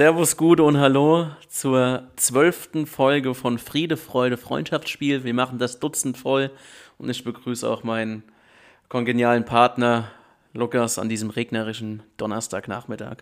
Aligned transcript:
Servus, 0.00 0.38
Gude 0.38 0.62
und 0.62 0.78
Hallo 0.78 1.28
zur 1.50 2.08
zwölften 2.16 2.86
Folge 2.86 3.34
von 3.34 3.58
Friede, 3.58 3.98
Freude, 3.98 4.38
Freundschaftsspiel. 4.38 5.24
Wir 5.24 5.34
machen 5.34 5.58
das 5.58 5.78
Dutzend 5.78 6.16
voll 6.16 6.50
und 6.96 7.10
ich 7.10 7.22
begrüße 7.22 7.68
auch 7.68 7.82
meinen 7.82 8.22
kongenialen 8.88 9.44
Partner 9.44 10.10
Lukas 10.54 10.98
an 10.98 11.10
diesem 11.10 11.28
regnerischen 11.28 12.02
Donnerstagnachmittag. 12.16 13.18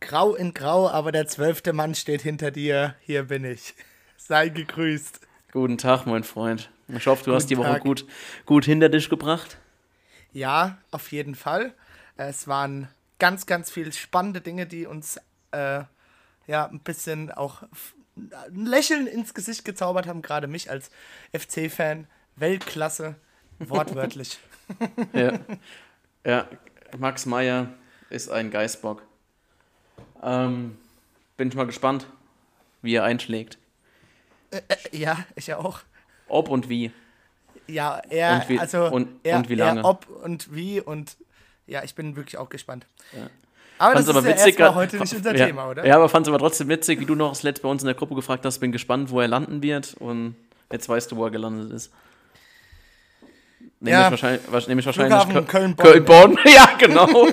Grau 0.00 0.34
in 0.34 0.54
Grau, 0.54 0.88
aber 0.88 1.12
der 1.12 1.28
zwölfte 1.28 1.72
Mann 1.72 1.94
steht 1.94 2.22
hinter 2.22 2.50
dir. 2.50 2.96
Hier 3.02 3.28
bin 3.28 3.44
ich. 3.44 3.74
Sei 4.16 4.48
gegrüßt. 4.48 5.20
Guten 5.52 5.78
Tag, 5.78 6.04
mein 6.04 6.24
Freund. 6.24 6.68
Ich 6.88 7.06
hoffe, 7.06 7.22
du 7.22 7.26
Guten 7.26 7.36
hast 7.36 7.46
die 7.46 7.58
Woche 7.58 7.78
gut, 7.78 8.06
gut 8.44 8.64
hinter 8.64 8.88
dich 8.88 9.08
gebracht. 9.08 9.56
Ja, 10.32 10.78
auf 10.90 11.12
jeden 11.12 11.36
Fall. 11.36 11.74
Es 12.16 12.48
waren 12.48 12.88
ganz, 13.20 13.46
ganz 13.46 13.70
viele 13.70 13.92
spannende 13.92 14.40
Dinge, 14.40 14.66
die 14.66 14.86
uns 14.86 15.20
äh, 15.52 15.84
ja 16.46 16.66
ein 16.66 16.80
bisschen 16.80 17.30
auch 17.30 17.62
ein 18.16 18.66
Lächeln 18.66 19.06
ins 19.06 19.34
Gesicht 19.34 19.64
gezaubert 19.64 20.06
haben, 20.06 20.22
gerade 20.22 20.46
mich 20.46 20.70
als 20.70 20.90
FC-Fan. 21.32 22.06
Weltklasse, 22.36 23.16
wortwörtlich. 23.58 24.38
ja. 25.12 25.38
ja, 26.24 26.46
Max 26.96 27.26
Meyer 27.26 27.68
ist 28.08 28.30
ein 28.30 28.50
Geißbock. 28.50 29.02
Ähm, 30.22 30.78
bin 31.36 31.48
ich 31.48 31.54
mal 31.54 31.66
gespannt, 31.66 32.06
wie 32.82 32.94
er 32.94 33.04
einschlägt. 33.04 33.58
Äh, 34.50 34.60
äh, 34.68 34.96
ja, 34.96 35.24
ich 35.36 35.52
auch. 35.54 35.80
Ob 36.28 36.48
und 36.48 36.68
wie. 36.68 36.92
Ja, 37.66 38.02
er, 38.08 38.34
und 38.34 38.48
wie, 38.48 38.58
also 38.58 38.86
und, 38.86 39.20
er, 39.22 39.36
und 39.36 39.48
wie 39.48 39.54
lange. 39.54 39.80
Er, 39.80 39.84
ob 39.84 40.08
und 40.08 40.54
wie 40.54 40.80
und 40.80 41.16
ja, 41.66 41.84
ich 41.84 41.94
bin 41.94 42.16
wirklich 42.16 42.36
auch 42.38 42.48
gespannt. 42.48 42.86
Ja. 43.12 43.30
Aber 43.80 43.94
fand's 43.94 44.08
das 44.08 44.16
aber 44.16 44.28
ist 44.28 44.44
witzig, 44.44 44.58
ja 44.58 44.74
heute 44.74 44.98
nicht 44.98 45.14
unser 45.14 45.34
ja, 45.34 45.46
Thema, 45.46 45.70
oder? 45.70 45.86
Ja, 45.86 45.96
aber 45.96 46.10
fand 46.10 46.26
es 46.26 46.28
aber 46.28 46.38
trotzdem 46.38 46.68
witzig, 46.68 47.00
wie 47.00 47.06
du 47.06 47.14
noch 47.14 47.30
das 47.30 47.42
letzte 47.42 47.62
bei 47.62 47.70
uns 47.70 47.82
in 47.82 47.86
der 47.86 47.94
Gruppe 47.94 48.14
gefragt 48.14 48.44
hast, 48.44 48.58
bin 48.58 48.72
gespannt, 48.72 49.10
wo 49.10 49.22
er 49.22 49.28
landen 49.28 49.62
wird 49.62 49.94
und 49.98 50.34
jetzt 50.70 50.86
weißt 50.86 51.10
du, 51.10 51.16
wo 51.16 51.24
er 51.24 51.30
gelandet 51.30 51.72
ist. 51.72 51.90
Nämlich 53.80 53.98
ja, 53.98 54.10
wahrscheinlich, 54.10 54.68
nämlich 54.68 54.84
wahrscheinlich 54.84 55.46
Köln-Bonn. 55.46 56.36
Köln 56.36 56.38
ja, 56.54 56.68
genau. 56.78 57.28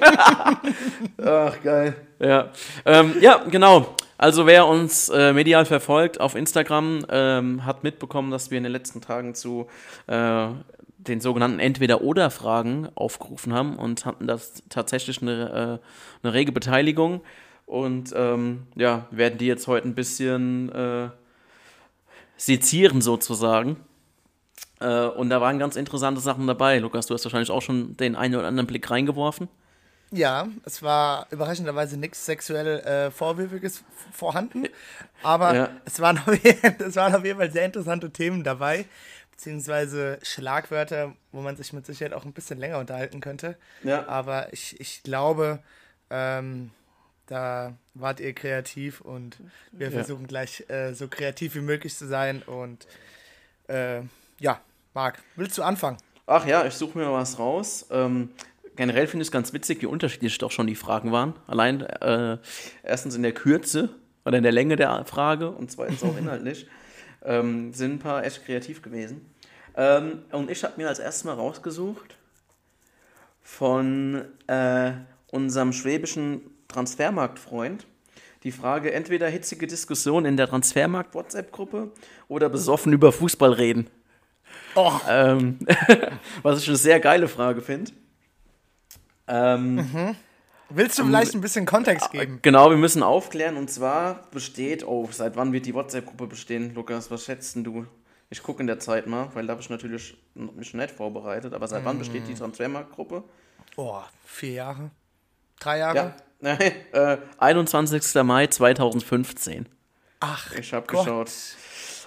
Ach, 1.26 1.62
geil. 1.62 1.95
Ja, 2.20 2.48
ähm, 2.86 3.16
ja 3.20 3.44
genau. 3.52 3.95
Also 4.17 4.45
wer 4.45 4.66
uns 4.66 5.09
äh, 5.09 5.34
medial 5.34 5.66
verfolgt 5.66 6.22
auf 6.22 6.34
Instagram, 6.34 7.06
ähm, 7.09 7.66
hat 7.66 7.84
mitbekommen, 7.84 8.32
dass 8.32 8.52
wir 8.52 8.58
in 8.58 8.64
den 8.64 8.72
letzten 8.72 9.02
Tagen 9.02 9.36
zu 9.36 9.67
äh, 10.08 10.48
den 10.98 11.22
sogenannten 11.22 11.59
Entweder-Oder-Fragen 11.59 12.90
aufgerufen 12.95 13.53
haben 13.53 13.78
und 13.78 14.06
hatten 14.06 14.28
das 14.28 14.64
tatsächlich 14.70 15.22
eine, 15.22 15.80
äh, 15.84 16.23
eine 16.26 16.34
rege 16.34 16.52
Beteiligung. 16.52 17.22
Und 17.66 18.14
ähm, 18.16 18.67
ja, 18.76 19.08
werden 19.12 19.38
die 19.38 19.45
jetzt 19.45 19.67
heute 19.67 19.88
ein 19.88 19.95
bisschen 19.95 20.72
äh, 20.72 21.09
sezieren 22.38 23.02
sozusagen. 23.02 23.78
Äh, 24.80 25.06
und 25.08 25.30
da 25.30 25.42
waren 25.42 25.59
ganz 25.59 25.76
interessante 25.76 26.22
Sachen 26.22 26.48
dabei. 26.48 26.80
Lukas, 26.80 27.08
du 27.08 27.14
hast 27.14 27.26
wahrscheinlich 27.26 27.52
auch 27.52 27.61
schon 27.61 27.98
den 27.98 28.16
einen 28.16 28.36
oder 28.36 28.48
anderen 28.48 28.67
Blick 28.67 28.89
reingeworfen. 28.89 29.50
Ja, 30.11 30.48
es 30.64 30.82
war 30.82 31.28
überraschenderweise 31.32 31.98
nichts 31.98 32.26
sexuell 32.26 32.80
äh, 32.80 33.11
Vorwürfiges 33.11 33.84
vorhanden, 34.14 34.67
aber 35.22 35.54
ja. 35.54 35.70
es, 35.84 36.00
waren 36.00 36.17
auf, 36.20 36.28
es 36.80 36.95
waren 36.95 37.14
auf 37.14 37.26
jeden 37.26 37.38
Fall 37.38 37.52
sehr 37.52 37.66
interessante 37.66 38.09
Themen 38.09 38.45
dabei, 38.45 38.86
beziehungsweise 39.38 40.18
Schlagwörter, 40.24 41.14
wo 41.32 41.42
man 41.42 41.56
sich 41.56 41.72
mit 41.72 41.86
Sicherheit 41.86 42.14
auch 42.14 42.26
ein 42.26 42.34
bisschen 42.34 42.58
länger 42.58 42.80
unterhalten 42.80 43.22
könnte. 43.22 43.56
Ja. 43.84 44.08
Aber 44.08 44.52
ich, 44.52 44.80
ich 44.80 45.04
glaube, 45.04 45.60
ähm, 46.10 46.72
da 47.28 47.73
wart 47.94 48.20
ihr 48.20 48.34
kreativ 48.34 49.00
und 49.02 49.38
wir 49.72 49.88
ja. 49.88 49.94
versuchen 49.94 50.26
gleich 50.26 50.67
äh, 50.70 50.94
so 50.94 51.08
kreativ 51.08 51.54
wie 51.54 51.61
möglich 51.61 51.95
zu 51.95 52.08
sein 52.08 52.42
und 52.42 52.88
äh, 53.67 54.02
ja, 54.39 54.60
Marc, 54.95 55.20
willst 55.36 55.58
du 55.58 55.64
anfangen? 55.64 55.98
Ach 56.26 56.48
ja, 56.48 56.66
ich 56.66 56.73
suche 56.73 56.98
mir 56.98 57.11
was 57.11 57.38
raus. 57.38 57.86
Ähm, 57.92 58.32
generell 58.76 59.06
finde 59.06 59.22
ich 59.22 59.28
es 59.28 59.32
ganz 59.32 59.54
witzig, 59.54 59.84
wie 59.84 59.86
unterschiedlich 59.86 60.36
doch 60.40 60.52
schon 60.52 60.66
die 60.66 60.76
Fragen 60.76 61.11
waren. 61.11 61.36
Allein 61.45 61.82
äh, 61.82 62.38
erstens 62.82 63.16
in 63.16 63.22
der 63.22 63.34
Kürze 63.34 63.90
oder 64.26 64.38
in 64.38 64.44
der 64.44 64.52
Länge 64.52 64.78
der 64.78 65.06
Frage 65.06 65.52
und 65.52 65.70
zweitens 65.70 66.02
auch 66.02 66.17
inhaltlich. 66.20 66.66
ähm, 67.23 67.73
sind 67.73 67.95
ein 67.95 68.00
paar 68.00 68.26
echt 68.26 68.45
kreativ 68.45 68.82
gewesen. 68.82 69.22
Ähm, 69.77 70.23
und 70.32 70.49
ich 70.49 70.64
habe 70.64 70.73
mir 70.77 70.89
als 70.89 70.99
erstes 70.99 71.23
mal 71.23 71.36
rausgesucht 71.36 72.17
von 73.42 74.26
äh, 74.48 74.92
unserem 75.32 75.71
schwäbischen 75.71 76.42
Transfermarktfreund 76.67 77.86
die 78.43 78.52
Frage, 78.52 78.92
entweder 78.92 79.30
hitzige 79.30 79.67
Diskussion 79.67 80.26
in 80.26 80.36
der 80.36 80.48
Transfermarkt-WhatsApp-Gruppe 80.48 81.92
oder 82.27 82.49
besoffen 82.49 82.92
über 82.92 83.11
Fußball 83.11 83.54
reden. 83.54 83.89
Oh. 84.76 84.93
Ähm, 85.08 85.60
was 86.42 86.61
ich 86.61 86.67
eine 86.67 86.77
sehr 86.77 86.99
geile 86.99 87.27
Frage 87.27 87.61
finde. 87.61 87.92
Ähm, 89.27 89.76
mhm. 89.76 90.16
Willst 90.70 90.99
du 90.99 91.05
vielleicht 91.05 91.33
ein 91.33 91.42
bisschen 91.42 91.66
Kontext 91.66 92.11
geben? 92.11 92.39
Genau, 92.42 92.70
wir 92.70 92.77
müssen 92.77 93.04
aufklären. 93.04 93.58
Und 93.58 93.70
zwar 93.70 94.27
besteht, 94.32 94.86
oh, 94.86 95.08
seit 95.11 95.36
wann 95.36 95.54
wird 95.54 95.66
die 95.66 95.73
WhatsApp-Gruppe 95.73 96.27
bestehen? 96.27 96.73
Lukas, 96.73 97.10
was 97.10 97.26
schätzt 97.26 97.55
du? 97.58 97.86
Ich 98.30 98.43
gucke 98.43 98.61
in 98.61 98.67
der 98.67 98.80
Zeit 98.80 99.08
mal, 99.08 99.30
weil 99.33 99.45
da 99.45 99.52
habe 99.52 99.61
ich 99.61 99.70
natürlich 99.70 100.17
mich 100.33 100.73
nicht 100.73 100.92
vorbereitet. 100.92 101.54
Aber 101.54 101.67
seit 101.67 101.83
mm. 101.83 101.86
wann 101.86 101.99
besteht 101.99 102.27
die 102.27 102.33
mhm. 102.33 102.39
Transfermarktgruppe? 102.39 103.23
Oh, 103.77 104.02
vier 104.26 104.52
Jahre? 104.52 104.92
Drei 105.60 105.80
Jahre? 105.80 105.95
Ja, 105.95 106.15
Nein, 106.39 106.60
äh, 106.92 107.17
21. 107.37 108.23
Mai 108.23 108.48
2015. 108.48 109.67
Ach, 110.20 110.52
ich 110.54 110.73
habe 110.73 110.87
geschaut. 110.87 111.32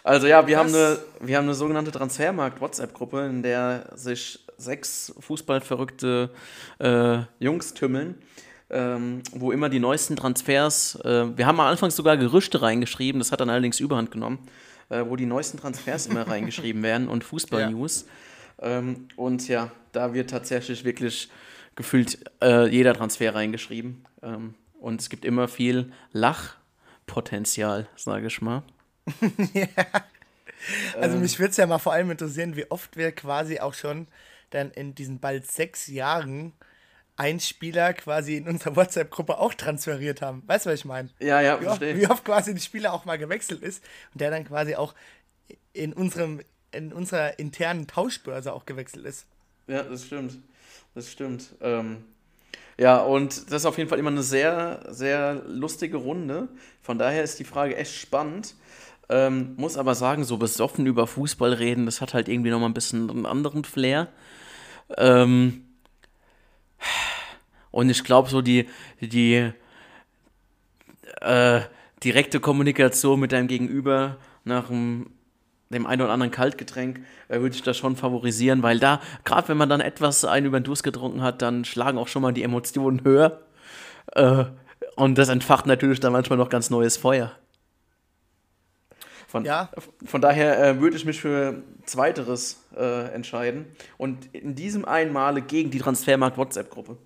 Also 0.02 0.26
ja, 0.26 0.46
wir 0.46 0.58
haben, 0.58 0.70
eine, 0.70 0.98
wir 1.20 1.36
haben 1.36 1.44
eine 1.44 1.54
sogenannte 1.54 1.92
Transfermarkt-WhatsApp-Gruppe, 1.92 3.26
in 3.26 3.42
der 3.42 3.90
sich 3.94 4.44
sechs 4.56 5.12
fußballverrückte 5.20 6.30
äh, 6.78 7.18
Jungs 7.38 7.74
tümmeln, 7.74 8.14
ähm, 8.70 9.22
wo 9.32 9.52
immer 9.52 9.68
die 9.68 9.78
neuesten 9.78 10.16
Transfers, 10.16 10.98
äh, 11.04 11.36
wir 11.36 11.46
haben 11.46 11.60
am 11.60 11.66
Anfang 11.66 11.90
sogar 11.90 12.16
Gerüchte 12.16 12.62
reingeschrieben, 12.62 13.18
das 13.18 13.30
hat 13.30 13.40
dann 13.40 13.50
allerdings 13.50 13.78
Überhand 13.78 14.10
genommen, 14.10 14.38
äh, 14.90 15.04
wo 15.06 15.16
die 15.16 15.26
neuesten 15.26 15.58
Transfers 15.58 16.06
immer 16.06 16.22
reingeschrieben 16.28 16.82
werden 16.82 17.08
und 17.08 17.24
Fußball-News. 17.24 18.06
Ja. 18.60 18.78
Ähm, 18.78 19.08
und 19.16 19.48
ja, 19.48 19.70
da 19.92 20.12
wird 20.12 20.30
tatsächlich 20.30 20.84
wirklich 20.84 21.30
gefühlt 21.76 22.18
äh, 22.42 22.66
jeder 22.68 22.92
Transfer 22.94 23.34
reingeschrieben. 23.34 24.04
Ähm, 24.22 24.54
und 24.78 25.00
es 25.00 25.08
gibt 25.08 25.24
immer 25.24 25.48
viel 25.48 25.92
Lachpotenzial, 26.12 27.88
sage 27.96 28.26
ich 28.26 28.42
mal. 28.42 28.62
ja. 29.54 29.66
Also 31.00 31.16
mich 31.16 31.38
würde 31.38 31.50
es 31.50 31.56
ja 31.56 31.66
mal 31.66 31.78
vor 31.78 31.94
allem 31.94 32.10
interessieren, 32.10 32.56
wie 32.56 32.70
oft 32.70 32.96
wir 32.96 33.12
quasi 33.12 33.60
auch 33.60 33.74
schon 33.74 34.08
dann 34.50 34.70
in 34.72 34.94
diesen 34.94 35.20
bald 35.20 35.50
sechs 35.50 35.86
Jahren 35.86 36.52
einen 37.20 37.38
Spieler 37.38 37.92
quasi 37.92 38.36
in 38.38 38.48
unserer 38.48 38.76
WhatsApp-Gruppe 38.76 39.38
auch 39.38 39.52
transferiert 39.52 40.22
haben. 40.22 40.42
Weißt 40.46 40.64
du, 40.64 40.70
was 40.70 40.80
ich 40.80 40.84
meine? 40.86 41.10
Ja, 41.20 41.42
ja, 41.42 41.60
wie 41.60 41.66
oft, 41.66 41.80
wie 41.82 42.06
oft 42.08 42.24
quasi 42.24 42.54
die 42.54 42.60
Spieler 42.60 42.94
auch 42.94 43.04
mal 43.04 43.18
gewechselt 43.18 43.62
ist 43.62 43.84
und 44.14 44.22
der 44.22 44.30
dann 44.30 44.46
quasi 44.46 44.74
auch 44.74 44.94
in 45.74 45.92
unserem 45.92 46.40
in 46.72 46.92
unserer 46.92 47.38
internen 47.38 47.86
Tauschbörse 47.86 48.52
auch 48.52 48.64
gewechselt 48.64 49.04
ist. 49.04 49.26
Ja, 49.66 49.82
das 49.82 50.06
stimmt. 50.06 50.38
Das 50.94 51.10
stimmt. 51.10 51.50
Ähm, 51.60 52.04
ja, 52.78 52.98
und 52.98 53.50
das 53.50 53.62
ist 53.62 53.66
auf 53.66 53.76
jeden 53.76 53.90
Fall 53.90 53.98
immer 53.98 54.10
eine 54.10 54.22
sehr, 54.22 54.86
sehr 54.88 55.42
lustige 55.46 55.98
Runde. 55.98 56.48
Von 56.80 56.96
daher 56.96 57.22
ist 57.22 57.38
die 57.38 57.44
Frage 57.44 57.76
echt 57.76 57.92
spannend. 57.92 58.54
Ähm, 59.08 59.54
muss 59.56 59.76
aber 59.76 59.94
sagen, 59.94 60.24
so 60.24 60.38
besoffen 60.38 60.86
über 60.86 61.06
Fußball 61.08 61.52
reden, 61.52 61.84
das 61.86 62.00
hat 62.00 62.14
halt 62.14 62.28
irgendwie 62.28 62.50
nochmal 62.50 62.70
ein 62.70 62.74
bisschen 62.74 63.10
einen 63.10 63.26
anderen 63.26 63.64
Flair. 63.64 64.08
Ähm, 64.96 65.66
und 67.70 67.90
ich 67.90 68.04
glaube, 68.04 68.28
so 68.28 68.42
die, 68.42 68.68
die 69.00 69.52
äh, 71.20 71.60
direkte 72.02 72.40
Kommunikation 72.40 73.20
mit 73.20 73.32
deinem 73.32 73.48
Gegenüber 73.48 74.16
nach 74.44 74.68
dem, 74.68 75.10
dem 75.70 75.86
einen 75.86 76.02
oder 76.02 76.12
anderen 76.12 76.32
Kaltgetränk 76.32 77.00
äh, 77.28 77.40
würde 77.40 77.54
ich 77.54 77.62
das 77.62 77.76
schon 77.76 77.96
favorisieren, 77.96 78.62
weil 78.62 78.78
da, 78.78 79.00
gerade 79.24 79.48
wenn 79.48 79.56
man 79.56 79.68
dann 79.68 79.80
etwas 79.80 80.24
einen 80.24 80.46
über 80.46 80.58
den 80.60 80.64
Durst 80.64 80.82
getrunken 80.82 81.22
hat, 81.22 81.42
dann 81.42 81.64
schlagen 81.64 81.98
auch 81.98 82.08
schon 82.08 82.22
mal 82.22 82.32
die 82.32 82.42
Emotionen 82.42 83.04
höher. 83.04 83.42
Äh, 84.12 84.44
und 84.96 85.16
das 85.18 85.28
entfacht 85.28 85.66
natürlich 85.66 86.00
dann 86.00 86.12
manchmal 86.12 86.38
noch 86.38 86.48
ganz 86.48 86.70
neues 86.70 86.96
Feuer. 86.96 87.32
Von, 89.28 89.44
ja. 89.44 89.70
von 90.04 90.20
daher 90.20 90.60
äh, 90.60 90.80
würde 90.80 90.96
ich 90.96 91.04
mich 91.04 91.20
für 91.20 91.62
Zweiteres 91.84 92.64
äh, 92.76 93.12
entscheiden 93.12 93.66
und 93.96 94.26
in 94.34 94.56
diesem 94.56 94.84
einen 94.84 95.12
Male 95.12 95.40
gegen 95.40 95.70
die 95.70 95.78
Transfermarkt-WhatsApp-Gruppe. 95.78 96.96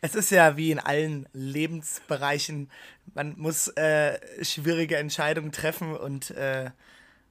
Es 0.00 0.14
ist 0.14 0.30
ja 0.30 0.56
wie 0.56 0.70
in 0.70 0.78
allen 0.78 1.28
Lebensbereichen, 1.32 2.70
man 3.14 3.34
muss 3.36 3.68
äh, 3.68 4.18
schwierige 4.44 4.96
Entscheidungen 4.96 5.52
treffen 5.52 5.96
und 5.96 6.30
äh, 6.32 6.70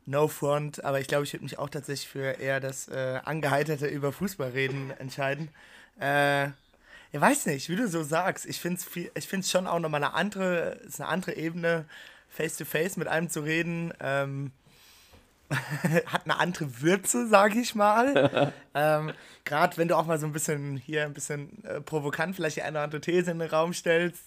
no 0.05 0.27
front, 0.27 0.83
aber 0.83 0.99
ich 0.99 1.07
glaube, 1.07 1.23
ich 1.23 1.33
würde 1.33 1.43
mich 1.43 1.59
auch 1.59 1.69
tatsächlich 1.69 2.09
für 2.09 2.39
eher 2.39 2.59
das 2.59 2.87
äh, 2.87 3.19
angeheiterte 3.23 3.87
über 3.87 4.11
Fußball 4.11 4.49
reden 4.49 4.91
entscheiden. 4.99 5.49
Äh, 5.99 6.47
ich 7.11 7.21
weiß 7.21 7.45
nicht, 7.45 7.69
wie 7.69 7.75
du 7.75 7.87
so 7.87 8.03
sagst. 8.03 8.45
Ich 8.45 8.59
finde 8.59 8.79
es 8.79 9.51
schon 9.51 9.67
auch 9.67 9.79
nochmal 9.79 10.03
eine 10.03 10.13
andere, 10.13 10.79
ist 10.85 10.99
eine 10.99 11.09
andere 11.09 11.35
Ebene, 11.35 11.85
face 12.27 12.57
to 12.57 12.65
face 12.65 12.97
mit 12.97 13.07
einem 13.07 13.29
zu 13.29 13.41
reden. 13.41 13.93
Ähm, 13.99 14.51
hat 16.05 16.21
eine 16.25 16.39
andere 16.39 16.81
Würze, 16.81 17.27
sage 17.27 17.59
ich 17.59 17.75
mal. 17.75 18.51
ähm, 18.73 19.11
Gerade 19.45 19.77
wenn 19.77 19.87
du 19.87 19.97
auch 19.97 20.05
mal 20.05 20.19
so 20.19 20.25
ein 20.25 20.33
bisschen 20.33 20.77
hier 20.77 21.05
ein 21.05 21.13
bisschen 21.13 21.63
äh, 21.65 21.81
provokant 21.81 22.35
vielleicht 22.35 22.57
die 22.57 22.61
eine 22.61 22.77
oder 22.77 22.83
andere 22.83 23.01
These 23.01 23.31
in 23.31 23.39
den 23.39 23.49
Raum 23.49 23.73
stellst. 23.73 24.23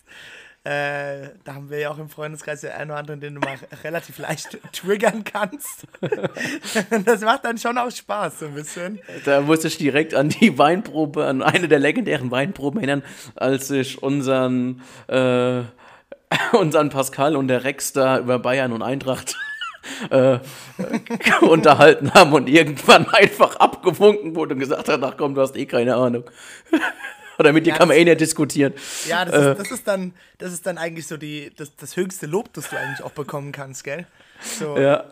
Äh, 0.64 1.30
da 1.44 1.54
haben 1.54 1.70
wir 1.70 1.78
ja 1.78 1.90
auch 1.90 1.98
im 1.98 2.08
Freundeskreis 2.08 2.62
den 2.62 2.72
einen 2.72 2.90
oder 2.90 2.98
anderen, 2.98 3.20
den 3.20 3.36
du 3.36 3.40
mal 3.40 3.56
relativ 3.84 4.18
leicht 4.18 4.58
triggern 4.72 5.22
kannst. 5.22 5.86
das 7.04 7.20
macht 7.20 7.44
dann 7.44 7.56
schon 7.56 7.78
auch 7.78 7.90
Spaß, 7.90 8.40
so 8.40 8.46
ein 8.46 8.54
bisschen. 8.54 8.98
Da 9.24 9.42
musste 9.42 9.68
ich 9.68 9.78
direkt 9.78 10.12
an 10.12 10.28
die 10.28 10.58
Weinprobe, 10.58 11.24
an 11.24 11.40
eine 11.40 11.68
der 11.68 11.78
legendären 11.78 12.32
Weinproben 12.32 12.80
erinnern, 12.80 13.04
als 13.36 13.70
ich 13.70 14.02
unseren, 14.02 14.82
äh, 15.06 15.62
unseren 16.52 16.90
Pascal 16.90 17.36
und 17.36 17.46
der 17.46 17.62
Rex 17.62 17.92
da 17.92 18.18
über 18.18 18.40
Bayern 18.40 18.72
und 18.72 18.82
Eintracht 18.82 19.36
äh, 20.10 20.38
unterhalten 21.46 22.12
haben 22.14 22.32
und 22.32 22.48
irgendwann 22.48 23.08
einfach 23.12 23.56
abgewunken 23.56 24.34
wurde 24.34 24.54
und 24.54 24.60
gesagt 24.60 24.88
hat, 24.88 25.02
ach 25.02 25.14
komm, 25.16 25.34
du 25.34 25.40
hast 25.40 25.56
eh 25.56 25.66
keine 25.66 25.96
Ahnung. 25.96 26.24
Oder 27.38 27.52
mit 27.52 27.66
dir 27.66 27.70
ja, 27.70 27.76
kann 27.76 27.88
man 27.88 27.98
eh 27.98 28.04
nicht 28.04 28.20
diskutieren. 28.20 28.72
Ja, 29.06 29.24
das, 29.26 29.34
äh. 29.34 29.50
ist, 29.50 29.58
das, 29.58 29.70
ist, 29.70 29.86
dann, 29.86 30.14
das 30.38 30.54
ist 30.54 30.66
dann 30.66 30.78
eigentlich 30.78 31.06
so 31.06 31.18
die, 31.18 31.52
das, 31.54 31.76
das 31.76 31.94
höchste 31.96 32.24
Lob, 32.24 32.52
das 32.54 32.70
du 32.70 32.78
eigentlich 32.78 33.02
auch 33.02 33.10
bekommen 33.10 33.52
kannst, 33.52 33.84
gell? 33.84 34.06
So. 34.40 34.78
Ja. 34.78 35.04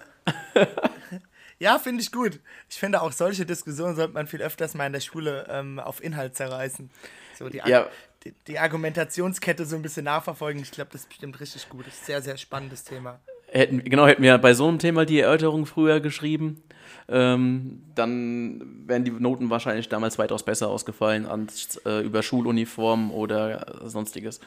ja, 1.58 1.78
finde 1.78 2.02
ich 2.02 2.10
gut. 2.10 2.40
Ich 2.70 2.78
finde 2.78 3.02
auch 3.02 3.12
solche 3.12 3.44
Diskussionen 3.44 3.94
sollte 3.94 4.14
man 4.14 4.26
viel 4.26 4.40
öfters 4.40 4.72
mal 4.72 4.86
in 4.86 4.94
der 4.94 5.00
Schule 5.00 5.46
ähm, 5.50 5.78
auf 5.78 6.02
Inhalt 6.02 6.34
zerreißen. 6.34 6.90
So 7.38 7.50
die, 7.50 7.58
ja. 7.58 7.88
die, 8.24 8.32
die, 8.46 8.58
Argumentationskette 8.58 9.66
so 9.66 9.76
ein 9.76 9.82
bisschen 9.82 10.04
nachverfolgen. 10.04 10.62
Ich 10.62 10.70
glaube, 10.70 10.90
das 10.92 11.02
ist 11.02 11.08
bestimmt 11.10 11.38
richtig 11.40 11.68
gut. 11.68 11.86
Das 11.86 11.94
ist 11.94 12.02
ein 12.02 12.06
sehr, 12.06 12.22
sehr 12.22 12.36
spannendes 12.38 12.84
Thema. 12.84 13.20
Hätten, 13.54 13.84
genau, 13.84 14.06
hätten 14.06 14.22
wir 14.22 14.36
bei 14.38 14.52
so 14.52 14.66
einem 14.68 14.78
Thema 14.78 15.06
die 15.06 15.20
Erörterung 15.20 15.64
früher 15.64 16.00
geschrieben 16.00 16.62
ähm, 17.08 17.82
dann 17.94 18.86
wären 18.86 19.04
die 19.04 19.10
Noten 19.10 19.50
wahrscheinlich 19.50 19.88
damals 19.88 20.18
weitaus 20.18 20.42
besser 20.42 20.68
ausgefallen 20.68 21.26
als 21.26 21.80
äh, 21.84 22.00
über 22.00 22.22
Schuluniformen 22.22 23.10
oder 23.10 23.88
sonstiges. 23.88 24.40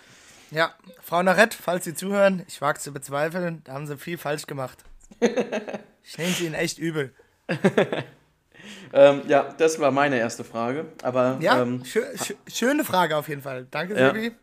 Ja, 0.50 0.72
Frau 1.02 1.22
Narett, 1.22 1.54
falls 1.54 1.86
Sie 1.86 1.94
zuhören, 1.94 2.44
ich 2.48 2.62
wage 2.62 2.80
zu 2.80 2.92
bezweifeln, 2.92 3.62
da 3.66 3.74
haben 3.74 3.86
Sie 3.86 3.98
viel 3.98 4.18
falsch 4.18 4.48
gemacht. 4.48 4.84
ich 5.20 6.18
nehme 6.18 6.32
Sie 6.32 6.46
Ihnen 6.46 6.56
echt 6.56 6.80
übel. 6.80 7.14
ähm, 8.94 9.22
ja, 9.28 9.54
das 9.58 9.80
war 9.80 9.92
meine 9.92 10.18
erste 10.18 10.44
Frage. 10.44 10.86
Aber, 11.04 11.38
ja, 11.42 11.62
ähm, 11.62 11.84
schö 11.86 12.02
schö 12.16 12.34
schöne 12.48 12.84
Frage 12.84 13.18
auf 13.18 13.28
jeden 13.30 13.42
Fall. 13.42 13.68
Danke, 13.70 14.00
ja. 14.00 14.12
Silvi. 14.12 14.36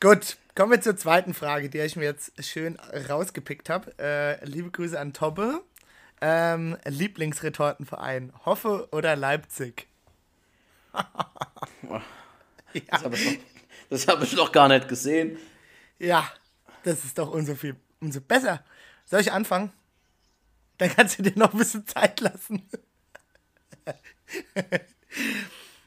Gut, 0.00 0.36
kommen 0.54 0.72
wir 0.72 0.80
zur 0.80 0.96
zweiten 0.96 1.34
Frage, 1.34 1.68
die 1.68 1.78
ich 1.78 1.96
mir 1.96 2.04
jetzt 2.04 2.32
schön 2.44 2.78
rausgepickt 3.08 3.70
habe. 3.70 3.96
Äh, 3.98 4.44
liebe 4.44 4.70
Grüße 4.70 4.98
an 4.98 5.12
Tobbe. 5.12 5.62
Ähm, 6.20 6.76
Lieblingsretortenverein, 6.84 8.32
Hoffe 8.44 8.88
oder 8.92 9.16
Leipzig? 9.16 9.88
Das 12.90 13.04
habe 13.04 13.16
ich, 13.16 14.08
hab 14.08 14.22
ich, 14.22 14.32
noch 14.32 14.50
gar 14.50 14.66
nicht 14.68 14.88
gesehen. 14.88 15.36
Ja, 15.98 16.26
das 16.84 17.04
ist 17.04 17.18
doch 17.18 17.30
umso 17.30 17.54
viel, 17.54 17.76
umso 18.00 18.22
besser. 18.22 18.64
Soll 19.04 19.20
ich 19.20 19.30
anfangen? 19.30 19.72
Dann 20.78 20.88
kannst 20.88 21.18
du 21.18 21.22
dir 21.22 21.38
noch 21.38 21.52
ein 21.52 21.58
bisschen 21.58 21.86
Zeit 21.86 22.20
lassen. 22.20 22.66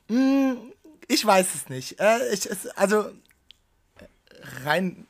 Hm, 0.08 0.74
ich 1.08 1.26
weiß 1.26 1.56
es 1.56 1.70
nicht. 1.70 2.00
Äh, 2.00 2.32
ich, 2.32 2.48
also 2.78 3.12
rein 4.64 5.08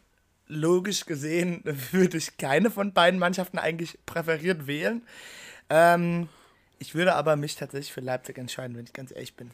logisch 0.48 1.06
gesehen 1.06 1.62
würde 1.92 2.18
ich 2.18 2.38
keine 2.38 2.72
von 2.72 2.94
beiden 2.94 3.20
Mannschaften 3.20 3.58
eigentlich 3.58 3.98
präferiert 4.06 4.68
wählen. 4.68 5.02
Ähm, 5.70 6.30
ich 6.80 6.94
würde 6.96 7.16
aber 7.16 7.36
mich 7.36 7.56
tatsächlich 7.56 7.94
für 7.94 8.02
Leipzig 8.02 8.38
entscheiden, 8.38 8.76
wenn 8.78 8.86
ich 8.86 8.94
ganz 8.94 9.12
ehrlich 9.12 9.36
bin. 9.36 9.52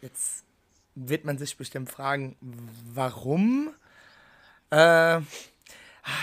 Jetzt 0.00 0.44
wird 0.94 1.24
man 1.24 1.38
sich 1.38 1.56
bestimmt 1.56 1.90
fragen, 1.90 2.36
warum? 2.92 3.72
Äh, 4.70 4.76
ah, 4.76 5.22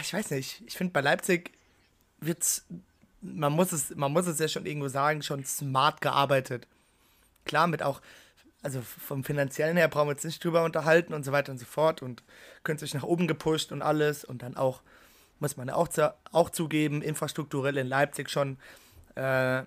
ich 0.01 0.13
weiß 0.13 0.31
nicht. 0.31 0.61
Ich 0.67 0.77
finde, 0.77 0.93
bei 0.93 1.01
Leipzig 1.01 1.51
wird 2.19 2.43
man 3.21 3.53
muss 3.53 3.71
es, 3.71 3.95
man 3.95 4.11
muss 4.11 4.27
es 4.27 4.39
ja 4.39 4.47
schon 4.47 4.65
irgendwo 4.65 4.87
sagen, 4.87 5.21
schon 5.21 5.45
smart 5.45 6.01
gearbeitet. 6.01 6.67
Klar, 7.45 7.67
mit 7.67 7.83
auch 7.83 8.01
also 8.61 8.81
vom 8.81 9.23
finanziellen 9.23 9.77
her 9.77 9.87
brauchen 9.87 10.07
wir 10.07 10.13
uns 10.13 10.23
nicht 10.23 10.43
drüber 10.43 10.63
unterhalten 10.63 11.13
und 11.13 11.23
so 11.23 11.31
weiter 11.31 11.51
und 11.51 11.57
so 11.57 11.65
fort 11.65 12.01
und 12.01 12.23
sich 12.77 12.93
nach 12.93 13.03
oben 13.03 13.27
gepusht 13.27 13.71
und 13.71 13.81
alles. 13.81 14.23
Und 14.23 14.43
dann 14.43 14.55
auch, 14.55 14.81
muss 15.39 15.57
man 15.57 15.69
auch, 15.69 15.87
zu, 15.87 16.13
auch 16.31 16.49
zugeben, 16.49 17.01
infrastrukturell 17.01 17.77
in 17.77 17.87
Leipzig 17.87 18.29
schon 18.29 18.57
äh, 19.15 19.63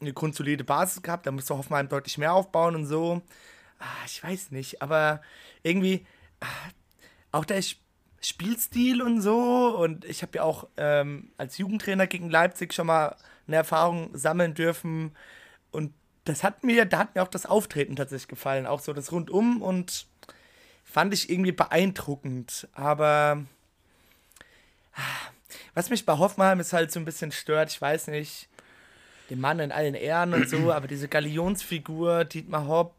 eine 0.00 0.12
grundsolide 0.12 0.64
Basis 0.64 1.02
gehabt, 1.02 1.26
da 1.26 1.30
musste 1.30 1.56
Hoffenheim 1.56 1.88
deutlich 1.88 2.18
mehr 2.18 2.32
aufbauen 2.32 2.74
und 2.74 2.86
so. 2.86 3.22
Ah, 3.78 4.04
ich 4.06 4.22
weiß 4.22 4.50
nicht, 4.50 4.82
aber 4.82 5.22
irgendwie 5.62 6.06
ah, 6.40 6.46
auch 7.32 7.44
der 7.44 7.62
Spielstil 8.20 9.02
und 9.02 9.20
so. 9.20 9.76
Und 9.76 10.04
ich 10.04 10.22
habe 10.22 10.38
ja 10.38 10.42
auch 10.42 10.68
ähm, 10.76 11.32
als 11.36 11.58
Jugendtrainer 11.58 12.06
gegen 12.06 12.30
Leipzig 12.30 12.72
schon 12.74 12.86
mal 12.86 13.16
eine 13.46 13.56
Erfahrung 13.56 14.10
sammeln 14.16 14.54
dürfen. 14.54 15.16
Und 15.70 15.92
das 16.26 16.42
hat 16.42 16.64
mir, 16.64 16.84
da 16.84 16.98
hat 16.98 17.14
mir 17.14 17.22
auch 17.22 17.28
das 17.28 17.46
Auftreten 17.46 17.96
tatsächlich 17.96 18.28
gefallen, 18.28 18.66
auch 18.66 18.80
so 18.80 18.92
das 18.92 19.12
Rundum 19.12 19.62
und 19.62 20.06
fand 20.84 21.14
ich 21.14 21.30
irgendwie 21.30 21.52
beeindruckend. 21.52 22.68
Aber 22.72 23.44
was 25.74 25.88
mich 25.88 26.04
bei 26.04 26.18
Hoffmann 26.18 26.60
ist 26.60 26.72
halt 26.72 26.92
so 26.92 27.00
ein 27.00 27.04
bisschen 27.04 27.32
stört, 27.32 27.70
ich 27.70 27.80
weiß 27.80 28.08
nicht, 28.08 28.48
den 29.30 29.40
Mann 29.40 29.60
in 29.60 29.72
allen 29.72 29.94
Ehren 29.94 30.34
und 30.34 30.48
so, 30.48 30.72
aber 30.72 30.88
diese 30.88 31.08
Galionsfigur, 31.08 32.24
Dietmar 32.24 32.66
Hopp, 32.66 32.94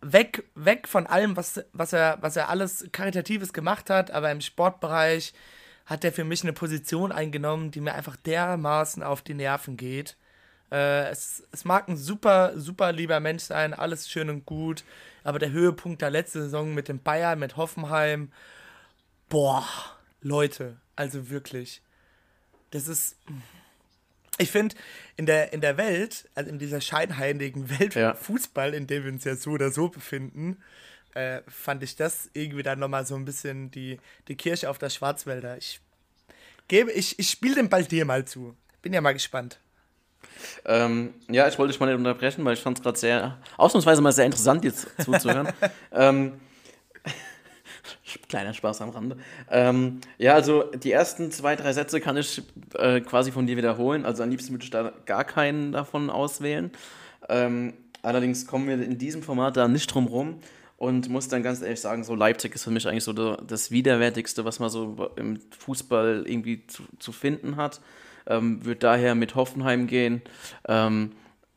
weg, 0.00 0.44
weg 0.54 0.86
von 0.86 1.06
allem, 1.06 1.36
was, 1.36 1.64
was, 1.72 1.92
er, 1.92 2.18
was 2.20 2.36
er 2.36 2.48
alles 2.48 2.88
Karitatives 2.92 3.52
gemacht 3.52 3.90
hat, 3.90 4.10
aber 4.10 4.30
im 4.30 4.40
Sportbereich 4.40 5.32
hat 5.86 6.04
er 6.04 6.12
für 6.12 6.24
mich 6.24 6.42
eine 6.42 6.52
Position 6.52 7.12
eingenommen, 7.12 7.70
die 7.70 7.80
mir 7.80 7.94
einfach 7.94 8.16
dermaßen 8.16 9.02
auf 9.02 9.22
die 9.22 9.34
Nerven 9.34 9.76
geht. 9.76 10.16
Äh, 10.70 11.10
es, 11.10 11.44
es 11.52 11.64
mag 11.64 11.88
ein 11.88 11.96
super, 11.96 12.58
super 12.58 12.92
lieber 12.92 13.20
Mensch 13.20 13.44
sein, 13.44 13.74
alles 13.74 14.10
schön 14.10 14.30
und 14.30 14.46
gut, 14.46 14.84
aber 15.24 15.38
der 15.38 15.50
Höhepunkt 15.50 16.02
der 16.02 16.10
letzten 16.10 16.42
Saison 16.42 16.74
mit 16.74 16.88
dem 16.88 17.00
Bayern, 17.00 17.38
mit 17.38 17.56
Hoffenheim, 17.56 18.32
boah, 19.28 19.66
Leute, 20.20 20.76
also 20.96 21.30
wirklich, 21.30 21.82
das 22.70 22.88
ist, 22.88 23.16
ich 24.38 24.50
finde, 24.50 24.74
in 25.16 25.26
der, 25.26 25.52
in 25.52 25.60
der 25.60 25.76
Welt, 25.76 26.28
also 26.34 26.50
in 26.50 26.58
dieser 26.58 26.80
scheinheiligen 26.80 27.70
Welt 27.78 27.94
ja. 27.94 28.14
Fußball, 28.14 28.74
in 28.74 28.86
der 28.86 29.04
wir 29.04 29.12
uns 29.12 29.24
ja 29.24 29.36
so 29.36 29.52
oder 29.52 29.70
so 29.70 29.88
befinden, 29.88 30.58
äh, 31.14 31.42
fand 31.48 31.82
ich 31.82 31.96
das 31.96 32.28
irgendwie 32.34 32.62
dann 32.62 32.78
nochmal 32.78 33.06
so 33.06 33.14
ein 33.14 33.24
bisschen 33.24 33.70
die, 33.70 33.98
die 34.28 34.36
Kirche 34.36 34.68
auf 34.68 34.78
der 34.78 34.90
Schwarzwälder. 34.90 35.56
Ich 35.56 35.80
gebe, 36.68 36.92
ich, 36.92 37.18
ich 37.18 37.30
spiele 37.30 37.54
den 37.54 37.68
Ball 37.68 37.84
dir 37.84 38.04
mal 38.04 38.26
zu. 38.26 38.56
Bin 38.82 38.92
ja 38.92 39.00
mal 39.00 39.14
gespannt. 39.14 39.58
Ähm, 40.64 41.14
ja, 41.30 41.46
ich 41.48 41.58
wollte 41.58 41.72
dich 41.72 41.80
mal 41.80 41.86
nicht 41.86 41.96
unterbrechen, 41.96 42.44
weil 42.44 42.54
ich 42.54 42.60
fand 42.60 42.78
es 42.78 42.82
gerade 42.82 42.98
sehr, 42.98 43.38
ausnahmsweise 43.56 44.02
mal 44.02 44.12
sehr 44.12 44.26
interessant, 44.26 44.64
jetzt 44.64 44.88
zuzuhören. 45.02 45.48
ähm, 45.92 46.32
kleiner 48.28 48.52
Spaß 48.52 48.80
am 48.82 48.90
Rande. 48.90 49.16
Ähm, 49.50 50.00
ja, 50.18 50.34
also 50.34 50.64
die 50.64 50.92
ersten 50.92 51.30
zwei, 51.30 51.56
drei 51.56 51.72
Sätze 51.72 52.00
kann 52.00 52.16
ich 52.16 52.42
äh, 52.74 53.00
quasi 53.00 53.32
von 53.32 53.46
dir 53.46 53.56
wiederholen. 53.56 54.04
Also 54.04 54.22
am 54.22 54.30
liebsten 54.30 54.52
würde 54.52 54.64
ich 54.64 54.70
da 54.70 54.92
gar 55.04 55.24
keinen 55.24 55.72
davon 55.72 56.10
auswählen. 56.10 56.70
Ähm, 57.28 57.74
allerdings 58.02 58.46
kommen 58.46 58.68
wir 58.68 58.74
in 58.74 58.98
diesem 58.98 59.22
Format 59.22 59.56
da 59.56 59.68
nicht 59.68 59.92
drum 59.92 60.06
rum 60.06 60.40
und 60.76 61.08
muss 61.08 61.28
dann 61.28 61.42
ganz 61.42 61.62
ehrlich 61.62 61.80
sagen, 61.80 62.04
so 62.04 62.14
Leipzig 62.14 62.54
ist 62.54 62.64
für 62.64 62.70
mich 62.70 62.86
eigentlich 62.86 63.04
so 63.04 63.12
das 63.12 63.70
Widerwärtigste, 63.70 64.44
was 64.44 64.58
man 64.58 64.68
so 64.68 65.10
im 65.16 65.38
Fußball 65.58 66.24
irgendwie 66.26 66.66
zu, 66.66 66.82
zu 66.98 67.12
finden 67.12 67.56
hat 67.56 67.80
ähm, 68.26 68.64
wird 68.64 68.82
daher 68.82 69.14
mit 69.14 69.34
Hoffenheim 69.34 69.86
gehen. 69.86 70.22
Ähm, 70.68 71.12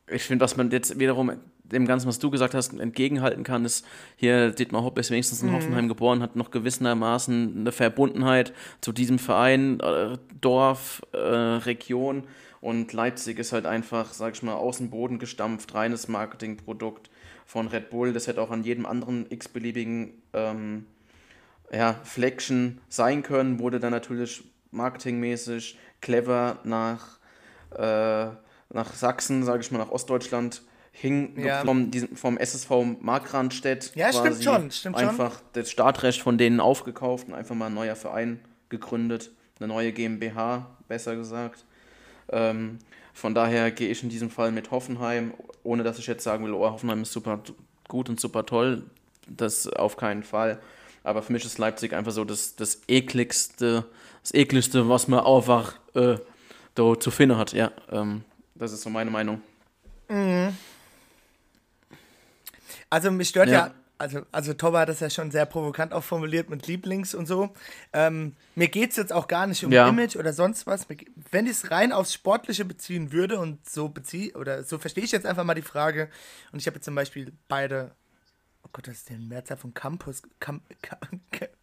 ich 0.08 0.22
finde, 0.22 0.44
was 0.44 0.56
man 0.56 0.70
jetzt 0.70 0.98
wiederum 0.98 1.32
dem 1.64 1.86
Ganzen, 1.86 2.08
was 2.08 2.18
du 2.18 2.30
gesagt 2.30 2.54
hast, 2.54 2.78
entgegenhalten 2.78 3.44
kann, 3.44 3.64
ist 3.64 3.86
hier 4.16 4.50
Dietmar 4.50 4.82
Hopp 4.82 4.98
ist 4.98 5.10
wenigstens 5.10 5.42
in 5.42 5.50
mhm. 5.50 5.54
Hoffenheim 5.54 5.88
geboren, 5.88 6.22
hat 6.22 6.36
noch 6.36 6.50
gewissermaßen 6.50 7.58
eine 7.58 7.72
Verbundenheit 7.72 8.52
zu 8.80 8.92
diesem 8.92 9.18
Verein, 9.18 9.78
äh, 9.80 10.18
Dorf, 10.40 11.02
äh, 11.12 11.18
Region 11.18 12.24
und 12.60 12.92
Leipzig 12.92 13.38
ist 13.38 13.52
halt 13.52 13.66
einfach, 13.66 14.12
sag 14.12 14.34
ich 14.34 14.42
mal, 14.42 14.54
aus 14.54 14.78
dem 14.78 14.90
Boden 14.90 15.18
gestampft, 15.18 15.74
reines 15.74 16.08
Marketingprodukt 16.08 17.10
von 17.46 17.68
Red 17.68 17.90
Bull. 17.90 18.12
Das 18.12 18.26
hätte 18.26 18.42
auch 18.42 18.50
an 18.50 18.64
jedem 18.64 18.84
anderen 18.84 19.26
x-beliebigen 19.30 20.12
ähm, 20.34 20.86
ja, 21.72 21.94
Fleckchen 22.04 22.80
sein 22.88 23.22
können, 23.22 23.58
wurde 23.60 23.80
dann 23.80 23.92
natürlich 23.92 24.44
marketingmäßig 24.72 25.78
clever 26.00 26.58
nach, 26.64 27.18
äh, 27.76 28.26
nach 28.72 28.94
Sachsen, 28.94 29.44
sage 29.44 29.60
ich 29.60 29.70
mal, 29.70 29.78
nach 29.78 29.90
Ostdeutschland 29.90 30.62
hing 30.92 31.38
ja. 31.38 31.64
vom, 31.64 31.90
diesem, 31.90 32.16
vom 32.16 32.36
SSV 32.36 32.70
Markranstädt. 33.00 33.92
Ja, 33.94 34.12
stimmt 34.12 34.42
schon, 34.42 34.70
stimmt 34.70 34.96
einfach 34.96 35.34
schon. 35.34 35.48
das 35.54 35.70
Startrecht 35.70 36.20
von 36.20 36.38
denen 36.38 36.60
aufgekauft 36.60 37.28
und 37.28 37.34
einfach 37.34 37.54
mal 37.54 37.66
ein 37.66 37.74
neuer 37.74 37.96
Verein 37.96 38.40
gegründet. 38.68 39.30
Eine 39.58 39.68
neue 39.68 39.92
GmbH, 39.92 40.66
besser 40.88 41.16
gesagt. 41.16 41.64
Ähm, 42.30 42.78
von 43.12 43.34
daher 43.34 43.70
gehe 43.70 43.88
ich 43.88 44.02
in 44.02 44.08
diesem 44.08 44.30
Fall 44.30 44.52
mit 44.52 44.70
Hoffenheim, 44.70 45.34
ohne 45.62 45.82
dass 45.82 45.98
ich 45.98 46.06
jetzt 46.06 46.24
sagen 46.24 46.44
will, 46.44 46.54
oh, 46.54 46.70
Hoffenheim 46.70 47.02
ist 47.02 47.12
super 47.12 47.40
gut 47.88 48.08
und 48.08 48.20
super 48.20 48.46
toll. 48.46 48.84
Das 49.26 49.66
auf 49.68 49.96
keinen 49.96 50.22
Fall. 50.22 50.60
Aber 51.02 51.22
für 51.22 51.32
mich 51.32 51.44
ist 51.44 51.58
Leipzig 51.58 51.92
einfach 51.92 52.12
so 52.12 52.24
das, 52.24 52.56
das 52.56 52.82
ekligste, 52.88 53.84
das 54.22 54.34
ekligste, 54.34 54.88
was 54.88 55.08
man 55.08 55.20
einfach 55.20 55.74
äh, 55.94 56.16
da 56.74 56.98
zu 56.98 57.10
finden 57.10 57.36
hat. 57.36 57.52
Ja, 57.52 57.70
ähm, 57.90 58.24
das 58.54 58.72
ist 58.72 58.82
so 58.82 58.90
meine 58.90 59.10
Meinung. 59.10 59.40
Mhm. 60.08 60.56
Also 62.88 63.10
mich 63.10 63.28
stört 63.28 63.48
ja, 63.48 63.66
ja 63.66 63.74
also, 64.00 64.22
also 64.32 64.54
Toba 64.54 64.80
hat 64.80 64.88
das 64.88 65.00
ja 65.00 65.10
schon 65.10 65.30
sehr 65.30 65.44
provokant 65.44 65.92
auch 65.92 66.02
formuliert 66.02 66.48
mit 66.48 66.66
Lieblings 66.66 67.14
und 67.14 67.26
so. 67.26 67.50
Ähm, 67.92 68.34
mir 68.54 68.68
geht 68.68 68.92
es 68.92 68.96
jetzt 68.96 69.12
auch 69.12 69.28
gar 69.28 69.46
nicht 69.46 69.62
um 69.62 69.70
ja. 69.70 69.86
Image 69.88 70.16
oder 70.16 70.32
sonst 70.32 70.66
was. 70.66 70.86
Wenn 71.30 71.44
ich 71.44 71.52
es 71.52 71.70
rein 71.70 71.92
aufs 71.92 72.14
Sportliche 72.14 72.64
beziehen 72.64 73.12
würde 73.12 73.38
und 73.38 73.68
so 73.68 73.90
beziehe, 73.90 74.32
oder 74.32 74.64
so 74.64 74.78
verstehe 74.78 75.04
ich 75.04 75.12
jetzt 75.12 75.26
einfach 75.26 75.44
mal 75.44 75.54
die 75.54 75.60
Frage, 75.60 76.08
und 76.50 76.60
ich 76.60 76.66
habe 76.66 76.76
jetzt 76.76 76.86
zum 76.86 76.94
Beispiel 76.94 77.32
beide, 77.46 77.94
oh 78.70 78.72
Gott, 78.72 78.86
das 78.86 78.98
ist 78.98 79.10
der 79.10 79.18
Mehrzahl 79.18 79.56
von 79.56 79.74
Campus, 79.74 80.22
Cam, 80.38 80.60
Cam, 80.80 80.98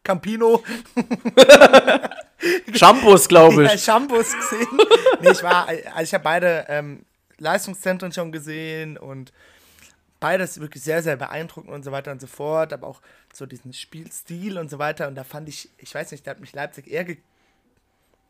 Campino. 0.04 0.64
Shampoos, 2.74 3.28
glaube 3.28 3.64
ich. 3.64 3.72
Ja, 3.72 3.78
Shampoos 3.78 4.34
gesehen. 4.34 4.68
nee, 5.22 5.32
ich 5.32 5.42
war, 5.42 5.68
also 5.68 6.02
ich 6.02 6.14
habe 6.14 6.24
beide 6.24 6.66
ähm, 6.68 7.06
Leistungszentren 7.38 8.12
schon 8.12 8.32
gesehen 8.32 8.98
und 8.98 9.32
beides 10.20 10.60
wirklich 10.60 10.84
sehr, 10.84 11.02
sehr 11.02 11.16
beeindruckend 11.16 11.72
und 11.72 11.84
so 11.84 11.92
weiter 11.92 12.12
und 12.12 12.20
so 12.20 12.28
fort, 12.28 12.74
aber 12.74 12.88
auch 12.88 13.02
so 13.34 13.46
diesen 13.46 13.74
Spielstil 13.74 14.58
und 14.58 14.70
so 14.70 14.80
weiter. 14.80 15.08
Und 15.08 15.16
da 15.16 15.24
fand 15.24 15.48
ich, 15.48 15.70
ich 15.78 15.94
weiß 15.94 16.12
nicht, 16.12 16.28
da 16.28 16.32
hat 16.32 16.40
mich 16.40 16.54
Leipzig 16.54 16.88
eher 16.88 17.06
ge 17.06 17.18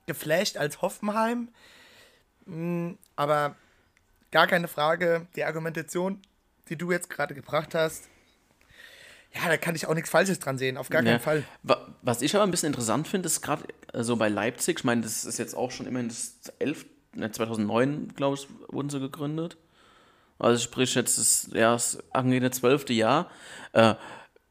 geflasht 0.05 0.55
als 0.55 0.81
Hoffenheim. 0.81 1.49
Mhm, 2.45 2.97
aber 3.17 3.55
gar 4.31 4.47
keine 4.47 4.69
Frage, 4.69 5.27
die 5.35 5.43
Argumentation, 5.43 6.21
die 6.69 6.77
du 6.77 6.91
jetzt 6.91 7.09
gerade 7.09 7.35
gebracht 7.35 7.75
hast, 7.75 8.07
ja, 9.41 9.49
da 9.49 9.57
kann 9.57 9.75
ich 9.75 9.85
auch 9.87 9.93
nichts 9.93 10.09
Falsches 10.09 10.39
dran 10.39 10.57
sehen, 10.57 10.77
auf 10.77 10.89
gar 10.89 11.03
ja. 11.03 11.11
keinen 11.11 11.21
Fall. 11.21 11.43
Was 12.01 12.21
ich 12.21 12.35
aber 12.35 12.43
ein 12.43 12.51
bisschen 12.51 12.67
interessant 12.67 13.07
finde, 13.07 13.27
ist 13.27 13.41
gerade 13.41 13.63
so 13.93 13.97
also 13.97 14.15
bei 14.17 14.29
Leipzig, 14.29 14.79
ich 14.79 14.83
meine, 14.83 15.01
das 15.01 15.25
ist 15.25 15.37
jetzt 15.37 15.55
auch 15.55 15.71
schon 15.71 15.87
immerhin 15.87 16.09
das 16.09 16.35
11, 16.59 16.85
2009, 17.31 18.13
glaube 18.15 18.37
ich, 18.37 18.47
wurden 18.69 18.89
sie 18.89 18.99
gegründet. 18.99 19.57
Also 20.39 20.63
sprich, 20.63 20.93
jetzt 20.95 21.17
ist 21.17 21.53
ja 21.53 21.73
das 21.73 21.97
angehende 22.11 22.51
zwölfte 22.51 22.93
Jahr. 22.93 23.29
Äh, 23.73 23.95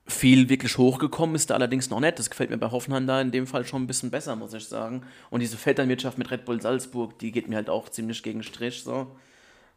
viel 0.08 0.48
wirklich 0.48 0.78
hochgekommen 0.78 1.34
ist 1.34 1.50
da 1.50 1.54
allerdings 1.54 1.90
noch 1.90 2.00
nicht. 2.00 2.18
Das 2.18 2.30
gefällt 2.30 2.50
mir 2.50 2.58
bei 2.58 2.70
Hoffenheim 2.70 3.06
da 3.06 3.20
in 3.20 3.30
dem 3.30 3.46
Fall 3.46 3.64
schon 3.64 3.82
ein 3.82 3.86
bisschen 3.86 4.10
besser, 4.10 4.36
muss 4.36 4.54
ich 4.54 4.66
sagen. 4.66 5.04
Und 5.30 5.40
diese 5.40 5.56
Vetternwirtschaft 5.56 6.18
mit 6.18 6.30
Red 6.30 6.44
Bull 6.44 6.60
Salzburg, 6.60 7.18
die 7.18 7.32
geht 7.32 7.48
mir 7.48 7.56
halt 7.56 7.70
auch 7.70 7.88
ziemlich 7.88 8.22
gegen 8.22 8.42
Strich 8.42 8.82
so. 8.82 9.16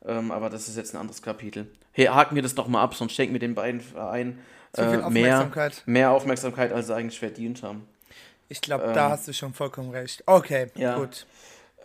Ähm, 0.05 0.31
aber 0.31 0.49
das 0.49 0.67
ist 0.67 0.77
jetzt 0.77 0.93
ein 0.93 1.01
anderes 1.01 1.21
Kapitel. 1.21 1.67
Hey, 1.91 2.05
haken 2.05 2.35
wir 2.35 2.43
das 2.43 2.55
doch 2.55 2.67
mal 2.67 2.81
ab, 2.81 2.95
sonst 2.95 3.13
schenken 3.13 3.33
wir 3.33 3.39
den 3.39 3.55
beiden 3.55 3.81
Vereinen 3.81 4.39
äh, 4.73 4.97
Aufmerksamkeit. 4.97 5.83
Mehr, 5.85 5.93
mehr 5.93 6.11
Aufmerksamkeit, 6.11 6.71
als 6.71 6.87
sie 6.87 6.95
eigentlich 6.95 7.19
verdient 7.19 7.63
haben. 7.63 7.87
Ich 8.49 8.61
glaube, 8.61 8.85
ähm, 8.85 8.93
da 8.93 9.09
hast 9.11 9.27
du 9.27 9.33
schon 9.33 9.53
vollkommen 9.53 9.91
recht. 9.91 10.23
Okay, 10.25 10.67
ja. 10.75 10.97
gut. 10.97 11.25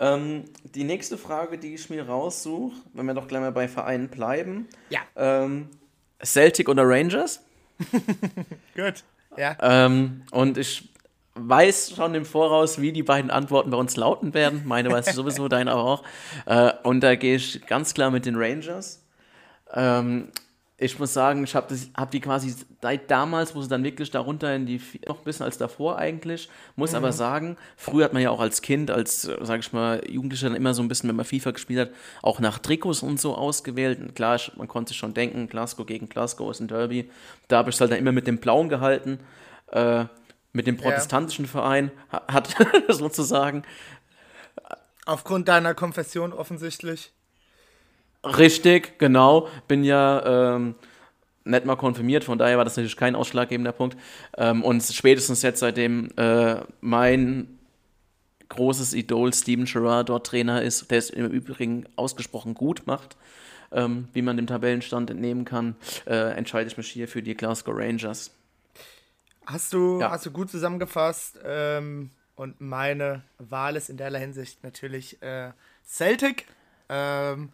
Ähm, 0.00 0.44
die 0.74 0.84
nächste 0.84 1.16
Frage, 1.16 1.58
die 1.58 1.74
ich 1.74 1.88
mir 1.88 2.06
raussuche, 2.06 2.74
wenn 2.94 3.06
wir 3.06 3.14
doch 3.14 3.28
gleich 3.28 3.40
mal 3.40 3.52
bei 3.52 3.68
Vereinen 3.68 4.08
bleiben. 4.08 4.68
Ja. 4.90 5.00
Ähm, 5.14 5.68
Celtic 6.22 6.68
oder 6.68 6.82
Rangers? 6.86 7.40
Gut, 8.74 9.04
ja. 9.36 9.56
Ähm, 9.60 10.22
und 10.30 10.58
ich 10.58 10.88
weiß 11.34 11.94
schon 11.96 12.14
im 12.14 12.24
Voraus, 12.24 12.80
wie 12.80 12.92
die 12.92 13.02
beiden 13.02 13.30
Antworten 13.30 13.70
bei 13.70 13.76
uns 13.76 13.96
lauten 13.96 14.34
werden. 14.34 14.62
Meine 14.64 14.90
weiß 14.90 15.08
ich 15.08 15.14
sowieso, 15.14 15.48
deine 15.48 15.74
auch. 15.74 16.02
Äh, 16.46 16.72
und 16.82 17.00
da 17.00 17.14
gehe 17.14 17.36
ich 17.36 17.66
ganz 17.66 17.94
klar 17.94 18.10
mit 18.10 18.26
den 18.26 18.36
Rangers. 18.36 19.04
Ähm, 19.72 20.28
ich 20.76 20.98
muss 20.98 21.12
sagen, 21.12 21.44
ich 21.44 21.54
habe 21.54 21.76
hab 21.96 22.10
die 22.10 22.20
quasi 22.20 22.52
seit 22.82 23.08
damals, 23.08 23.54
wo 23.54 23.62
sie 23.62 23.68
dann 23.68 23.84
wirklich 23.84 24.10
darunter 24.10 24.54
in 24.56 24.66
die, 24.66 24.80
noch 25.06 25.18
ein 25.18 25.24
bisschen 25.24 25.44
als 25.44 25.56
davor 25.56 25.98
eigentlich, 25.98 26.48
muss 26.74 26.90
mhm. 26.90 26.96
aber 26.96 27.12
sagen, 27.12 27.56
früher 27.76 28.06
hat 28.06 28.12
man 28.12 28.22
ja 28.22 28.30
auch 28.30 28.40
als 28.40 28.60
Kind, 28.60 28.90
als, 28.90 29.22
sag 29.22 29.60
ich 29.60 29.72
mal, 29.72 30.02
Jugendlicher 30.10 30.48
dann 30.48 30.56
immer 30.56 30.74
so 30.74 30.82
ein 30.82 30.88
bisschen, 30.88 31.08
wenn 31.08 31.16
man 31.16 31.24
FIFA 31.24 31.52
gespielt 31.52 31.78
hat, 31.78 31.90
auch 32.22 32.40
nach 32.40 32.58
Trikots 32.58 33.02
und 33.04 33.20
so 33.20 33.36
ausgewählt. 33.36 34.00
Und 34.00 34.16
klar, 34.16 34.40
man 34.56 34.66
konnte 34.66 34.88
sich 34.88 34.96
schon 34.96 35.14
denken, 35.14 35.48
Glasgow 35.48 35.86
gegen 35.86 36.08
Glasgow 36.08 36.50
ist 36.50 36.60
ein 36.60 36.68
Derby. 36.68 37.08
Da 37.46 37.58
habe 37.58 37.70
ich 37.70 37.76
es 37.76 37.80
halt 37.80 37.92
dann 37.92 37.98
immer 37.98 38.12
mit 38.12 38.26
dem 38.26 38.38
Blauen 38.38 38.68
gehalten, 38.68 39.20
äh, 39.70 40.06
mit 40.52 40.66
dem 40.66 40.76
protestantischen 40.76 41.44
ja. 41.44 41.50
Verein, 41.52 41.92
hat 42.10 42.56
sozusagen. 42.88 43.62
Aufgrund 45.06 45.46
deiner 45.46 45.74
Konfession 45.74 46.32
offensichtlich. 46.32 47.12
Richtig, 48.24 48.98
genau. 48.98 49.48
Bin 49.68 49.84
ja 49.84 50.54
ähm, 50.54 50.74
nicht 51.44 51.66
mal 51.66 51.76
konfirmiert, 51.76 52.24
von 52.24 52.38
daher 52.38 52.56
war 52.56 52.64
das 52.64 52.76
natürlich 52.76 52.96
kein 52.96 53.14
ausschlaggebender 53.14 53.72
Punkt. 53.72 53.96
Ähm, 54.36 54.62
und 54.62 54.82
spätestens 54.82 55.42
jetzt, 55.42 55.60
seitdem 55.60 56.10
äh, 56.16 56.56
mein 56.80 57.58
großes 58.48 58.94
Idol 58.94 59.32
Steven 59.32 59.64
Gerrard 59.64 60.08
dort 60.08 60.26
Trainer 60.26 60.62
ist, 60.62 60.90
der 60.90 60.98
es 60.98 61.10
im 61.10 61.26
Übrigen 61.26 61.86
ausgesprochen 61.96 62.54
gut 62.54 62.86
macht, 62.86 63.16
ähm, 63.72 64.08
wie 64.12 64.22
man 64.22 64.36
dem 64.36 64.46
Tabellenstand 64.46 65.10
entnehmen 65.10 65.44
kann, 65.44 65.76
äh, 66.06 66.34
entscheide 66.36 66.68
ich 66.68 66.76
mich 66.76 66.88
hier 66.88 67.08
für 67.08 67.22
die 67.22 67.34
Glasgow 67.34 67.74
Rangers. 67.76 68.30
Hast 69.46 69.72
du, 69.72 70.00
ja. 70.00 70.10
hast 70.10 70.24
du 70.24 70.30
gut 70.30 70.50
zusammengefasst 70.50 71.38
ähm, 71.44 72.10
und 72.36 72.60
meine 72.60 73.22
Wahl 73.38 73.76
ist 73.76 73.90
in 73.90 73.96
derlei 73.96 74.20
Hinsicht 74.20 74.62
natürlich 74.62 75.20
äh, 75.22 75.52
Celtic. 75.86 76.46
Ähm, 76.88 77.52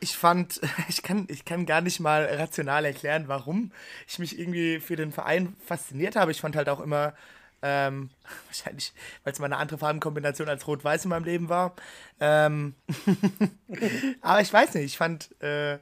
ich 0.00 0.16
fand, 0.16 0.60
ich 0.88 1.02
kann, 1.02 1.26
ich 1.28 1.44
kann 1.44 1.66
gar 1.66 1.80
nicht 1.80 2.00
mal 2.00 2.24
rational 2.24 2.84
erklären, 2.84 3.28
warum 3.28 3.72
ich 4.08 4.18
mich 4.18 4.38
irgendwie 4.38 4.80
für 4.80 4.96
den 4.96 5.12
Verein 5.12 5.54
fasziniert 5.64 6.16
habe. 6.16 6.32
Ich 6.32 6.40
fand 6.40 6.56
halt 6.56 6.68
auch 6.68 6.80
immer, 6.80 7.14
ähm, 7.62 8.10
wahrscheinlich, 8.46 8.92
weil 9.22 9.32
es 9.32 9.38
mal 9.38 9.46
eine 9.46 9.58
andere 9.58 9.78
Farbenkombination 9.78 10.48
als 10.48 10.66
Rot-Weiß 10.66 11.04
in 11.04 11.10
meinem 11.10 11.24
Leben 11.24 11.48
war. 11.48 11.74
Ähm, 12.18 12.74
aber 14.20 14.40
ich 14.40 14.52
weiß 14.52 14.74
nicht, 14.74 14.84
ich 14.84 14.96
fand 14.96 15.40
äh, 15.42 15.78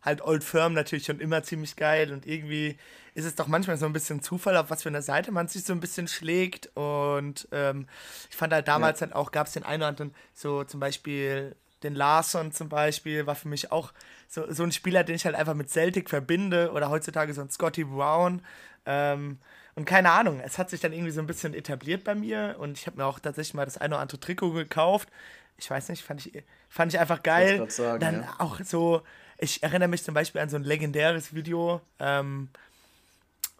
halt 0.00 0.22
Old 0.22 0.44
Firm 0.44 0.74
natürlich 0.74 1.04
schon 1.04 1.20
immer 1.20 1.42
ziemlich 1.42 1.76
geil 1.76 2.12
und 2.12 2.26
irgendwie 2.26 2.76
ist 3.14 3.24
es 3.24 3.34
doch 3.34 3.46
manchmal 3.46 3.76
so 3.76 3.86
ein 3.86 3.92
bisschen 3.92 4.22
Zufall, 4.22 4.56
auf 4.56 4.70
was 4.70 4.82
für 4.82 4.88
eine 4.88 5.02
Seite 5.02 5.32
man 5.32 5.46
sich 5.46 5.64
so 5.64 5.72
ein 5.74 5.80
bisschen 5.80 6.08
schlägt. 6.08 6.70
Und 6.74 7.46
ähm, 7.52 7.86
ich 8.30 8.36
fand 8.36 8.52
halt 8.54 8.68
damals 8.68 9.00
ja. 9.00 9.06
halt 9.06 9.16
auch, 9.16 9.32
gab 9.32 9.48
es 9.48 9.52
den 9.52 9.64
einen 9.64 9.82
oder 9.82 9.88
anderen, 9.88 10.14
so 10.32 10.64
zum 10.64 10.80
Beispiel 10.80 11.54
den 11.82 11.94
Larson 11.94 12.52
zum 12.52 12.68
Beispiel 12.68 13.26
war 13.26 13.34
für 13.34 13.48
mich 13.48 13.72
auch 13.72 13.92
so, 14.28 14.50
so 14.52 14.62
ein 14.62 14.72
Spieler, 14.72 15.04
den 15.04 15.16
ich 15.16 15.24
halt 15.24 15.34
einfach 15.34 15.54
mit 15.54 15.70
Celtic 15.70 16.08
verbinde 16.08 16.72
oder 16.72 16.90
heutzutage 16.90 17.34
so 17.34 17.42
ein 17.42 17.50
Scotty 17.50 17.84
Brown. 17.84 18.42
Ähm, 18.86 19.38
und 19.74 19.84
keine 19.84 20.10
Ahnung, 20.10 20.40
es 20.40 20.58
hat 20.58 20.70
sich 20.70 20.80
dann 20.80 20.92
irgendwie 20.92 21.12
so 21.12 21.20
ein 21.20 21.26
bisschen 21.26 21.54
etabliert 21.54 22.04
bei 22.04 22.14
mir 22.14 22.56
und 22.58 22.78
ich 22.78 22.86
habe 22.86 22.98
mir 22.98 23.06
auch 23.06 23.18
tatsächlich 23.18 23.54
mal 23.54 23.64
das 23.64 23.78
eine 23.78 23.94
oder 23.94 24.02
andere 24.02 24.20
Trikot 24.20 24.52
gekauft. 24.52 25.08
Ich 25.56 25.70
weiß 25.70 25.88
nicht, 25.88 26.02
fand 26.02 26.26
ich, 26.26 26.42
fand 26.68 26.92
ich 26.92 27.00
einfach 27.00 27.22
geil. 27.22 27.64
Ich 27.66 27.74
sagen, 27.74 28.00
dann 28.00 28.22
ja. 28.22 28.34
auch 28.38 28.60
so, 28.62 29.02
ich 29.38 29.62
erinnere 29.62 29.88
mich 29.88 30.02
zum 30.02 30.14
Beispiel 30.14 30.40
an 30.40 30.48
so 30.48 30.56
ein 30.56 30.64
legendäres 30.64 31.34
Video, 31.34 31.80
ähm, 31.98 32.48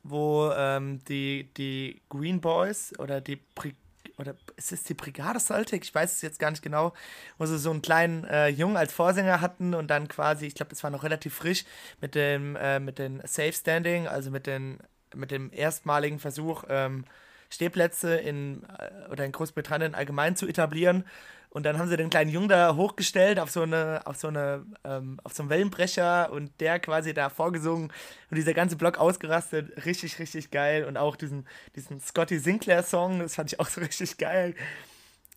wo 0.02 0.50
ähm, 0.54 1.02
die, 1.04 1.48
die 1.56 2.00
Green 2.08 2.40
Boys 2.40 2.92
oder 2.98 3.20
die 3.20 3.36
Pri 3.36 3.74
oder 4.22 4.36
ist 4.56 4.72
es 4.72 4.84
die 4.84 4.94
Brigade 4.94 5.38
Celtic? 5.38 5.84
Ich 5.84 5.94
weiß 5.94 6.12
es 6.12 6.22
jetzt 6.22 6.38
gar 6.38 6.50
nicht 6.50 6.62
genau, 6.62 6.92
wo 7.38 7.46
sie 7.46 7.58
so 7.58 7.70
einen 7.70 7.82
kleinen 7.82 8.24
äh, 8.24 8.48
Jungen 8.48 8.76
als 8.76 8.92
Vorsänger 8.92 9.40
hatten 9.40 9.74
und 9.74 9.88
dann 9.88 10.08
quasi, 10.08 10.46
ich 10.46 10.54
glaube, 10.54 10.70
das 10.70 10.82
war 10.82 10.90
noch 10.90 11.04
relativ 11.04 11.34
frisch, 11.34 11.64
mit 12.00 12.14
dem, 12.14 12.56
äh, 12.56 12.80
mit 12.80 12.98
den 12.98 13.20
Safe 13.26 13.52
Standing, 13.52 14.06
also 14.06 14.30
mit, 14.30 14.46
den, 14.46 14.78
mit 15.14 15.30
dem 15.30 15.52
erstmaligen 15.52 16.18
Versuch, 16.18 16.64
ähm, 16.68 17.04
Stehplätze 17.52 18.16
in 18.16 18.64
äh, 18.78 19.10
oder 19.10 19.24
in 19.24 19.32
Großbritannien 19.32 19.94
allgemein 19.94 20.36
zu 20.36 20.46
etablieren. 20.46 21.04
Und 21.50 21.66
dann 21.66 21.78
haben 21.78 21.88
sie 21.88 21.98
den 21.98 22.08
kleinen 22.08 22.30
Jungen 22.30 22.48
da 22.48 22.76
hochgestellt 22.76 23.38
auf 23.38 23.50
so 23.50 23.60
eine, 23.60 24.00
auf 24.06 24.16
so 24.16 24.28
eine, 24.28 24.64
ähm, 24.84 25.20
auf 25.22 25.34
so 25.34 25.42
einen 25.42 25.50
Wellenbrecher 25.50 26.32
und 26.32 26.50
der 26.62 26.80
quasi 26.80 27.12
da 27.12 27.28
vorgesungen 27.28 27.92
und 28.30 28.36
dieser 28.36 28.54
ganze 28.54 28.76
Block 28.76 28.96
ausgerastet. 28.96 29.84
Richtig, 29.84 30.18
richtig 30.18 30.50
geil. 30.50 30.84
Und 30.86 30.96
auch 30.96 31.14
diesen, 31.14 31.46
diesen 31.76 32.00
Scotty 32.00 32.38
Sinclair-Song, 32.38 33.18
das 33.18 33.34
fand 33.34 33.52
ich 33.52 33.60
auch 33.60 33.68
so 33.68 33.80
richtig 33.82 34.16
geil. 34.16 34.54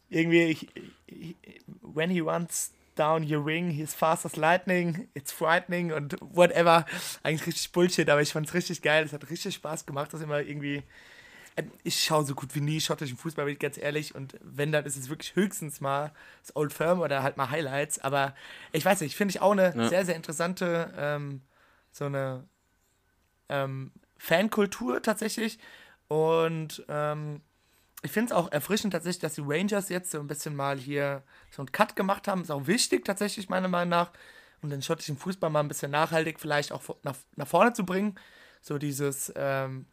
Irgendwie, 0.09 0.43
ich, 0.43 0.67
ich, 1.07 1.35
when 1.81 2.09
he 2.09 2.21
runs 2.21 2.71
down 2.95 3.29
your 3.29 3.45
ring, 3.45 3.69
he's 3.69 3.93
fast 3.93 4.25
as 4.25 4.37
lightning, 4.37 5.09
it's 5.15 5.33
frightening 5.33 5.91
und 5.91 6.15
whatever. 6.21 6.85
Eigentlich 7.23 7.47
richtig 7.47 7.73
Bullshit, 7.73 8.09
aber 8.09 8.21
ich 8.21 8.31
fand 8.31 8.47
es 8.47 8.53
richtig 8.53 8.81
geil. 8.81 9.03
Es 9.03 9.11
hat 9.11 9.29
richtig 9.29 9.55
Spaß 9.55 9.85
gemacht, 9.85 10.13
das 10.13 10.21
immer 10.21 10.41
irgendwie 10.41 10.81
ich 11.83 12.03
schaue 12.03 12.25
so 12.25 12.35
gut 12.35 12.53
wie 12.53 12.61
nie 12.61 12.81
schottischen 12.81 13.17
Fußball, 13.17 13.45
bin 13.45 13.53
ich 13.53 13.59
ganz 13.59 13.77
ehrlich. 13.77 14.13
Und 14.13 14.35
wenn, 14.41 14.71
dann 14.71 14.85
ist 14.85 14.97
es 14.97 15.09
wirklich 15.09 15.35
höchstens 15.35 15.79
mal 15.79 16.11
das 16.41 16.55
Old 16.55 16.73
Firm 16.73 16.99
oder 16.99 17.23
halt 17.23 17.37
mal 17.37 17.49
Highlights. 17.49 17.99
Aber 17.99 18.35
ich 18.73 18.83
weiß 18.83 19.01
nicht, 19.01 19.15
finde 19.15 19.31
ich 19.31 19.41
auch 19.41 19.51
eine 19.51 19.75
ja. 19.75 19.87
sehr, 19.87 20.05
sehr 20.05 20.15
interessante, 20.15 20.93
ähm, 20.97 21.41
so 21.91 22.05
eine 22.05 22.45
ähm, 23.47 23.91
Fankultur 24.17 25.01
tatsächlich. 25.01 25.57
Und 26.09 26.83
ähm, 26.89 27.41
ich 28.03 28.11
finde 28.11 28.33
es 28.33 28.37
auch 28.37 28.51
erfrischend 28.51 28.91
tatsächlich, 28.93 29.21
dass 29.21 29.35
die 29.35 29.43
Rangers 29.45 29.89
jetzt 29.89 30.11
so 30.11 30.19
ein 30.19 30.27
bisschen 30.27 30.55
mal 30.55 30.77
hier 30.77 31.23
so 31.51 31.61
einen 31.61 31.71
Cut 31.71 31.95
gemacht 31.95 32.27
haben. 32.27 32.41
Ist 32.41 32.51
auch 32.51 32.67
wichtig 32.67 33.05
tatsächlich, 33.05 33.47
meiner 33.47 33.69
Meinung 33.69 33.89
nach, 33.89 34.11
um 34.61 34.69
den 34.69 34.81
schottischen 34.81 35.17
Fußball 35.17 35.49
mal 35.49 35.61
ein 35.61 35.69
bisschen 35.69 35.91
nachhaltig 35.91 36.39
vielleicht 36.39 36.73
auch 36.73 36.83
nach, 37.03 37.15
nach 37.35 37.47
vorne 37.47 37.71
zu 37.71 37.85
bringen. 37.85 38.19
So 38.61 38.77
dieses, 38.77 39.31
ähm, 39.35 39.85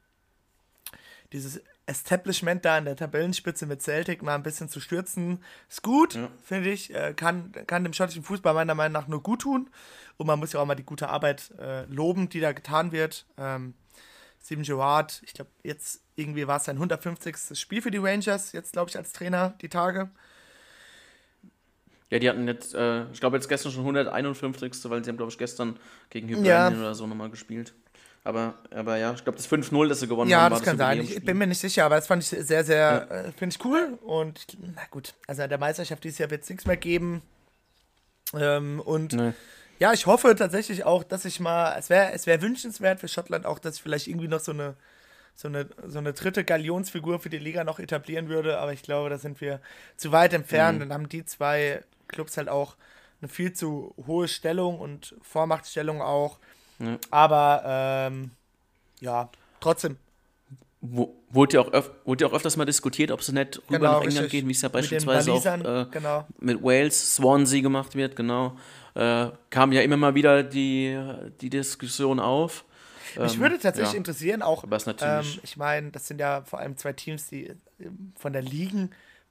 dieses 1.32 1.62
Establishment 1.86 2.64
da 2.64 2.78
in 2.78 2.84
der 2.84 2.96
Tabellenspitze 2.96 3.66
mit 3.66 3.82
Celtic 3.82 4.22
mal 4.22 4.34
ein 4.34 4.42
bisschen 4.42 4.68
zu 4.68 4.80
stürzen, 4.80 5.42
ist 5.68 5.82
gut, 5.82 6.14
ja. 6.14 6.28
finde 6.44 6.70
ich. 6.70 6.94
Äh, 6.94 7.14
kann, 7.14 7.52
kann 7.66 7.84
dem 7.84 7.92
schottischen 7.92 8.22
Fußball 8.22 8.54
meiner 8.54 8.74
Meinung 8.74 8.92
nach 8.92 9.08
nur 9.08 9.22
gut 9.22 9.42
tun. 9.42 9.68
Und 10.16 10.26
man 10.26 10.38
muss 10.38 10.52
ja 10.52 10.60
auch 10.60 10.66
mal 10.66 10.74
die 10.74 10.84
gute 10.84 11.08
Arbeit 11.08 11.52
äh, 11.58 11.84
loben, 11.86 12.28
die 12.28 12.40
da 12.40 12.52
getan 12.52 12.92
wird. 12.92 13.26
Ähm, 13.36 13.74
Steven 14.42 14.64
Gerrard, 14.64 15.22
ich 15.24 15.34
glaube, 15.34 15.50
jetzt 15.62 16.02
irgendwie 16.16 16.46
war 16.46 16.56
es 16.56 16.64
sein 16.64 16.76
150. 16.76 17.58
Spiel 17.58 17.82
für 17.82 17.90
die 17.90 17.98
Rangers, 17.98 18.52
jetzt 18.52 18.72
glaube 18.72 18.90
ich 18.90 18.96
als 18.96 19.12
Trainer 19.12 19.54
die 19.60 19.68
Tage. 19.68 20.10
Ja, 22.10 22.18
die 22.18 22.28
hatten 22.28 22.46
jetzt, 22.46 22.74
äh, 22.74 23.10
ich 23.10 23.20
glaube 23.20 23.36
jetzt 23.36 23.48
gestern 23.48 23.72
schon 23.72 23.82
151. 23.82 24.90
weil 24.90 25.02
sie 25.02 25.10
haben, 25.10 25.16
glaube 25.16 25.32
ich, 25.32 25.38
gestern 25.38 25.78
gegen 26.10 26.28
Hibernian 26.28 26.74
ja. 26.74 26.78
oder 26.78 26.94
so 26.94 27.06
nochmal 27.06 27.30
gespielt. 27.30 27.72
Aber, 28.24 28.54
aber 28.70 28.98
ja, 28.98 29.12
ich 29.12 29.24
glaube, 29.24 29.36
das 29.36 29.50
5-0, 29.50 29.88
das 29.88 30.00
sie 30.00 30.06
gewonnen 30.06 30.30
ja, 30.30 30.42
haben, 30.42 30.52
das 30.52 30.62
kann 30.62 30.78
sein. 30.78 31.00
Ich 31.00 31.24
bin 31.24 31.38
mir 31.38 31.46
nicht 31.48 31.58
sicher, 31.58 31.84
aber 31.84 31.96
das 31.96 32.06
fand 32.06 32.22
ich 32.22 32.28
sehr, 32.28 32.64
sehr, 32.64 33.08
ja. 33.10 33.16
äh, 33.16 33.32
finde 33.32 33.56
ich 33.56 33.64
cool. 33.64 33.98
Und 34.02 34.46
na 34.60 34.82
gut, 34.90 35.14
also 35.26 35.46
der 35.46 35.58
Meisterschaft 35.58 36.04
dieses 36.04 36.18
Jahr 36.18 36.30
wird 36.30 36.44
es 36.44 36.48
nichts 36.48 36.64
mehr 36.64 36.76
geben. 36.76 37.22
Ähm, 38.34 38.80
und 38.80 39.12
nee 39.14 39.32
ja, 39.82 39.92
ich 39.92 40.06
hoffe 40.06 40.36
tatsächlich 40.36 40.84
auch, 40.84 41.02
dass 41.02 41.24
ich 41.24 41.40
mal, 41.40 41.76
es 41.76 41.90
wäre 41.90 42.12
es 42.12 42.28
wär 42.28 42.40
wünschenswert 42.40 43.00
für 43.00 43.08
Schottland 43.08 43.46
auch, 43.46 43.58
dass 43.58 43.74
ich 43.74 43.82
vielleicht 43.82 44.06
irgendwie 44.06 44.28
noch 44.28 44.38
so 44.38 44.52
eine, 44.52 44.76
so 45.34 45.48
eine, 45.48 45.68
so 45.88 45.98
eine 45.98 46.12
dritte 46.12 46.44
Galionsfigur 46.44 47.18
für 47.18 47.30
die 47.30 47.40
Liga 47.40 47.64
noch 47.64 47.80
etablieren 47.80 48.28
würde, 48.28 48.58
aber 48.58 48.72
ich 48.72 48.84
glaube, 48.84 49.10
da 49.10 49.18
sind 49.18 49.40
wir 49.40 49.60
zu 49.96 50.12
weit 50.12 50.34
entfernt. 50.34 50.76
Mhm. 50.76 50.80
Dann 50.82 50.92
haben 50.92 51.08
die 51.08 51.24
zwei 51.24 51.82
Clubs 52.06 52.36
halt 52.36 52.48
auch 52.48 52.76
eine 53.20 53.28
viel 53.28 53.54
zu 53.54 53.92
hohe 54.06 54.28
Stellung 54.28 54.78
und 54.78 55.16
Vormachtstellung 55.20 56.00
auch. 56.00 56.38
Aber 57.10 57.62
ähm, 57.64 58.30
ja, 59.00 59.28
trotzdem. 59.60 59.96
wurde 60.80 61.56
ja, 61.56 61.60
auch 61.60 61.90
wurde 62.04 62.24
ja 62.24 62.30
auch 62.30 62.34
öfters 62.34 62.56
mal 62.56 62.64
diskutiert, 62.64 63.10
ob 63.10 63.22
sie 63.22 63.32
nicht 63.32 63.60
rüber 63.68 63.78
genau, 63.78 63.92
nach 63.92 64.02
England 64.02 64.24
richtig. 64.24 64.30
gehen, 64.30 64.48
wie 64.48 64.52
es 64.52 64.62
ja 64.62 64.68
beispielsweise 64.68 65.32
auch 65.32 65.44
äh, 65.44 65.86
genau. 65.90 66.26
mit 66.38 66.62
Wales, 66.62 67.16
Swansea 67.16 67.60
gemacht 67.62 67.94
wird, 67.94 68.16
genau 68.16 68.56
äh, 68.94 69.28
kam 69.50 69.72
ja 69.72 69.82
immer 69.82 69.96
mal 69.96 70.14
wieder 70.14 70.42
die, 70.42 70.98
die 71.40 71.50
Diskussion 71.50 72.20
auf. 72.20 72.64
Mich 73.18 73.34
ähm, 73.34 73.40
würde 73.40 73.58
tatsächlich 73.58 73.92
ja. 73.92 73.98
interessieren, 73.98 74.42
auch, 74.42 74.64
ähm, 74.64 75.24
ich 75.42 75.56
meine, 75.56 75.90
das 75.90 76.06
sind 76.08 76.20
ja 76.20 76.42
vor 76.44 76.58
allem 76.60 76.76
zwei 76.76 76.92
Teams, 76.92 77.26
die 77.26 77.46
äh, 77.46 77.56
von 78.16 78.32
der 78.32 78.42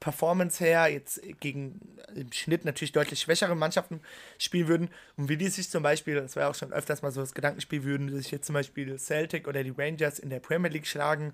Ligen-Performance 0.02 0.62
her 0.64 0.88
jetzt 0.88 1.20
gegen 1.40 1.80
im 2.14 2.32
Schnitt 2.32 2.64
natürlich 2.64 2.92
deutlich 2.92 3.20
schwächere 3.20 3.54
Mannschaften 3.54 4.00
spielen 4.38 4.68
würden 4.68 4.90
und 5.16 5.28
wie 5.28 5.36
die 5.36 5.48
sich 5.48 5.70
zum 5.70 5.82
Beispiel, 5.82 6.16
das 6.16 6.36
war 6.36 6.44
ja 6.44 6.50
auch 6.50 6.54
schon 6.54 6.72
öfters 6.72 7.02
mal 7.02 7.10
so 7.10 7.20
das 7.20 7.34
Gedankenspiel, 7.34 7.84
würden 7.84 8.10
sich 8.10 8.30
jetzt 8.30 8.46
zum 8.46 8.54
Beispiel 8.54 8.98
Celtic 8.98 9.48
oder 9.48 9.62
die 9.62 9.74
Rangers 9.76 10.18
in 10.18 10.30
der 10.30 10.40
Premier 10.40 10.70
League 10.70 10.86
schlagen, 10.86 11.32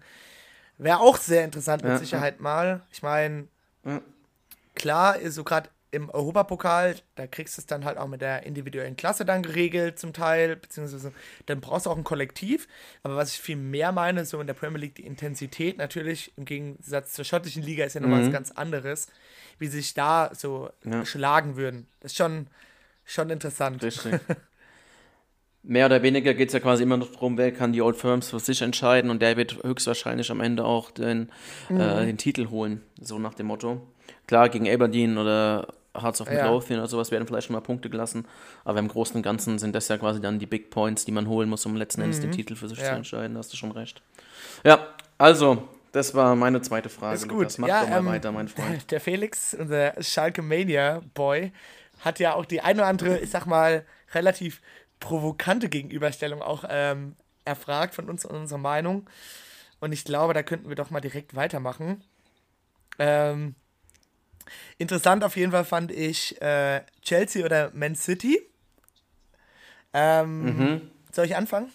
wäre 0.76 1.00
auch 1.00 1.16
sehr 1.16 1.44
interessant 1.44 1.82
mit 1.82 1.92
ja, 1.92 1.98
Sicherheit 1.98 2.37
ja. 2.37 2.42
mal. 2.42 2.87
Ich 2.92 3.02
meine, 3.02 3.48
klar, 4.75 5.16
so 5.30 5.42
gerade 5.42 5.68
im 5.90 6.11
Europapokal, 6.11 6.97
da 7.14 7.26
kriegst 7.26 7.57
du 7.57 7.62
es 7.62 7.66
dann 7.66 7.85
halt 7.85 7.97
auch 7.97 8.09
mit 8.09 8.21
der 8.21 8.45
individuellen 8.45 8.97
Klasse 8.97 9.25
dann 9.25 9.43
geregelt 9.43 9.99
zum 9.99 10.12
Teil, 10.12 10.56
beziehungsweise 10.56 11.12
dann 11.47 11.60
brauchst 11.60 11.86
du 11.86 11.91
auch 11.91 11.97
ein 11.97 12.04
Kollektiv. 12.04 12.69
Aber 13.02 13.17
was 13.17 13.32
ich 13.32 13.41
viel 13.41 13.56
mehr 13.56 13.93
meine, 13.93 14.25
so 14.26 14.41
in 14.41 14.47
der 14.47 14.54
Premier 14.54 14.80
League, 14.80 14.95
die 14.97 15.06
Intensität 15.06 15.78
natürlich 15.78 16.32
im 16.36 16.45
Gegensatz 16.45 17.15
zur 17.15 17.25
schottischen 17.25 17.62
Liga 17.62 17.84
ist 17.84 17.95
ja 17.95 18.00
nochmal 18.00 18.21
mhm. 18.21 18.26
was 18.26 18.32
ganz 18.32 18.50
anderes, 18.50 19.08
wie 19.58 19.69
sich 19.69 19.95
da 19.95 20.30
so 20.34 20.71
ja. 20.84 21.06
schlagen 21.06 21.56
würden. 21.56 21.86
Das 22.00 22.12
ist 22.12 22.19
schon, 22.19 22.49
schon 23.04 23.30
interessant. 23.30 23.82
Richtig. 23.82 24.21
mehr 25.62 25.86
oder 25.86 26.02
weniger 26.02 26.34
geht 26.34 26.49
es 26.49 26.52
ja 26.54 26.60
quasi 26.60 26.82
immer 26.82 26.99
noch 26.99 27.12
darum, 27.12 27.39
wer 27.39 27.52
kann 27.52 27.73
die 27.73 27.82
Old 27.82 27.97
Firms 27.97 28.30
für 28.30 28.41
sich 28.41 28.60
entscheiden 28.62 29.10
und 29.10 29.23
der 29.23 29.36
wird 29.36 29.62
höchstwahrscheinlich 29.62 30.30
am 30.30 30.41
Ende 30.41 30.65
auch 30.65 30.91
den, 30.91 31.30
äh, 31.71 31.73
mhm. 31.73 31.80
äh, 31.80 32.06
den 32.06 32.19
Titel 32.19 32.49
holen, 32.50 32.82
so 33.00 33.19
nach 33.19 33.34
dem 33.34 33.47
Motto. 33.47 33.86
Klar, 34.26 34.49
gegen 34.49 34.69
Aberdeen 34.69 35.19
oder 35.19 35.75
Hearts 36.02 36.21
of 36.21 36.28
Midlothian 36.28 36.78
ja. 36.78 36.82
oder 36.82 36.89
sowas 36.89 37.11
werden 37.11 37.26
vielleicht 37.26 37.47
schon 37.47 37.54
mal 37.54 37.61
Punkte 37.61 37.91
gelassen. 37.91 38.26
Aber 38.65 38.78
im 38.78 38.89
Großen 38.89 39.17
und 39.17 39.23
Ganzen 39.23 39.58
sind 39.58 39.75
das 39.75 39.89
ja 39.89 39.99
quasi 39.99 40.21
dann 40.21 40.39
die 40.39 40.47
Big 40.47 40.71
Points, 40.71 41.04
die 41.04 41.13
man 41.13 41.28
holen 41.28 41.49
muss, 41.49 41.65
um 41.67 41.76
letzten 41.76 42.02
Endes 42.02 42.21
den 42.21 42.30
mhm. 42.30 42.34
Titel 42.34 42.56
für 42.56 42.69
sich 42.69 42.78
ja. 42.78 42.91
zu 42.91 42.97
entscheiden. 42.97 43.34
Da 43.34 43.39
hast 43.39 43.52
du 43.52 43.56
schon 43.56 43.73
recht. 43.73 44.02
Ja, 44.65 44.89
also, 45.19 45.69
das 45.93 46.15
war 46.15 46.37
meine 46.37 46.61
zweite 46.63 46.89
Frage. 46.89 47.17
Ist 47.17 47.28
gut. 47.28 47.39
Lukas, 47.39 47.58
mach 47.58 47.69
ja, 47.69 47.82
doch 47.82 47.91
mal 47.91 47.99
ähm, 47.99 48.06
weiter, 48.06 48.32
mein 48.32 48.49
Freund. 48.49 48.89
Der 48.91 49.00
Felix, 49.00 49.54
unser 49.54 49.95
Schalke 50.02 50.43
Mania 50.43 51.02
Boy, 51.15 51.52
hat 52.00 52.21
ja 52.21 52.34
auch 52.34 52.45
die 52.45 52.61
eine 52.61 52.80
oder 52.80 52.89
andere, 52.89 53.19
ich 53.19 53.30
sag 53.30 53.47
mal, 53.47 53.84
relativ 54.13 54.61
provokante 55.00 55.69
Gegenüberstellung 55.69 56.43
auch 56.43 56.65
ähm, 56.69 57.17
erfragt 57.45 57.95
von 57.95 58.08
uns 58.08 58.25
und 58.25 58.37
unserer 58.37 58.58
Meinung. 58.58 59.08
Und 59.80 59.93
ich 59.93 60.04
glaube, 60.04 60.34
da 60.34 60.43
könnten 60.43 60.69
wir 60.69 60.76
doch 60.76 60.91
mal 60.91 61.00
direkt 61.00 61.34
weitermachen. 61.34 62.02
Ähm, 62.99 63.54
Interessant 64.78 65.25
auf 65.25 65.37
jeden 65.37 65.52
Fall 65.52 65.65
fand 65.65 65.93
ich 65.93 66.41
äh, 66.41 66.82
Chelsea 67.02 67.45
oder 67.45 67.71
Man 67.75 67.95
City. 67.95 68.41
Ähm, 69.93 70.45
mhm. 70.45 70.91
Soll 71.13 71.26
ich 71.26 71.37
anfangen? 71.37 71.73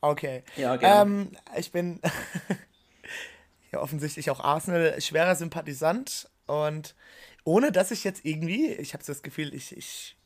Okay. 0.00 0.42
Ja, 0.56 0.76
gerne. 0.76 1.10
Ähm, 1.10 1.30
ich 1.56 1.72
bin 1.72 2.00
ja, 3.72 3.80
offensichtlich 3.80 4.30
auch 4.30 4.40
Arsenal 4.40 5.00
schwerer 5.00 5.34
Sympathisant 5.34 6.28
und 6.46 6.94
ohne 7.44 7.72
dass 7.72 7.90
ich 7.90 8.04
jetzt 8.04 8.24
irgendwie, 8.24 8.72
ich 8.72 8.92
habe 8.92 9.02
so 9.02 9.12
das 9.12 9.22
Gefühl, 9.22 9.54
ich, 9.54 9.76
ich 9.76 10.16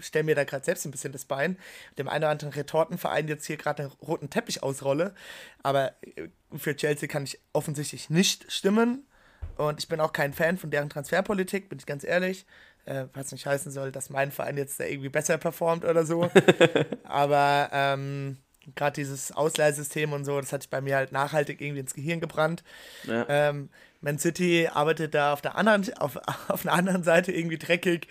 stelle 0.00 0.24
mir 0.24 0.34
da 0.34 0.44
gerade 0.44 0.64
selbst 0.64 0.84
ein 0.84 0.90
bisschen 0.90 1.12
das 1.12 1.24
Bein, 1.24 1.58
dem 1.98 2.08
einen 2.08 2.24
oder 2.24 2.30
anderen 2.30 2.52
Retortenverein 2.52 3.28
jetzt 3.28 3.46
hier 3.46 3.56
gerade 3.56 3.84
einen 3.84 3.92
roten 3.92 4.30
Teppich 4.30 4.62
ausrolle. 4.62 5.14
Aber 5.62 5.94
äh, 6.02 6.28
für 6.56 6.76
Chelsea 6.76 7.08
kann 7.08 7.24
ich 7.24 7.40
offensichtlich 7.52 8.10
nicht 8.10 8.50
stimmen. 8.52 9.07
Und 9.58 9.80
ich 9.80 9.88
bin 9.88 10.00
auch 10.00 10.12
kein 10.12 10.32
Fan 10.32 10.56
von 10.56 10.70
deren 10.70 10.88
Transferpolitik, 10.88 11.68
bin 11.68 11.78
ich 11.78 11.86
ganz 11.86 12.04
ehrlich. 12.04 12.46
Äh, 12.84 13.06
was 13.12 13.32
nicht 13.32 13.44
heißen 13.44 13.70
soll, 13.70 13.92
dass 13.92 14.08
mein 14.08 14.30
Verein 14.30 14.56
jetzt 14.56 14.80
da 14.80 14.84
irgendwie 14.84 15.10
besser 15.10 15.36
performt 15.36 15.84
oder 15.84 16.06
so. 16.06 16.30
Aber 17.04 17.68
ähm, 17.72 18.38
gerade 18.76 18.94
dieses 18.94 19.32
Ausleihsystem 19.32 20.12
und 20.12 20.24
so, 20.24 20.40
das 20.40 20.52
hat 20.52 20.62
sich 20.62 20.70
bei 20.70 20.80
mir 20.80 20.96
halt 20.96 21.12
nachhaltig 21.12 21.60
irgendwie 21.60 21.80
ins 21.80 21.94
Gehirn 21.94 22.20
gebrannt. 22.20 22.62
Ja. 23.04 23.26
Ähm, 23.28 23.68
Man 24.00 24.18
City 24.18 24.68
arbeitet 24.72 25.14
da 25.14 25.32
auf 25.32 25.42
der 25.42 25.56
anderen, 25.56 25.92
auf, 25.98 26.16
auf 26.48 26.64
einer 26.64 26.74
anderen 26.74 27.02
Seite 27.02 27.32
irgendwie 27.32 27.58
dreckig. 27.58 28.08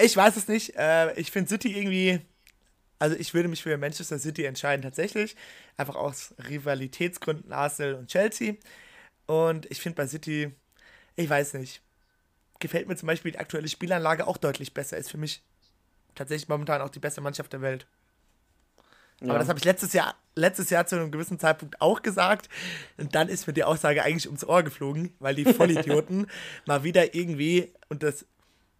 Ich 0.00 0.16
weiß 0.16 0.36
es 0.36 0.48
nicht. 0.48 0.76
Äh, 0.76 1.12
ich 1.14 1.30
finde 1.30 1.48
City 1.48 1.76
irgendwie. 1.76 2.20
Also 3.00 3.16
ich 3.16 3.34
würde 3.34 3.48
mich 3.48 3.62
für 3.62 3.76
Manchester 3.76 4.18
City 4.18 4.44
entscheiden 4.44 4.82
tatsächlich. 4.82 5.36
Einfach 5.76 5.96
aus 5.96 6.32
Rivalitätsgründen 6.48 7.52
Arsenal 7.52 7.94
und 7.94 8.06
Chelsea. 8.08 8.54
Und 9.26 9.70
ich 9.70 9.80
finde 9.80 9.96
bei 9.96 10.06
City, 10.06 10.52
ich 11.16 11.28
weiß 11.28 11.54
nicht, 11.54 11.80
gefällt 12.58 12.88
mir 12.88 12.96
zum 12.96 13.06
Beispiel 13.06 13.32
die 13.32 13.38
aktuelle 13.38 13.68
Spielanlage 13.68 14.26
auch 14.26 14.36
deutlich 14.36 14.74
besser. 14.74 14.96
Ist 14.96 15.10
für 15.10 15.18
mich 15.18 15.42
tatsächlich 16.14 16.48
momentan 16.48 16.80
auch 16.80 16.90
die 16.90 16.98
beste 16.98 17.20
Mannschaft 17.20 17.52
der 17.52 17.62
Welt. 17.62 17.86
Ja. 19.20 19.30
Aber 19.30 19.38
das 19.38 19.48
habe 19.48 19.58
ich 19.58 19.64
letztes 19.64 19.92
Jahr, 19.92 20.16
letztes 20.34 20.70
Jahr 20.70 20.86
zu 20.86 20.96
einem 20.96 21.10
gewissen 21.10 21.38
Zeitpunkt 21.38 21.80
auch 21.80 22.02
gesagt. 22.02 22.48
Und 22.96 23.14
dann 23.14 23.28
ist 23.28 23.46
mir 23.46 23.52
die 23.52 23.64
Aussage 23.64 24.02
eigentlich 24.02 24.26
ums 24.26 24.44
Ohr 24.44 24.62
geflogen, 24.62 25.14
weil 25.18 25.34
die 25.34 25.44
Vollidioten 25.44 26.26
mal 26.66 26.84
wieder 26.84 27.14
irgendwie 27.14 27.72
und 27.88 28.02
das. 28.02 28.26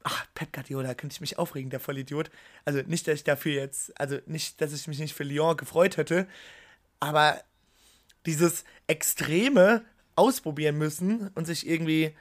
Ach, 0.06 0.26
Pep 0.34 0.52
Guardiola, 0.52 0.94
könnte 0.94 1.14
ich 1.14 1.22
mich 1.22 1.38
aufregen, 1.38 1.70
der 1.70 1.80
Vollidiot. 1.80 2.30
Also 2.66 2.82
nicht, 2.82 3.08
dass 3.08 3.14
ich 3.14 3.24
dafür 3.24 3.52
jetzt, 3.52 3.98
also 3.98 4.18
nicht, 4.26 4.60
dass 4.60 4.74
ich 4.74 4.86
mich 4.86 4.98
nicht 4.98 5.14
für 5.14 5.24
Lyon 5.24 5.56
gefreut 5.56 5.96
hätte, 5.96 6.26
aber 7.00 7.42
dieses 8.26 8.64
extreme 8.86 9.82
ausprobieren 10.16 10.76
müssen 10.78 11.30
und 11.34 11.46
sich 11.46 11.66
irgendwie, 11.66 12.14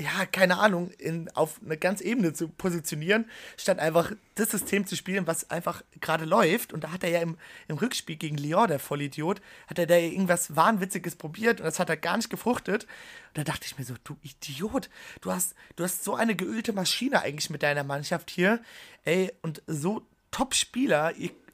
ja, 0.00 0.26
keine 0.26 0.58
Ahnung, 0.58 0.90
in, 0.98 1.28
auf 1.34 1.60
eine 1.64 1.76
ganz 1.76 2.00
Ebene 2.00 2.32
zu 2.32 2.48
positionieren, 2.48 3.28
statt 3.56 3.78
einfach 3.78 4.12
das 4.36 4.50
System 4.50 4.86
zu 4.86 4.96
spielen, 4.96 5.26
was 5.26 5.50
einfach 5.50 5.82
gerade 6.00 6.24
läuft. 6.24 6.72
Und 6.72 6.84
da 6.84 6.92
hat 6.92 7.02
er 7.02 7.10
ja 7.10 7.20
im, 7.20 7.36
im 7.66 7.78
Rückspiel 7.78 8.16
gegen 8.16 8.38
Lyon, 8.38 8.68
der 8.68 8.78
Vollidiot, 8.78 9.40
hat 9.66 9.78
er 9.78 9.86
da 9.86 9.96
irgendwas 9.96 10.54
Wahnwitziges 10.54 11.16
probiert 11.16 11.60
und 11.60 11.66
das 11.66 11.80
hat 11.80 11.88
er 11.88 11.96
gar 11.96 12.16
nicht 12.16 12.30
gefruchtet. 12.30 12.84
Und 13.28 13.38
da 13.38 13.44
dachte 13.44 13.66
ich 13.66 13.78
mir 13.78 13.84
so, 13.84 13.94
du 14.04 14.16
Idiot, 14.22 14.88
du 15.20 15.32
hast, 15.32 15.54
du 15.76 15.84
hast 15.84 16.04
so 16.04 16.14
eine 16.14 16.36
geölte 16.36 16.72
Maschine 16.72 17.22
eigentlich 17.22 17.50
mit 17.50 17.62
deiner 17.62 17.84
Mannschaft 17.84 18.30
hier, 18.30 18.60
ey, 19.04 19.32
und 19.42 19.62
so 19.66 20.06
Top-Spieler, 20.30 21.12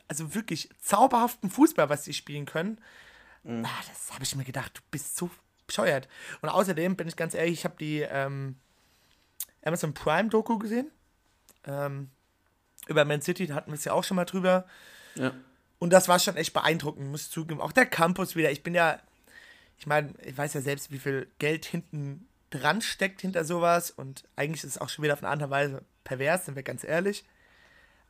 also 0.08 0.34
wirklich 0.34 0.68
zauberhaften 0.82 1.50
Fußball, 1.50 1.88
was 1.88 2.04
sie 2.04 2.12
spielen 2.12 2.44
können. 2.44 2.78
Mhm. 3.44 3.64
ah, 3.64 3.82
das 3.88 4.12
habe 4.12 4.24
ich 4.24 4.34
mir 4.34 4.44
gedacht, 4.44 4.76
du 4.76 4.80
bist 4.90 5.16
so 5.16 5.30
bescheuert. 5.66 6.08
Und 6.42 6.48
außerdem 6.48 6.96
bin 6.96 7.08
ich 7.08 7.16
ganz 7.16 7.34
ehrlich, 7.34 7.54
ich 7.54 7.64
habe 7.64 7.76
die 7.78 8.00
ähm, 8.00 8.56
Amazon 9.64 9.94
Prime 9.94 10.28
Doku 10.28 10.58
gesehen. 10.58 10.90
Ähm, 11.66 12.10
über 12.86 13.04
Man 13.04 13.22
City, 13.22 13.46
da 13.46 13.54
hatten 13.54 13.70
wir 13.70 13.76
es 13.76 13.84
ja 13.84 13.92
auch 13.92 14.04
schon 14.04 14.16
mal 14.16 14.24
drüber. 14.24 14.66
Ja. 15.14 15.32
Und 15.78 15.92
das 15.92 16.08
war 16.08 16.18
schon 16.18 16.36
echt 16.36 16.52
beeindruckend, 16.52 17.10
muss 17.10 17.22
ich 17.22 17.30
zugeben. 17.30 17.60
Auch 17.60 17.72
der 17.72 17.86
Campus 17.86 18.36
wieder. 18.36 18.50
Ich 18.50 18.62
bin 18.62 18.74
ja, 18.74 19.00
ich 19.78 19.86
meine, 19.86 20.14
ich 20.22 20.36
weiß 20.36 20.54
ja 20.54 20.60
selbst, 20.60 20.90
wie 20.90 20.98
viel 20.98 21.30
Geld 21.38 21.64
hinten 21.64 22.28
dran 22.50 22.80
steckt 22.80 23.20
hinter 23.22 23.44
sowas. 23.44 23.90
Und 23.90 24.24
eigentlich 24.36 24.64
ist 24.64 24.70
es 24.70 24.78
auch 24.78 24.88
schon 24.88 25.02
wieder 25.02 25.14
auf 25.14 25.22
eine 25.22 25.30
andere 25.30 25.50
Weise 25.50 25.84
pervers, 26.04 26.46
sind 26.46 26.56
wir 26.56 26.62
ganz 26.62 26.84
ehrlich. 26.84 27.24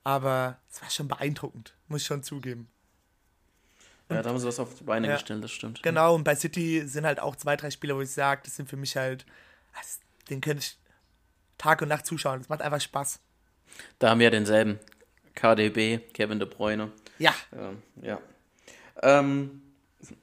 Aber 0.03 0.59
es 0.71 0.83
war 0.83 0.91
schon 0.91 1.09
beeindruckend, 1.09 1.75
muss 1.89 2.03
ich 2.03 2.07
schon 2.07 2.23
zugeben. 2.23 2.69
Ja, 4.11 4.23
da 4.23 4.31
haben 4.31 4.39
sie 4.39 4.47
was 4.47 4.61
auf 4.61 4.75
die 4.75 4.85
Beine 4.85 5.09
ja, 5.09 5.15
gestellt, 5.15 5.43
das 5.43 5.51
stimmt. 5.51 5.83
Genau, 5.83 6.15
und 6.15 6.25
bei 6.25 6.35
City 6.35 6.87
sind 6.87 7.07
halt 7.07 7.21
auch 7.21 7.37
zwei, 7.37 7.57
drei 7.57 7.71
Spieler, 7.71 7.97
wo 7.97 8.03
ich 8.03 8.11
sage, 8.11 8.43
das 8.45 8.57
sind 8.57 8.69
für 8.69 8.77
mich 8.77 8.97
halt, 8.97 9.25
also, 9.75 10.01
den 10.29 10.41
könnte 10.41 10.63
ich 10.63 10.79
Tag 11.59 11.81
und 11.83 11.89
Nacht 11.89 12.07
zuschauen. 12.07 12.41
Das 12.41 12.49
macht 12.49 12.63
einfach 12.63 12.81
Spaß. 12.81 13.21
Da 13.99 14.11
haben 14.11 14.19
wir 14.19 14.25
ja 14.25 14.31
denselben. 14.31 14.79
KDB, 15.35 15.99
Kevin 16.13 16.39
De 16.39 16.49
Bruyne. 16.49 16.93
Ja. 17.19 17.35
Ähm, 17.53 17.83
ja. 18.03 18.21
Ähm, 19.03 19.63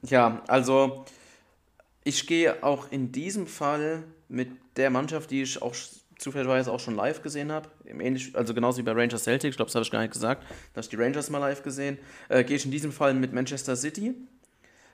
ja, 0.04 0.41
also 0.48 1.06
ich 2.04 2.28
gehe 2.28 2.63
auch 2.63 2.91
in 2.91 3.12
diesem 3.12 3.48
Fall 3.48 4.04
mit 4.30 4.50
der 4.78 4.89
Mannschaft, 4.89 5.32
die 5.32 5.41
ich 5.41 5.62
auch 5.62 5.76
zufälligerweise 6.21 6.71
auch 6.71 6.79
schon 6.79 6.95
live 6.95 7.23
gesehen 7.23 7.51
habe, 7.51 7.69
also 8.34 8.53
genauso 8.53 8.77
wie 8.77 8.84
bei 8.84 8.91
Rangers 8.91 9.23
Celtic, 9.23 9.49
ich 9.49 9.55
glaube, 9.55 9.69
das 9.69 9.75
habe 9.75 9.84
ich 9.84 9.91
gar 9.91 10.01
nicht 10.01 10.13
gesagt, 10.13 10.45
dass 10.73 10.86
ich 10.86 10.89
die 10.91 10.95
Rangers 10.95 11.29
mal 11.29 11.39
live 11.39 11.63
gesehen, 11.63 11.97
äh, 12.29 12.43
gehe 12.43 12.57
ich 12.57 12.65
in 12.65 12.71
diesem 12.71 12.91
Fall 12.91 13.13
mit 13.15 13.34
Manchester 13.34 13.75
City, 13.75 14.13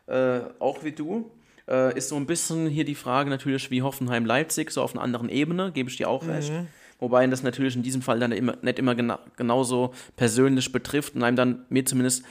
äh, 0.07 0.39
auch 0.59 0.83
wie 0.83 0.93
du. 0.93 1.29
Äh, 1.67 1.97
ist 1.97 2.07
so 2.07 2.15
ein 2.15 2.25
bisschen 2.25 2.67
hier 2.67 2.85
die 2.85 2.95
Frage 2.95 3.29
natürlich 3.29 3.69
wie 3.69 3.81
Hoffenheim-Leipzig, 3.81 4.71
so 4.71 4.81
auf 4.81 4.93
einer 4.93 5.03
anderen 5.03 5.27
Ebene, 5.27 5.73
gebe 5.73 5.89
ich 5.89 5.97
dir 5.97 6.09
auch 6.09 6.23
mhm. 6.23 6.29
recht. 6.29 6.53
Wobei 6.99 7.27
das 7.27 7.43
natürlich 7.43 7.75
in 7.75 7.83
diesem 7.83 8.01
Fall 8.01 8.19
dann 8.19 8.31
immer, 8.31 8.57
nicht 8.61 8.79
immer 8.79 8.95
gena 8.95 9.19
genauso 9.35 9.93
persönlich 10.15 10.71
betrifft 10.71 11.13
und 11.15 11.23
einem 11.23 11.35
dann, 11.35 11.65
mir 11.69 11.85
zumindest, 11.85 12.23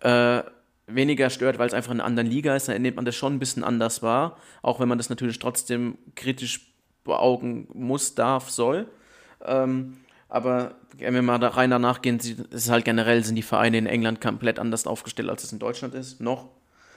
äh, 0.00 0.42
weniger 0.86 1.28
stört, 1.28 1.58
weil 1.58 1.68
es 1.68 1.74
einfach 1.74 1.92
in 1.92 2.00
einer 2.00 2.06
anderen 2.06 2.30
Liga 2.30 2.56
ist, 2.56 2.68
dann 2.68 2.80
nimmt 2.80 2.96
man 2.96 3.04
das 3.04 3.14
schon 3.14 3.34
ein 3.34 3.38
bisschen 3.38 3.62
anders 3.62 4.02
wahr, 4.02 4.38
auch 4.62 4.80
wenn 4.80 4.88
man 4.88 4.96
das 4.96 5.10
natürlich 5.10 5.38
trotzdem 5.38 5.98
kritisch 6.14 6.67
beaugen 7.08 7.66
muss, 7.74 8.14
darf, 8.14 8.50
soll. 8.50 8.86
Ähm, 9.44 9.96
aber 10.28 10.76
wenn 10.96 11.14
wir 11.14 11.22
mal 11.22 11.38
da 11.38 11.48
rein 11.48 11.70
danach 11.70 12.02
gehen, 12.02 12.20
ist 12.50 12.70
halt 12.70 12.84
generell 12.84 13.24
sind 13.24 13.34
die 13.34 13.42
Vereine 13.42 13.78
in 13.78 13.86
England 13.86 14.20
komplett 14.20 14.58
anders 14.58 14.86
aufgestellt, 14.86 15.28
als 15.28 15.42
es 15.42 15.52
in 15.52 15.58
Deutschland 15.58 15.94
ist, 15.94 16.20
noch. 16.20 16.48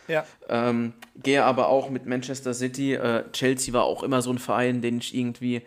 Ja. 0.07 0.25
Ähm, 0.49 0.93
gehe 1.15 1.43
aber 1.43 1.69
auch 1.69 1.89
mit 1.89 2.05
Manchester 2.05 2.53
City. 2.53 2.95
Äh, 2.95 3.23
Chelsea 3.31 3.73
war 3.73 3.83
auch 3.83 4.03
immer 4.03 4.21
so 4.21 4.31
ein 4.31 4.39
Verein, 4.39 4.81
den 4.81 4.97
ich 4.97 5.15
irgendwie 5.15 5.61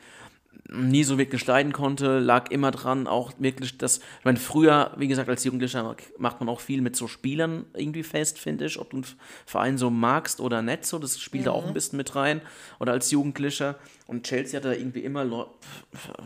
nie 0.70 1.05
so 1.05 1.18
wirklich 1.18 1.46
leiden 1.46 1.72
konnte, 1.72 2.18
lag 2.18 2.50
immer 2.50 2.70
dran, 2.70 3.07
auch 3.07 3.33
wirklich 3.38 3.77
das, 3.77 3.98
ich 3.98 4.24
meine, 4.24 4.38
früher, 4.38 4.92
wie 4.96 5.09
gesagt, 5.09 5.29
als 5.29 5.44
Jugendlicher 5.44 5.94
macht 6.18 6.40
man 6.40 6.48
auch 6.48 6.61
viel 6.61 6.81
mit 6.81 6.96
so 6.96 7.07
Spielern 7.07 7.66
irgendwie 7.74 8.03
fest, 8.03 8.38
finde 8.38 8.64
ich, 8.64 8.79
ob 8.79 8.90
du 8.90 8.96
einen 8.98 9.07
Verein 9.44 9.77
so 9.79 9.90
magst 9.90 10.40
oder 10.40 10.62
nicht 10.62 10.87
so, 10.87 10.98
das 10.98 11.20
spielt 11.20 11.42
mhm. 11.42 11.46
da 11.46 11.50
auch 11.53 11.64
ein 11.64 11.70
mhm. 11.70 11.74
bisschen 11.74 11.96
mit 11.98 12.16
rein, 12.16 12.40
oder 12.81 12.92
als 12.92 13.11
Jugendlicher 13.11 13.77
und 14.07 14.24
Chelsea 14.27 14.59
hatte 14.59 14.68
da 14.68 14.74
irgendwie 14.74 15.00
immer, 15.00 15.48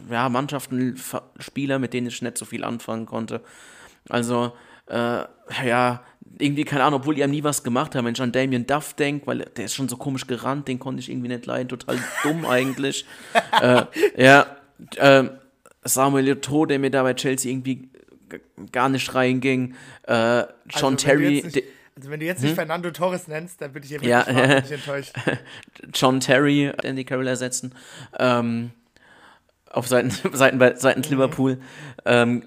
ja, 0.08 0.28
Mannschaften, 0.28 0.96
Spieler, 1.40 1.78
mit 1.78 1.92
denen 1.92 2.06
ich 2.06 2.22
nicht 2.22 2.38
so 2.38 2.44
viel 2.44 2.62
anfangen 2.62 3.06
konnte, 3.06 3.40
also, 4.08 4.52
äh, 4.88 5.24
ja, 5.66 6.02
irgendwie, 6.38 6.64
keine 6.64 6.84
Ahnung, 6.84 7.00
obwohl 7.00 7.14
die 7.14 7.22
haben 7.22 7.30
nie 7.30 7.42
was 7.42 7.62
gemacht 7.62 7.94
haben, 7.94 8.04
wenn 8.04 8.14
ich 8.14 8.20
an 8.20 8.32
Damien 8.32 8.66
Duff 8.66 8.94
denke, 8.94 9.26
weil 9.26 9.38
der 9.38 9.64
ist 9.64 9.74
schon 9.74 9.88
so 9.88 9.96
komisch 9.96 10.26
gerannt, 10.26 10.68
den 10.68 10.78
konnte 10.78 11.00
ich 11.00 11.10
irgendwie 11.10 11.28
nicht 11.28 11.46
leiden, 11.46 11.68
total 11.68 11.98
dumm 12.22 12.46
eigentlich. 12.46 13.04
äh, 13.60 13.84
ja, 14.16 14.46
äh, 14.96 15.24
Samuel 15.84 16.28
Eto'o, 16.28 16.66
der 16.66 16.78
mir 16.78 16.90
da 16.90 17.02
bei 17.02 17.14
Chelsea 17.14 17.50
irgendwie 17.50 17.88
gar 18.72 18.88
nicht 18.88 19.14
reinging. 19.14 19.74
Äh, 20.02 20.42
John 20.68 20.94
also, 20.94 20.96
Terry. 20.96 21.42
Nicht, 21.44 21.62
also 21.96 22.10
wenn 22.10 22.20
du 22.20 22.26
jetzt 22.26 22.42
nicht 22.42 22.50
hm? 22.50 22.56
Fernando 22.56 22.90
Torres 22.90 23.26
nennst, 23.26 23.60
dann 23.60 23.74
würde 23.74 23.86
ich 23.86 23.90
ja 23.90 24.02
wirklich 24.02 24.72
enttäuscht. 24.72 25.14
John 25.94 26.20
Terry, 26.20 26.70
Andy 26.82 27.04
Carroll 27.04 27.26
ersetzen. 27.26 27.74
Ähm, 28.18 28.70
auf 29.70 29.88
Seiten, 29.88 30.10
Seiten, 30.32 30.58
seitens 30.76 31.08
mhm. 31.08 31.16
Liverpool. 31.16 31.58
Ähm, 32.04 32.44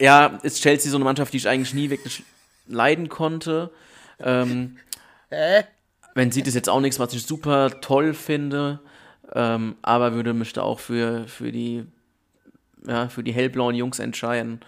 ja, 0.00 0.38
ist 0.42 0.62
Chelsea 0.62 0.90
so 0.90 0.96
eine 0.96 1.04
Mannschaft, 1.04 1.32
die 1.32 1.36
ich 1.36 1.48
eigentlich 1.48 1.74
nie 1.74 1.90
wirklich 1.90 2.24
leiden 2.66 3.08
konnte. 3.08 3.70
Ähm, 4.18 4.78
Hä? 5.28 5.64
Wenn 6.14 6.32
sieht 6.32 6.46
es 6.46 6.54
jetzt 6.54 6.68
auch 6.68 6.80
nichts, 6.80 6.98
was 6.98 7.12
ich 7.12 7.24
super 7.24 7.80
toll 7.80 8.14
finde, 8.14 8.80
ähm, 9.32 9.76
aber 9.82 10.14
würde 10.14 10.32
mich 10.32 10.52
da 10.52 10.62
auch 10.62 10.80
für, 10.80 11.28
für 11.28 11.52
die 11.52 11.86
ja, 12.86 13.10
für 13.10 13.22
die 13.22 13.32
hellblauen 13.32 13.74
Jungs 13.74 13.98
entscheiden. 13.98 14.60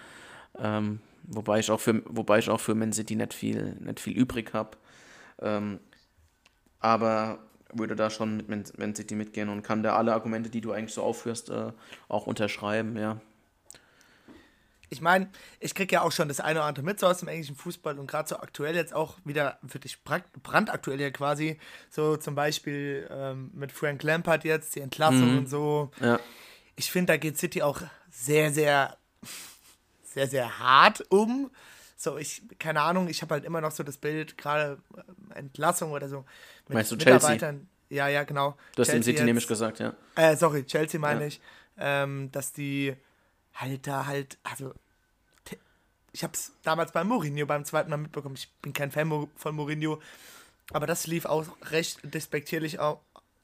Ähm, 0.58 1.00
wobei 1.24 1.60
ich 1.60 1.70
auch 1.70 1.80
für 1.80 2.02
wobei 2.04 2.38
ich 2.38 2.50
auch 2.50 2.60
für 2.60 2.74
Man 2.74 2.92
City 2.92 3.16
nicht 3.16 3.32
viel 3.32 3.74
nicht 3.80 4.00
viel 4.00 4.16
übrig 4.16 4.52
habe. 4.52 4.76
Ähm, 5.40 5.80
aber 6.78 7.38
würde 7.72 7.96
da 7.96 8.10
schon 8.10 8.44
mit 8.48 8.78
Man 8.78 8.94
City 8.94 9.14
mitgehen 9.14 9.48
und 9.48 9.62
kann 9.62 9.82
da 9.82 9.96
alle 9.96 10.12
Argumente, 10.12 10.50
die 10.50 10.60
du 10.60 10.72
eigentlich 10.72 10.92
so 10.92 11.02
aufführst, 11.02 11.48
äh, 11.48 11.72
auch 12.08 12.26
unterschreiben, 12.26 12.98
ja 12.98 13.18
ich 14.92 15.00
meine, 15.00 15.28
ich 15.58 15.74
kriege 15.74 15.94
ja 15.94 16.02
auch 16.02 16.12
schon 16.12 16.28
das 16.28 16.38
eine 16.38 16.60
oder 16.60 16.68
andere 16.68 16.84
mit 16.84 17.00
so 17.00 17.06
aus 17.06 17.18
dem 17.18 17.28
englischen 17.28 17.56
Fußball 17.56 17.98
und 17.98 18.06
gerade 18.06 18.28
so 18.28 18.36
aktuell 18.36 18.76
jetzt 18.76 18.92
auch 18.94 19.16
wieder 19.24 19.58
wirklich 19.62 19.98
brandaktuell 20.04 21.00
ja 21.00 21.10
quasi, 21.10 21.58
so 21.88 22.18
zum 22.18 22.34
Beispiel 22.34 23.08
ähm, 23.10 23.50
mit 23.54 23.72
Frank 23.72 24.02
Lampard 24.02 24.44
jetzt, 24.44 24.76
die 24.76 24.80
Entlassung 24.80 25.32
mhm. 25.32 25.38
und 25.38 25.48
so. 25.48 25.90
Ja. 25.98 26.20
Ich 26.76 26.92
finde, 26.92 27.14
da 27.14 27.16
geht 27.16 27.38
City 27.38 27.62
auch 27.62 27.80
sehr, 28.10 28.52
sehr, 28.52 28.98
sehr, 30.04 30.28
sehr 30.28 30.58
hart 30.58 31.02
um. 31.08 31.50
So, 31.96 32.18
ich, 32.18 32.42
keine 32.58 32.82
Ahnung, 32.82 33.08
ich 33.08 33.22
habe 33.22 33.34
halt 33.34 33.44
immer 33.46 33.62
noch 33.62 33.70
so 33.70 33.82
das 33.82 33.96
Bild, 33.96 34.36
gerade 34.36 34.78
äh, 34.94 35.38
Entlassung 35.38 35.92
oder 35.92 36.08
so. 36.10 36.26
Mit 36.68 36.74
Meinst 36.74 36.92
du 36.92 36.98
Chelsea? 36.98 37.54
Ja, 37.88 38.08
ja, 38.08 38.24
genau. 38.24 38.56
Du 38.74 38.82
hast 38.82 38.90
Chelsea 38.90 39.14
City 39.14 39.24
nämlich 39.24 39.46
gesagt, 39.46 39.78
ja. 39.78 39.94
Äh, 40.16 40.36
sorry, 40.36 40.64
Chelsea 40.64 41.00
meine 41.00 41.22
ja. 41.22 41.26
ich. 41.28 41.40
Ähm, 41.78 42.30
dass 42.30 42.52
die 42.52 42.94
halt 43.54 43.86
da 43.86 44.06
halt, 44.06 44.38
also 44.42 44.72
ich 46.12 46.22
habe 46.22 46.34
es 46.34 46.52
damals 46.62 46.92
bei 46.92 47.04
Mourinho 47.04 47.46
beim 47.46 47.64
zweiten 47.64 47.90
Mal 47.90 47.96
mitbekommen. 47.96 48.36
Ich 48.36 48.52
bin 48.60 48.72
kein 48.72 48.90
Fan 48.90 49.28
von 49.34 49.54
Mourinho, 49.54 50.00
aber 50.70 50.86
das 50.86 51.06
lief 51.06 51.24
auch 51.24 51.46
recht 51.70 52.00
despektierlich 52.02 52.78
auch, 52.78 53.00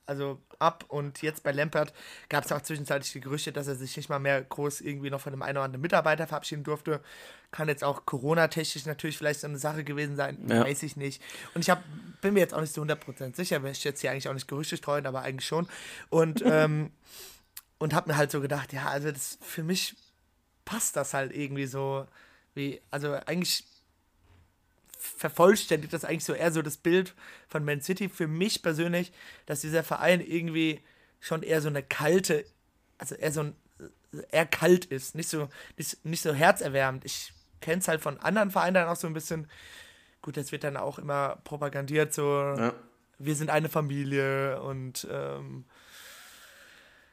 also 0.06 0.40
ab. 0.58 0.84
Und 0.88 1.22
jetzt 1.22 1.42
bei 1.42 1.52
Lampert 1.52 1.94
gab 2.28 2.44
es 2.44 2.52
auch 2.52 2.60
zwischenzeitlich 2.60 3.12
die 3.12 3.20
Gerüchte, 3.20 3.52
dass 3.52 3.68
er 3.68 3.74
sich 3.74 3.96
nicht 3.96 4.10
mal 4.10 4.18
mehr 4.18 4.42
groß 4.42 4.82
irgendwie 4.82 5.10
noch 5.10 5.20
von 5.20 5.32
einem 5.32 5.42
einen 5.42 5.56
oder 5.56 5.64
anderen 5.64 5.82
Mitarbeiter 5.82 6.26
verabschieden 6.26 6.64
durfte. 6.64 7.00
Kann 7.50 7.68
jetzt 7.68 7.84
auch 7.84 8.04
Corona-technisch 8.04 8.84
natürlich 8.84 9.16
vielleicht 9.16 9.40
so 9.40 9.46
eine 9.46 9.58
Sache 9.58 9.82
gewesen 9.82 10.16
sein, 10.16 10.46
ja. 10.48 10.64
weiß 10.64 10.82
ich 10.82 10.96
nicht. 10.96 11.22
Und 11.54 11.62
ich 11.62 11.70
hab, 11.70 11.82
bin 12.20 12.34
mir 12.34 12.40
jetzt 12.40 12.54
auch 12.54 12.60
nicht 12.60 12.74
so 12.74 12.82
100% 12.82 13.34
sicher, 13.34 13.64
ich 13.64 13.84
jetzt 13.84 14.00
hier 14.00 14.10
eigentlich 14.10 14.28
auch 14.28 14.34
nicht 14.34 14.48
Gerüchte 14.48 14.76
streuen, 14.76 15.06
aber 15.06 15.22
eigentlich 15.22 15.46
schon. 15.46 15.68
Und, 16.10 16.42
ähm, 16.44 16.92
und 17.78 17.94
habe 17.94 18.10
mir 18.10 18.16
halt 18.16 18.30
so 18.30 18.40
gedacht, 18.40 18.72
ja, 18.72 18.86
also 18.86 19.10
das 19.10 19.38
für 19.40 19.62
mich 19.62 19.96
passt 20.64 20.96
das 20.96 21.14
halt 21.14 21.34
irgendwie 21.34 21.66
so 21.66 22.06
wie, 22.54 22.80
also 22.90 23.12
eigentlich 23.26 23.64
vervollständigt 24.98 25.92
das 25.92 26.04
eigentlich 26.04 26.24
so 26.24 26.34
eher 26.34 26.52
so 26.52 26.60
das 26.60 26.76
Bild 26.76 27.14
von 27.48 27.64
Man 27.64 27.80
City 27.80 28.08
für 28.08 28.26
mich 28.26 28.62
persönlich, 28.62 29.12
dass 29.46 29.60
dieser 29.60 29.84
Verein 29.84 30.20
irgendwie 30.20 30.80
schon 31.20 31.42
eher 31.42 31.62
so 31.62 31.68
eine 31.68 31.82
kalte, 31.82 32.44
also 32.98 33.14
eher 33.14 33.32
so 33.32 33.40
ein, 33.40 33.56
eher 34.30 34.46
kalt 34.46 34.84
ist, 34.86 35.14
nicht 35.14 35.28
so, 35.28 35.48
nicht, 35.76 36.04
nicht 36.04 36.22
so 36.22 36.32
herzerwärmend. 36.32 37.04
Ich 37.04 37.32
kenne 37.60 37.80
es 37.80 37.88
halt 37.88 38.00
von 38.00 38.18
anderen 38.20 38.50
Vereinen 38.50 38.74
dann 38.74 38.88
auch 38.88 38.96
so 38.96 39.06
ein 39.06 39.14
bisschen, 39.14 39.48
gut, 40.20 40.36
das 40.36 40.52
wird 40.52 40.64
dann 40.64 40.76
auch 40.76 40.98
immer 40.98 41.38
propagandiert, 41.44 42.12
so, 42.12 42.24
ja. 42.24 42.74
wir 43.18 43.36
sind 43.36 43.50
eine 43.50 43.68
Familie 43.68 44.60
und 44.62 45.06
ähm, 45.10 45.64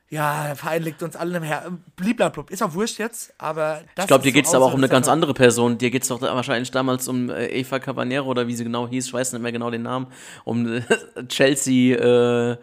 ja, 0.09 0.47
der 0.47 0.55
Verein 0.55 0.83
liegt 0.83 1.01
uns 1.01 1.15
allen 1.15 1.33
im 1.33 1.43
Herzen. 1.43 1.83
Bliblablub, 1.95 2.51
ist 2.51 2.61
auch 2.61 2.73
wurscht 2.73 2.99
jetzt, 2.99 3.33
aber 3.39 3.81
Ich 3.97 4.05
glaube, 4.05 4.23
dir 4.23 4.31
geht 4.31 4.45
es 4.45 4.53
aber 4.53 4.65
auch 4.65 4.73
um 4.73 4.79
eine 4.79 4.87
ganz 4.87 5.07
andere 5.07 5.33
Person. 5.33 5.77
Dir 5.79 5.89
geht 5.89 6.03
es 6.03 6.09
doch 6.09 6.21
wahrscheinlich 6.21 6.69
damals 6.69 7.07
um 7.07 7.29
äh, 7.29 7.47
Eva 7.47 7.79
Cabanero 7.79 8.29
oder 8.29 8.47
wie 8.47 8.55
sie 8.55 8.63
genau 8.63 8.87
hieß, 8.87 9.07
ich 9.07 9.13
weiß 9.13 9.33
nicht 9.33 9.41
mehr 9.41 9.51
genau 9.51 9.71
den 9.71 9.81
Namen, 9.81 10.07
um 10.43 10.77
äh, 10.77 10.81
Chelsea 11.27 11.97
äh, 11.97 12.57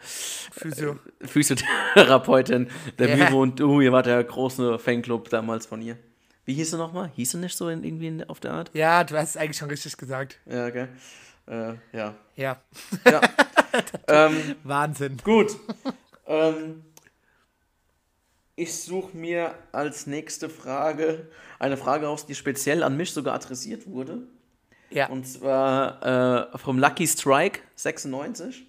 Physio. 0.52 0.92
Äh, 1.20 1.26
Physiotherapeutin, 1.26 2.68
der 2.98 3.08
yeah. 3.08 3.16
Miro 3.16 3.42
und 3.42 3.58
du, 3.58 3.80
ihr 3.80 3.92
wart 3.92 4.06
der 4.06 4.22
große 4.22 4.78
Fanclub 4.78 5.28
damals 5.28 5.66
von 5.66 5.82
ihr. 5.82 5.96
Wie 6.44 6.54
hieß 6.54 6.70
sie 6.70 6.78
nochmal? 6.78 7.10
Hieß 7.14 7.32
sie 7.32 7.38
nicht 7.38 7.56
so 7.56 7.68
in, 7.68 7.84
irgendwie 7.84 8.08
in, 8.08 8.24
auf 8.28 8.40
der 8.40 8.52
Art? 8.52 8.70
Ja, 8.72 9.04
du 9.04 9.16
hast 9.16 9.30
es 9.30 9.36
eigentlich 9.36 9.58
schon 9.58 9.68
richtig 9.68 9.96
gesagt. 9.96 10.38
Ja, 10.46 10.66
okay. 10.66 10.88
Äh, 11.46 11.74
ja. 11.92 12.14
Ja. 12.36 12.56
ja. 13.04 13.20
ähm, 14.08 14.56
Wahnsinn. 14.64 15.18
Gut. 15.22 15.56
ähm, 16.26 16.82
ich 18.62 18.74
suche 18.74 19.16
mir 19.16 19.54
als 19.72 20.06
nächste 20.06 20.48
Frage 20.48 21.26
eine 21.58 21.76
Frage 21.76 22.08
aus, 22.08 22.26
die 22.26 22.34
speziell 22.34 22.82
an 22.82 22.96
mich 22.96 23.12
sogar 23.12 23.34
adressiert 23.34 23.86
wurde. 23.86 24.18
Ja. 24.90 25.08
Und 25.08 25.26
zwar 25.26 26.52
äh, 26.54 26.58
vom 26.58 26.78
Lucky 26.78 27.06
Strike 27.06 27.60
96. 27.76 28.66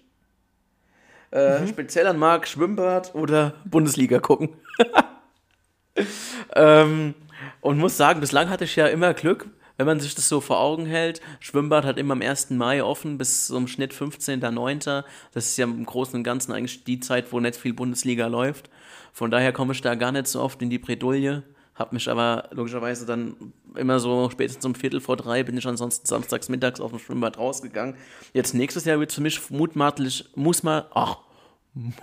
Äh, 1.32 1.60
mhm. 1.60 1.68
Speziell 1.68 2.06
an 2.06 2.18
Marc 2.18 2.46
Schwimmbad 2.46 3.14
oder 3.14 3.54
Bundesliga 3.64 4.20
gucken. 4.20 4.50
ähm, 6.54 7.14
und 7.60 7.78
muss 7.78 7.96
sagen, 7.96 8.20
bislang 8.20 8.48
hatte 8.48 8.64
ich 8.64 8.76
ja 8.76 8.86
immer 8.86 9.14
Glück, 9.14 9.48
wenn 9.76 9.86
man 9.86 10.00
sich 10.00 10.14
das 10.14 10.28
so 10.28 10.40
vor 10.40 10.60
Augen 10.60 10.86
hält. 10.86 11.20
Schwimmbad 11.40 11.84
hat 11.84 11.98
immer 11.98 12.12
am 12.12 12.22
1. 12.22 12.50
Mai 12.50 12.82
offen 12.82 13.18
bis 13.18 13.46
zum 13.46 13.66
Schnitt 13.66 13.92
15.09. 13.92 15.04
Das 15.32 15.46
ist 15.46 15.56
ja 15.56 15.64
im 15.64 15.84
Großen 15.84 16.14
und 16.14 16.24
Ganzen 16.24 16.52
eigentlich 16.52 16.84
die 16.84 17.00
Zeit, 17.00 17.32
wo 17.32 17.40
nicht 17.40 17.56
viel 17.56 17.74
Bundesliga 17.74 18.28
läuft. 18.28 18.70
Von 19.14 19.30
daher 19.30 19.52
komme 19.52 19.72
ich 19.72 19.80
da 19.80 19.94
gar 19.94 20.10
nicht 20.10 20.26
so 20.26 20.40
oft 20.42 20.60
in 20.60 20.70
die 20.70 20.80
Bredouille. 20.80 21.44
Hab 21.76 21.92
mich 21.92 22.10
aber 22.10 22.48
logischerweise 22.50 23.06
dann 23.06 23.52
immer 23.76 24.00
so 24.00 24.28
spätestens 24.28 24.64
um 24.64 24.74
Viertel 24.74 25.00
vor 25.00 25.16
drei 25.16 25.44
bin 25.44 25.56
ich 25.56 25.66
ansonsten 25.66 26.04
samstags 26.04 26.48
mittags 26.48 26.80
auf 26.80 26.90
dem 26.90 26.98
Schwimmbad 26.98 27.38
rausgegangen. 27.38 27.96
Jetzt 28.32 28.54
nächstes 28.54 28.84
Jahr 28.84 28.98
wird 28.98 29.10
es 29.10 29.14
für 29.14 29.22
mich 29.22 29.50
mutmaßlich, 29.50 30.30
muss 30.34 30.64
man, 30.64 30.82
ach, 30.92 31.18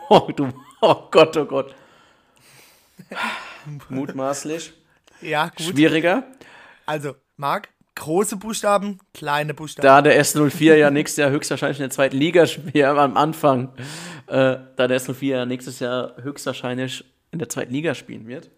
oh, 0.08 0.30
du, 0.36 0.54
oh 0.80 1.10
Gott, 1.12 1.36
oh 1.36 1.46
Gott. 1.46 1.76
Mutmaßlich. 3.90 4.72
Ja, 5.22 5.50
gut. 5.50 5.68
Schwieriger. 5.68 6.24
Also, 6.86 7.16
Marc, 7.36 7.70
große 7.96 8.38
Buchstaben, 8.38 9.00
kleine 9.14 9.54
Buchstaben. 9.54 9.86
Da 9.86 10.02
der 10.02 10.24
S04 10.24 10.76
ja 10.76 10.90
nächstes 10.90 11.18
Jahr 11.18 11.30
höchstwahrscheinlich 11.30 11.80
in 11.80 11.84
der 11.84 11.92
zweiten 11.92 12.18
Liga 12.18 12.46
spielt, 12.48 12.86
am 12.86 13.18
Anfang, 13.18 13.74
äh, 14.32 14.60
da 14.78 14.88
der 14.88 15.00
S04 15.00 15.26
ja 15.26 15.46
nächstes 15.46 15.80
Jahr 15.80 16.16
höchstwahrscheinlich 16.22 17.04
in 17.32 17.40
der 17.40 17.50
zweiten 17.50 17.74
Liga 17.74 17.94
spielen 17.94 18.28
wird 18.28 18.50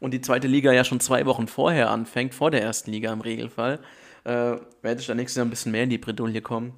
und 0.00 0.12
die 0.12 0.20
zweite 0.20 0.48
Liga 0.48 0.72
ja 0.72 0.82
schon 0.82 0.98
zwei 0.98 1.24
Wochen 1.24 1.46
vorher 1.46 1.90
anfängt, 1.90 2.34
vor 2.34 2.50
der 2.50 2.62
ersten 2.62 2.90
Liga 2.90 3.12
im 3.12 3.20
Regelfall, 3.20 3.78
äh, 4.24 4.56
werde 4.82 5.00
ich 5.00 5.06
dann 5.06 5.18
nächstes 5.18 5.36
Jahr 5.36 5.46
ein 5.46 5.50
bisschen 5.50 5.72
mehr 5.72 5.84
in 5.84 5.90
die 5.90 5.98
Bredouille 5.98 6.42
kommen. 6.42 6.74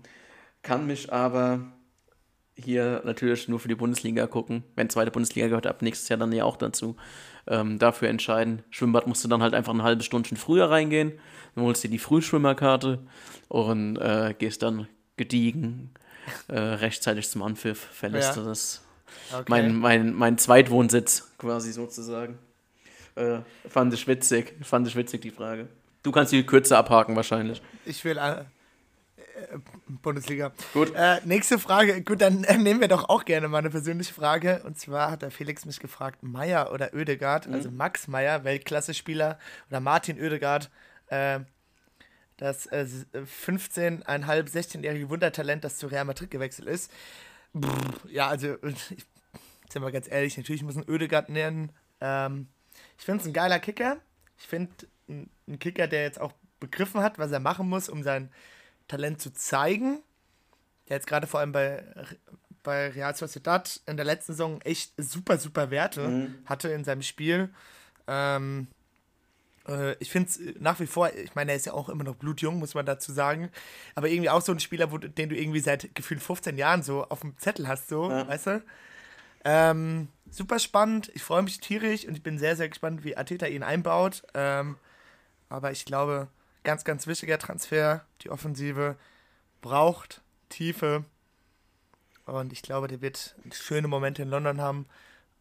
Kann 0.62 0.87
mich 0.87 1.11
aber 1.11 1.73
hier 2.55 3.01
natürlich 3.07 3.49
nur 3.49 3.59
für 3.59 3.69
die 3.69 3.75
Bundesliga 3.75 4.27
gucken. 4.27 4.65
Wenn 4.77 4.91
zweite 4.91 5.11
Bundesliga 5.11 5.47
gehört, 5.49 5.67
ab 5.67 5.81
nächstes 5.81 6.11
Jahr 6.11 6.19
dann 6.19 6.31
ja 6.33 6.45
auch 6.45 6.57
dazu. 6.57 6.97
Ähm, 7.47 7.79
dafür 7.79 8.09
entscheiden. 8.09 8.62
Schwimmbad 8.69 9.07
musst 9.07 9.25
du 9.25 9.29
dann 9.29 9.43
halt 9.43 9.55
einfach 9.55 9.73
eine 9.73 9.83
halbe 9.83 10.03
Stunde 10.03 10.37
früher 10.37 10.71
reingehen. 10.71 11.12
Dann 11.55 11.65
holst 11.65 11.83
dir 11.83 11.88
die 11.88 11.99
Frühschwimmerkarte 11.99 13.01
und 13.49 13.97
äh, 13.97 14.35
gehst 14.38 14.62
dann 14.62 14.88
gediegen 15.17 15.95
äh, 16.48 16.58
rechtzeitig 16.58 17.28
zum 17.28 17.42
Anpfiff. 17.42 17.78
Verlässt 17.92 18.37
ja. 18.37 18.42
du 18.42 18.48
das. 18.48 18.82
Okay. 19.32 19.44
Mein, 19.48 19.76
mein, 19.76 20.14
mein 20.14 20.38
Zweitwohnsitz 20.38 21.32
quasi 21.38 21.72
sozusagen. 21.72 22.38
Äh, 23.14 23.38
fand 23.68 23.92
ich 23.94 24.06
witzig. 24.06 24.54
Fand 24.62 24.88
ich 24.88 24.96
witzig, 24.96 25.22
die 25.22 25.30
Frage. 25.30 25.68
Du 26.02 26.12
kannst 26.12 26.32
die 26.32 26.44
kürzer 26.44 26.78
abhaken 26.78 27.14
wahrscheinlich. 27.14 27.62
Ich 27.85 28.04
will 28.04 28.18
äh, 28.18 28.40
äh, 28.40 29.58
Bundesliga. 29.88 30.52
Gut. 30.72 30.92
Äh, 30.94 31.20
nächste 31.24 31.58
Frage. 31.58 32.02
Gut, 32.02 32.20
dann 32.20 32.44
äh, 32.44 32.56
nehmen 32.56 32.80
wir 32.80 32.88
doch 32.88 33.08
auch 33.08 33.24
gerne 33.24 33.48
mal 33.48 33.58
eine 33.58 33.70
persönliche 33.70 34.14
Frage. 34.14 34.62
Und 34.64 34.78
zwar 34.78 35.11
hat 35.11 35.22
der 35.22 35.30
Felix 35.30 35.64
mich 35.64 35.80
gefragt, 35.80 36.22
Meier 36.22 36.72
oder 36.72 36.92
Oedegaard, 36.94 37.46
mhm. 37.46 37.54
also 37.54 37.70
Max 37.70 38.08
Meier, 38.08 38.44
Weltklasse-Spieler, 38.44 39.38
oder 39.70 39.80
Martin 39.80 40.20
Oedegaard, 40.20 40.70
äh, 41.08 41.40
das 42.42 42.66
äh, 42.66 42.87
15,5, 43.14 44.05
16-jährige 44.05 45.09
Wundertalent, 45.09 45.64
das 45.64 45.78
zu 45.78 45.87
Real 45.87 46.05
Madrid 46.05 46.31
gewechselt 46.31 46.68
ist. 46.68 46.90
Brr, 47.52 47.72
ja, 48.09 48.28
also, 48.28 48.57
ich 48.62 49.07
sind 49.72 49.83
wir 49.83 49.90
ganz 49.90 50.11
ehrlich, 50.11 50.37
natürlich 50.37 50.62
muss 50.62 50.76
ein 50.76 50.88
Oedegaard 50.88 51.31
nennen. 51.31 51.72
Ähm, 52.00 52.48
ich 52.98 53.05
finde 53.05 53.22
es 53.22 53.26
ein 53.26 53.33
geiler 53.33 53.59
Kicker. 53.59 53.98
Ich 54.38 54.46
finde 54.46 54.70
ein 55.09 55.59
Kicker, 55.59 55.87
der 55.87 56.02
jetzt 56.02 56.20
auch 56.20 56.33
begriffen 56.61 57.00
hat, 57.00 57.18
was 57.18 57.33
er 57.33 57.40
machen 57.40 57.68
muss, 57.68 57.88
um 57.88 58.02
sein 58.02 58.31
Talent 58.87 59.20
zu 59.20 59.33
zeigen. 59.33 60.02
Der 60.88 60.96
jetzt 60.96 61.07
gerade 61.07 61.26
vor 61.26 61.40
allem 61.40 61.52
bei, 61.52 61.85
bei 62.62 62.88
Real 62.88 63.14
Sociedad 63.14 63.81
in 63.87 63.96
der 63.96 64.05
letzten 64.05 64.33
Saison 64.33 64.61
echt 64.62 64.92
super, 64.98 65.38
super 65.38 65.70
Werte 65.70 66.07
mhm. 66.07 66.35
hatte 66.44 66.68
in 66.68 66.85
seinem 66.85 67.02
Spiel. 67.02 67.48
Ähm, 68.07 68.68
äh, 69.68 69.96
ich 69.98 70.11
finde 70.11 70.29
es 70.29 70.40
nach 70.61 70.81
wie 70.81 70.87
vor, 70.87 71.12
ich 71.12 71.35
meine, 71.35 71.53
er 71.53 71.57
ist 71.57 71.66
ja 71.66 71.72
auch 71.72 71.88
immer 71.88 72.05
noch 72.05 72.16
blutjung, 72.16 72.59
muss 72.59 72.75
man 72.75 72.87
dazu 72.87 73.12
sagen. 73.12 73.51
Aber 73.94 74.09
irgendwie 74.09 74.31
auch 74.31 74.42
so 74.42 74.53
ein 74.53 74.61
Spieler, 74.61 74.92
wo, 74.92 74.98
den 74.98 75.29
du 75.29 75.37
irgendwie 75.37 75.61
seit 75.61 75.94
gefühlt 75.94 76.22
15 76.22 76.57
Jahren 76.57 76.83
so 76.83 77.05
auf 77.05 77.20
dem 77.20 77.37
Zettel 77.38 77.68
hast, 77.68 77.88
so, 77.88 78.11
ja. 78.11 78.27
weißt 78.27 78.46
du? 78.46 78.64
Ähm, 79.44 80.09
super 80.31 80.59
spannend. 80.59 81.11
Ich 81.14 81.22
freue 81.22 81.42
mich 81.42 81.61
tierisch 81.61 82.07
und 82.07 82.14
ich 82.14 82.22
bin 82.22 82.38
sehr, 82.38 82.57
sehr 82.57 82.68
gespannt, 82.68 83.05
wie 83.05 83.16
Ateta 83.16 83.46
ihn 83.46 83.62
einbaut. 83.62 84.22
Ähm, 84.35 84.77
aber 85.48 85.72
ich 85.72 85.85
glaube, 85.85 86.29
ganz, 86.64 86.85
ganz 86.85 87.07
wichtiger 87.07 87.38
Transfer. 87.38 88.05
Die 88.22 88.31
Offensive 88.31 88.96
braucht 89.61 90.22
Tiefe. 90.48 91.05
Und 92.25 92.53
ich 92.53 92.62
glaube, 92.62 92.88
der 92.88 93.01
wird 93.01 93.35
schöne 93.53 93.88
Momente 93.88 94.22
in 94.22 94.29
London 94.29 94.61
haben. 94.61 94.87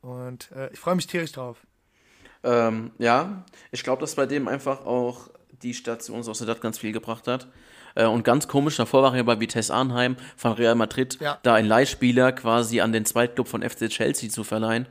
Und 0.01 0.51
äh, 0.51 0.71
ich 0.73 0.79
freue 0.79 0.95
mich 0.95 1.07
tierisch 1.07 1.31
drauf. 1.31 1.57
Ähm, 2.43 2.91
ja, 2.97 3.43
ich 3.71 3.83
glaube, 3.83 4.01
dass 4.01 4.15
bei 4.15 4.25
dem 4.25 4.47
einfach 4.47 4.85
auch 4.85 5.29
die 5.61 5.73
Station 5.73 6.19
aus 6.19 6.37
der 6.39 6.45
Stadt 6.45 6.61
ganz 6.61 6.79
viel 6.79 6.91
gebracht 6.91 7.27
hat. 7.27 7.47
Äh, 7.95 8.05
und 8.05 8.23
ganz 8.23 8.47
komisch, 8.47 8.77
davor 8.77 9.03
war 9.03 9.15
er 9.15 9.23
bei 9.23 9.39
Vitesse 9.39 9.73
Arnheim 9.73 10.15
von 10.35 10.53
Real 10.53 10.75
Madrid, 10.75 11.17
ja. 11.19 11.37
da 11.43 11.53
ein 11.53 11.65
Leihspieler 11.65 12.31
quasi 12.31 12.81
an 12.81 12.91
den 12.91 13.05
Zweitclub 13.05 13.47
von 13.47 13.61
FC 13.61 13.89
Chelsea 13.89 14.29
zu 14.29 14.43
verleihen. 14.43 14.87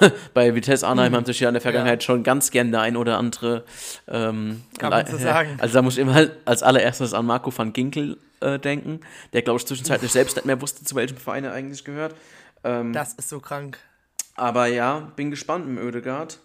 bei 0.34 0.54
Vitesse 0.54 0.86
Arnheim 0.86 1.12
mhm. 1.12 1.16
haben 1.16 1.24
sich 1.24 1.40
ja 1.40 1.48
in 1.48 1.54
der 1.54 1.60
Vergangenheit 1.60 2.02
ja. 2.02 2.06
schon 2.06 2.22
ganz 2.22 2.50
gern 2.50 2.70
der 2.70 2.80
ein 2.80 2.96
oder 2.96 3.18
andere. 3.18 3.64
Ähm, 4.08 4.62
Kann 4.78 4.90
man 4.90 5.06
so 5.06 5.16
sagen. 5.16 5.56
Also 5.58 5.74
da 5.74 5.82
muss 5.82 5.94
ich 5.94 6.02
immer 6.02 6.28
als 6.44 6.62
allererstes 6.62 7.14
an 7.14 7.26
Marco 7.26 7.56
van 7.56 7.72
Ginkel 7.72 8.18
äh, 8.40 8.58
denken, 8.58 9.00
der 9.32 9.42
glaube 9.42 9.58
ich 9.58 9.66
zwischenzeitlich 9.66 10.12
selbst 10.12 10.36
nicht 10.36 10.44
mehr 10.44 10.60
wusste, 10.60 10.84
zu 10.84 10.94
welchem 10.96 11.16
Verein 11.16 11.44
er 11.44 11.52
eigentlich 11.52 11.84
gehört. 11.84 12.14
Ähm, 12.64 12.92
das 12.92 13.14
ist 13.14 13.28
so 13.28 13.40
krank. 13.40 13.78
Aber 14.34 14.66
ja, 14.66 15.12
bin 15.16 15.30
gespannt 15.30 15.66
im 15.66 15.78
Ödegard. 15.78 16.38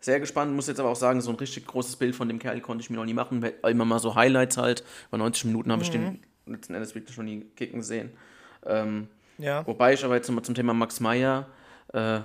Sehr 0.00 0.20
gespannt, 0.20 0.54
muss 0.54 0.68
jetzt 0.68 0.78
aber 0.78 0.90
auch 0.90 0.96
sagen, 0.96 1.20
so 1.20 1.30
ein 1.30 1.36
richtig 1.36 1.66
großes 1.66 1.96
Bild 1.96 2.14
von 2.14 2.28
dem 2.28 2.38
Kerl 2.38 2.60
konnte 2.60 2.82
ich 2.82 2.90
mir 2.90 2.96
noch 2.96 3.04
nie 3.04 3.14
machen. 3.14 3.44
Immer 3.66 3.84
mal 3.84 3.98
so 3.98 4.14
Highlights 4.14 4.56
halt. 4.56 4.84
Bei 5.10 5.18
90 5.18 5.46
Minuten 5.46 5.72
habe 5.72 5.82
ich 5.82 5.90
den 5.90 6.20
mhm. 6.46 6.52
letzten 6.52 6.74
Endes 6.74 6.94
wirklich 6.94 7.14
schon 7.14 7.24
nie 7.24 7.44
kicken 7.56 7.82
sehen. 7.82 8.10
Ähm, 8.64 9.08
ja. 9.38 9.66
Wobei 9.66 9.94
ich 9.94 10.04
aber 10.04 10.14
jetzt 10.14 10.28
nochmal 10.28 10.44
zum 10.44 10.54
Thema 10.54 10.72
Max 10.72 11.00
Meyer 11.00 11.46
äh, 11.92 12.20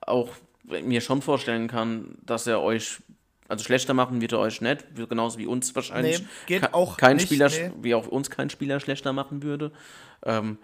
auch 0.00 0.30
mir 0.64 1.00
schon 1.00 1.22
vorstellen 1.22 1.68
kann, 1.68 2.16
dass 2.24 2.46
er 2.46 2.62
euch, 2.62 2.98
also 3.48 3.64
schlechter 3.64 3.94
machen 3.94 4.20
wird 4.20 4.32
er 4.32 4.38
euch 4.40 4.60
nicht, 4.60 4.84
genauso 5.08 5.38
wie 5.38 5.46
uns 5.46 5.74
wahrscheinlich. 5.74 6.20
Nee, 6.20 6.26
geht 6.46 6.74
auch 6.74 6.96
kein 6.96 7.16
nicht, 7.16 7.26
Spieler, 7.26 7.48
nee. 7.48 7.70
wie 7.82 7.94
auch 7.94 8.06
uns 8.06 8.30
kein 8.30 8.50
Spieler 8.50 8.80
schlechter 8.80 9.12
machen 9.12 9.42
würde. 9.42 9.72
Ähm, 10.24 10.58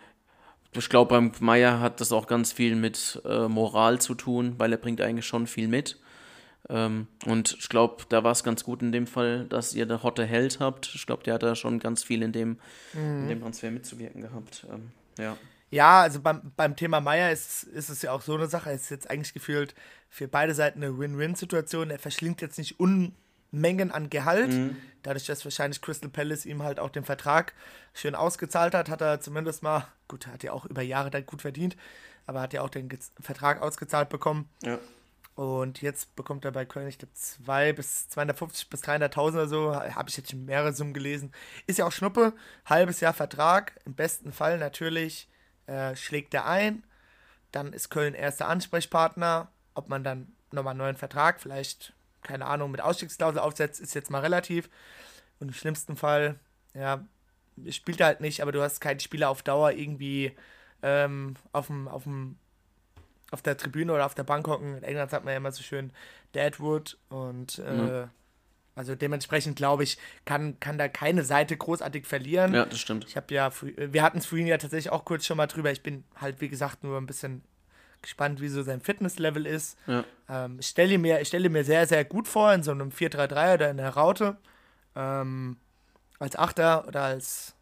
ich 0.73 0.89
glaube, 0.89 1.11
beim 1.11 1.33
Meier 1.41 1.81
hat 1.81 2.01
das 2.01 2.13
auch 2.13 2.27
ganz 2.27 2.53
viel 2.53 2.77
mit 2.77 3.21
äh, 3.25 3.49
Moral 3.49 4.01
zu 4.01 4.15
tun, 4.15 4.55
weil 4.59 4.73
er 4.73 4.79
bringt 4.79 5.01
eigentlich 5.01 5.27
schon 5.27 5.47
viel 5.47 5.69
mit. 5.69 5.99
Ähm, 6.69 7.09
und 7.27 7.57
ich 7.59 7.69
glaube, 7.69 8.05
da 8.09 8.23
war 8.23 8.33
es 8.33 8.45
ganz 8.45 8.63
gut 8.63 8.83
in 8.83 8.93
dem 8.93 9.07
Fall, 9.07 9.47
dass 9.47 9.75
ihr 9.75 9.87
der 9.87 10.03
Hotte 10.03 10.25
Held 10.25 10.61
habt. 10.61 10.93
Ich 10.95 11.07
glaube, 11.07 11.25
der 11.25 11.35
hat 11.35 11.43
da 11.43 11.57
schon 11.57 11.81
ganz 11.81 12.05
viel 12.05 12.23
in 12.23 12.33
dem, 12.33 12.59
mhm. 12.93 13.23
in 13.23 13.29
dem 13.29 13.41
Transfer 13.41 13.71
mitzuwirken 13.71 14.21
gehabt. 14.21 14.67
Ähm, 14.73 14.91
ja. 15.19 15.37
Ja, 15.73 16.03
also 16.03 16.21
beim, 16.21 16.53
beim 16.57 16.75
Thema 16.75 17.01
Meier 17.01 17.31
ist, 17.31 17.63
ist 17.63 17.91
es 17.91 18.03
ja 18.03 18.13
auch 18.13 18.23
so 18.23 18.35
eine 18.35 18.49
Sache. 18.49 18.71
Es 18.71 18.83
ist 18.83 18.91
jetzt 18.91 19.11
eigentlich 19.11 19.35
gefühlt 19.35 19.75
für 20.09 20.27
beide 20.27 20.55
Seiten 20.55 20.83
eine 20.83 20.99
Win-Win-Situation. 20.99 21.91
Er 21.91 22.01
verschlingt 22.01 22.41
jetzt 22.41 22.59
nicht 22.59 22.81
Unmengen 22.81 23.93
an 23.93 24.11
Gehalt. 24.11 24.53
Mhm. 24.53 24.77
Dadurch, 25.03 25.27
dass 25.27 25.45
wahrscheinlich 25.45 25.81
Crystal 25.81 26.11
Palace 26.11 26.47
ihm 26.47 26.63
halt 26.63 26.79
auch 26.79 26.91
den 26.91 27.05
Vertrag 27.05 27.55
schön 27.95 28.15
ausgezahlt 28.15 28.75
hat, 28.75 28.89
hat 28.89 29.01
er 29.01 29.21
zumindest 29.21 29.63
mal, 29.63 29.87
gut, 30.09 30.27
hat 30.27 30.43
ja 30.43 30.53
auch 30.53 30.67
über 30.67 30.83
Jahre 30.83 31.11
dann 31.11 31.27
gut 31.27 31.43
verdient, 31.43 31.77
aber 32.27 32.41
hat 32.41 32.53
ja 32.53 32.63
auch 32.63 32.69
den 32.69 32.89
Ge 32.89 32.99
Vertrag 33.21 33.63
ausgezahlt 33.63 34.09
bekommen. 34.09 34.49
Ja. 34.63 34.79
Und 35.35 35.81
jetzt 35.81 36.15
bekommt 36.17 36.45
er 36.45 36.53
bei 36.53 36.67
Köln, 36.67 36.89
ich 36.89 36.99
glaube, 36.99 37.15
2 37.15 37.73
bis 37.73 38.09
250 38.11 38.69
bis 38.69 38.83
300.000 38.83 39.33
oder 39.33 39.49
so, 39.49 39.75
habe 39.75 40.11
ich 40.11 40.17
jetzt 40.17 40.31
schon 40.31 40.45
mehrere 40.45 40.75
Summen 40.75 40.93
gelesen. 40.93 41.33
Ist 41.67 41.79
ja 41.79 41.87
auch 41.87 41.93
Schnuppe, 41.93 42.35
halbes 42.67 43.01
Jahr 43.01 43.15
Vertrag, 43.15 43.81
im 43.87 43.95
besten 43.95 44.33
Fall 44.33 44.59
natürlich 44.59 45.31
äh, 45.67 45.97
schlägt 45.97 46.35
er 46.35 46.47
ein, 46.47 46.85
dann 47.53 47.73
ist 47.73 47.89
Köln 47.89 48.15
erster 48.15 48.49
Ansprechpartner, 48.49 49.49
ob 49.75 49.89
man 49.89 50.05
dann 50.05 50.33
nochmal 50.53 50.73
einen 50.73 50.79
neuen 50.79 50.97
Vertrag, 50.97 51.41
vielleicht, 51.41 51.95
keine 52.23 52.47
Ahnung, 52.47 52.71
mit 52.71 52.81
Ausstiegsklausel 52.81 53.41
aufsetzt, 53.41 53.81
ist 53.81 53.95
jetzt 53.95 54.11
mal 54.11 54.21
relativ. 54.21 54.69
Und 55.39 55.49
im 55.49 55.55
schlimmsten 55.55 55.97
Fall, 55.97 56.39
ja, 56.75 57.05
spielt 57.71 58.01
er 58.01 58.07
halt 58.07 58.21
nicht, 58.21 58.43
aber 58.43 58.53
du 58.53 58.63
hast 58.63 58.81
keinen 58.81 59.01
Spieler 59.01 59.31
auf 59.31 59.43
Dauer 59.43 59.73
irgendwie 59.73 60.33
ähm, 60.83 61.35
auf 61.53 61.67
dem, 61.67 61.89
auf 61.89 62.05
dem 62.05 62.37
auf 63.31 63.43
der 63.43 63.57
Tribüne 63.57 63.93
oder 63.93 64.07
auf 64.07 64.15
der 64.15 64.25
Bank 64.25 64.47
hocken. 64.49 64.79
In 64.79 64.83
England 64.83 65.11
sagt 65.11 65.25
man 65.25 65.33
ja 65.33 65.39
immer 65.39 65.53
so 65.53 65.63
schön 65.63 65.93
Deadwood 66.35 66.99
und 67.11 67.61
äh, 67.61 67.73
mhm. 67.73 68.11
also 68.75 68.95
dementsprechend 68.95 69.57
glaube 69.57 69.85
ich, 69.85 69.99
kann, 70.25 70.59
kann 70.59 70.79
da 70.79 70.89
keine 70.89 71.23
Seite 71.23 71.57
großartig 71.57 72.07
verlieren. 72.07 72.55
Ja, 72.55 72.65
das 72.65 72.81
stimmt. 72.81 73.05
Ich 73.07 73.17
habe 73.17 73.33
ja, 73.33 73.53
wir 73.77 74.03
hatten 74.03 74.19
es 74.19 74.27
vorhin 74.27 74.47
ja 74.47 74.59
tatsächlich 74.59 74.91
auch 74.91 75.05
kurz 75.05 75.27
schon 75.27 75.37
mal 75.37 75.47
drüber. 75.47 75.71
Ich 75.71 75.83
bin 75.83 76.05
halt, 76.17 76.41
wie 76.41 76.49
gesagt, 76.49 76.83
nur 76.83 76.99
ein 76.99 77.07
bisschen 77.07 77.43
gespannt, 78.03 78.41
wie 78.41 78.49
so 78.49 78.63
sein 78.63 78.81
Fitnesslevel 78.81 79.47
ist. 79.47 79.79
Ja. 79.87 80.05
Ähm, 80.29 80.59
ich 80.61 80.67
stelle 80.67 80.99
mir, 80.99 81.25
stell 81.25 81.49
mir 81.49 81.65
sehr, 81.65 81.87
sehr 81.87 82.05
gut 82.05 82.29
vor 82.29 82.53
in 82.53 82.63
so 82.63 82.71
einem 82.71 82.91
4-3-3 82.91 83.55
oder 83.55 83.71
in 83.71 83.77
der 83.77 83.91
Raute. 83.91 84.37
Ähm, 84.97 85.57
als 86.19 86.37
Achter 86.37 86.87
oder 86.87 87.03
als, 87.03 87.55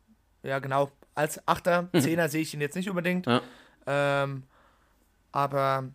ja 0.42 0.59
genau, 0.59 0.90
als 1.14 1.46
Achter, 1.46 1.88
mhm. 1.92 2.01
Zehner 2.01 2.29
sehe 2.29 2.42
ich 2.42 2.55
ihn 2.55 2.61
jetzt 2.61 2.77
nicht 2.77 2.90
unbedingt. 2.90 3.27
Ja. 3.27 3.42
Ähm, 3.87 4.44
aber 5.33 5.88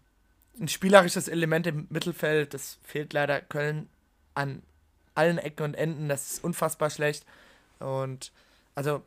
ein 0.60 0.68
spielerisches 0.68 1.28
Element 1.28 1.68
im 1.68 1.88
Mittelfeld, 1.90 2.54
das 2.54 2.80
fehlt 2.84 3.14
leider 3.14 3.42
Köln 3.42 3.90
an 4.36 4.62
allen 5.16 5.38
Ecken 5.38 5.64
und 5.64 5.74
Enden. 5.76 6.10
Das 6.10 6.32
ist 6.32 6.44
unfassbar 6.44 6.90
schlecht. 6.90 7.26
Und 7.80 8.32
also 8.76 9.04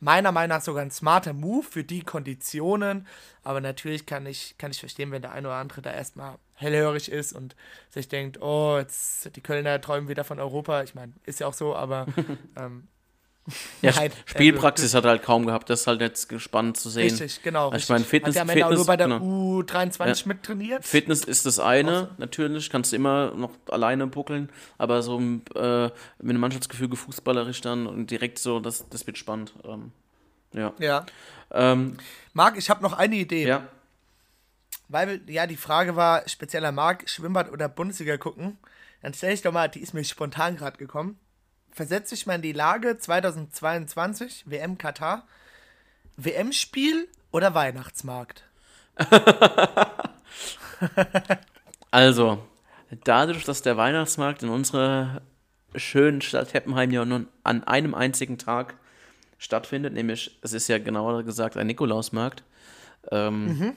meiner 0.00 0.32
Meinung 0.32 0.56
nach 0.56 0.62
sogar 0.62 0.82
ein 0.82 0.90
smarter 0.90 1.32
Move 1.32 1.64
für 1.64 1.84
die 1.84 2.02
Konditionen. 2.02 3.06
Aber 3.42 3.60
natürlich 3.60 4.06
kann 4.06 4.26
ich, 4.26 4.56
kann 4.58 4.70
ich 4.70 4.80
verstehen, 4.80 5.10
wenn 5.10 5.22
der 5.22 5.32
eine 5.32 5.48
oder 5.48 5.56
andere 5.56 5.82
da 5.82 5.92
erstmal 5.92 6.36
hellhörig 6.54 7.10
ist 7.10 7.32
und 7.32 7.56
sich 7.90 8.08
denkt, 8.08 8.40
oh, 8.40 8.78
jetzt 8.78 9.34
die 9.36 9.40
Kölner 9.40 9.80
träumen 9.80 10.08
wieder 10.08 10.24
von 10.24 10.38
Europa. 10.38 10.82
Ich 10.82 10.94
meine, 10.94 11.12
ist 11.24 11.40
ja 11.40 11.46
auch 11.46 11.54
so, 11.54 11.74
aber 11.74 12.06
ähm, 12.56 12.88
ja, 13.82 13.92
Nein, 13.94 14.10
Spielpraxis 14.24 14.94
hat 14.94 15.04
er 15.04 15.10
halt 15.10 15.22
kaum 15.22 15.44
gehabt, 15.44 15.68
das 15.68 15.82
ist 15.82 15.86
halt 15.86 16.00
jetzt 16.00 16.40
spannend 16.40 16.78
zu 16.78 16.88
sehen. 16.88 17.10
Richtig, 17.10 17.42
genau. 17.42 17.68
Also 17.68 17.76
ich 17.76 17.88
meine, 17.90 18.04
Fitness, 18.04 18.38
hat 18.38 18.48
er 18.48 18.66
am 18.66 18.74
nur 18.74 18.86
bei 18.86 18.96
der 18.96 19.06
genau. 19.06 19.60
U23 19.60 20.06
ja. 20.06 20.14
mit 20.24 20.42
trainiert. 20.42 20.84
Fitness 20.84 21.24
ist 21.24 21.44
das 21.44 21.58
eine, 21.58 22.00
so. 22.00 22.08
natürlich, 22.16 22.70
kannst 22.70 22.92
du 22.92 22.96
immer 22.96 23.32
noch 23.32 23.50
alleine 23.70 24.06
buckeln, 24.06 24.48
aber 24.78 25.02
so 25.02 25.18
äh, 25.18 25.20
mit 25.20 25.94
einem 26.20 26.40
Mannschaftsgefüge 26.40 26.96
fußballerisch 26.96 27.60
dann 27.60 27.86
und 27.86 28.10
direkt 28.10 28.38
so, 28.38 28.60
das, 28.60 28.88
das 28.88 29.06
wird 29.06 29.18
spannend. 29.18 29.52
Ähm, 29.64 29.92
ja. 30.54 30.72
Ja. 30.78 31.06
Ähm, 31.50 31.98
Marc, 32.32 32.56
ich 32.56 32.70
habe 32.70 32.82
noch 32.82 32.94
eine 32.94 33.16
Idee. 33.16 33.46
Ja. 33.46 33.68
Weil, 34.88 35.20
ja, 35.26 35.46
die 35.46 35.56
Frage 35.56 35.96
war, 35.96 36.26
spezieller 36.28 36.72
Marc, 36.72 37.08
Schwimmbad 37.10 37.52
oder 37.52 37.68
Bundesliga 37.68 38.16
gucken. 38.16 38.56
Dann 39.02 39.12
stelle 39.12 39.34
ich 39.34 39.42
doch 39.42 39.52
mal, 39.52 39.68
die 39.68 39.80
ist 39.80 39.92
mir 39.92 40.04
spontan 40.04 40.56
gerade 40.56 40.78
gekommen 40.78 41.18
versetze 41.74 42.14
ich 42.14 42.26
mal 42.26 42.36
in 42.36 42.42
die 42.42 42.52
Lage 42.52 42.96
2022, 42.96 44.44
WM 44.46 44.78
Katar, 44.78 45.26
WM-Spiel 46.16 47.08
oder 47.32 47.54
Weihnachtsmarkt? 47.54 48.44
also, 51.90 52.38
dadurch, 53.02 53.44
dass 53.44 53.62
der 53.62 53.76
Weihnachtsmarkt 53.76 54.44
in 54.44 54.48
unserer 54.48 55.20
schönen 55.74 56.22
Stadt 56.22 56.54
Heppenheim 56.54 56.92
ja 56.92 57.04
nur 57.04 57.26
an 57.42 57.64
einem 57.64 57.94
einzigen 57.94 58.38
Tag 58.38 58.76
stattfindet, 59.38 59.92
nämlich, 59.92 60.38
es 60.42 60.52
ist 60.52 60.68
ja 60.68 60.78
genauer 60.78 61.24
gesagt 61.24 61.56
ein 61.56 61.66
Nikolausmarkt, 61.66 62.44
ähm, 63.10 63.46
mhm 63.46 63.76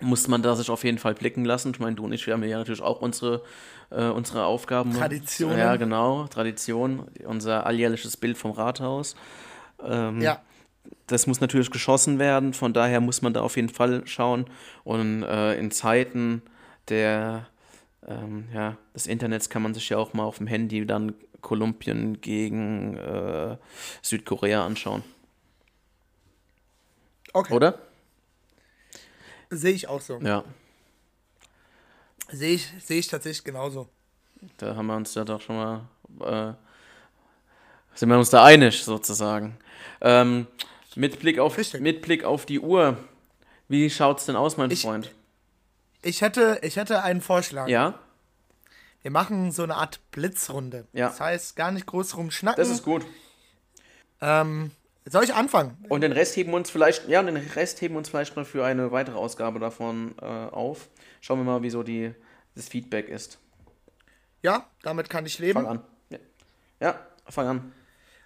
muss 0.00 0.28
man 0.28 0.42
da 0.42 0.56
sich 0.56 0.70
auf 0.70 0.84
jeden 0.84 0.98
Fall 0.98 1.14
blicken 1.14 1.44
lassen. 1.44 1.70
Ich 1.72 1.78
meine, 1.78 1.96
du 1.96 2.04
und 2.04 2.12
ich, 2.12 2.26
wir 2.26 2.34
haben 2.34 2.42
ja 2.44 2.58
natürlich 2.58 2.82
auch 2.82 3.00
unsere, 3.00 3.42
äh, 3.90 4.06
unsere 4.06 4.44
Aufgaben. 4.44 4.92
Tradition. 4.92 5.56
Ja, 5.56 5.76
genau, 5.76 6.26
Tradition, 6.26 7.06
unser 7.26 7.66
alljährliches 7.66 8.16
Bild 8.16 8.36
vom 8.36 8.52
Rathaus. 8.52 9.14
Ähm, 9.82 10.20
ja. 10.20 10.40
Das 11.06 11.26
muss 11.26 11.40
natürlich 11.40 11.70
geschossen 11.70 12.18
werden, 12.18 12.52
von 12.52 12.72
daher 12.72 13.00
muss 13.00 13.22
man 13.22 13.32
da 13.32 13.40
auf 13.40 13.56
jeden 13.56 13.70
Fall 13.70 14.06
schauen. 14.06 14.46
Und 14.84 15.22
äh, 15.22 15.54
in 15.54 15.70
Zeiten 15.70 16.42
der, 16.88 17.46
ähm, 18.06 18.48
ja, 18.52 18.76
des 18.94 19.06
Internets 19.06 19.48
kann 19.48 19.62
man 19.62 19.74
sich 19.74 19.88
ja 19.88 19.96
auch 19.96 20.12
mal 20.12 20.24
auf 20.24 20.38
dem 20.38 20.46
Handy 20.46 20.84
dann 20.84 21.14
Kolumbien 21.40 22.20
gegen 22.20 22.96
äh, 22.96 23.56
Südkorea 24.02 24.64
anschauen. 24.64 25.02
Okay. 27.32 27.54
Oder? 27.54 27.78
Sehe 29.56 29.72
ich 29.72 29.88
auch 29.88 30.00
so. 30.00 30.18
Ja. 30.18 30.44
Sehe 32.30 32.54
ich, 32.54 32.68
sehe 32.82 32.98
ich 32.98 33.06
tatsächlich 33.06 33.44
genauso. 33.44 33.88
Da 34.58 34.74
haben 34.76 34.86
wir 34.86 34.96
uns 34.96 35.14
ja 35.14 35.24
doch 35.24 35.40
schon 35.40 35.56
mal, 35.56 35.88
äh, 36.20 36.54
sind 37.94 38.08
wir 38.08 38.18
uns 38.18 38.30
da 38.30 38.44
einig 38.44 38.82
sozusagen. 38.82 39.56
Ähm, 40.00 40.46
mit, 40.96 41.18
Blick 41.20 41.38
auf, 41.38 41.56
mit 41.80 42.02
Blick 42.02 42.24
auf 42.24 42.46
die 42.46 42.60
Uhr, 42.60 42.98
wie 43.68 43.88
schaut 43.90 44.18
es 44.18 44.26
denn 44.26 44.36
aus, 44.36 44.56
mein 44.56 44.70
ich, 44.70 44.82
Freund? 44.82 45.12
Ich 46.02 46.20
hätte, 46.20 46.58
ich 46.62 46.76
hätte 46.76 47.02
einen 47.02 47.20
Vorschlag. 47.20 47.68
Ja? 47.68 47.98
Wir 49.02 49.10
machen 49.10 49.52
so 49.52 49.62
eine 49.62 49.76
Art 49.76 50.00
Blitzrunde. 50.10 50.86
Ja. 50.92 51.08
Das 51.08 51.20
heißt, 51.20 51.56
gar 51.56 51.70
nicht 51.70 51.86
groß 51.86 52.16
rumschnacken. 52.16 52.62
Das 52.62 52.70
ist 52.70 52.82
gut. 52.82 53.04
Ähm, 54.20 54.70
soll 55.06 55.24
ich 55.24 55.34
anfangen? 55.34 55.76
Und 55.88 56.00
den 56.00 56.12
Rest 56.12 56.36
heben 56.36 56.52
wir 56.52 56.56
uns 56.56 56.70
vielleicht, 56.70 57.08
ja, 57.08 57.22
den 57.22 57.36
Rest 57.36 57.80
heben 57.80 57.96
uns 57.96 58.08
vielleicht 58.08 58.36
mal 58.36 58.44
für 58.44 58.64
eine 58.64 58.90
weitere 58.92 59.16
Ausgabe 59.16 59.58
davon 59.58 60.14
äh, 60.20 60.24
auf. 60.24 60.88
Schauen 61.20 61.40
wir 61.40 61.44
mal, 61.44 61.62
wieso 61.62 61.82
die, 61.82 62.14
das 62.54 62.68
Feedback 62.68 63.08
ist. 63.08 63.38
Ja, 64.42 64.68
damit 64.82 65.10
kann 65.10 65.26
ich 65.26 65.38
leben. 65.38 65.60
Fang 65.60 65.66
an. 65.66 65.84
Ja, 66.10 66.18
ja 66.80 67.00
fang 67.28 67.46
an. 67.46 67.72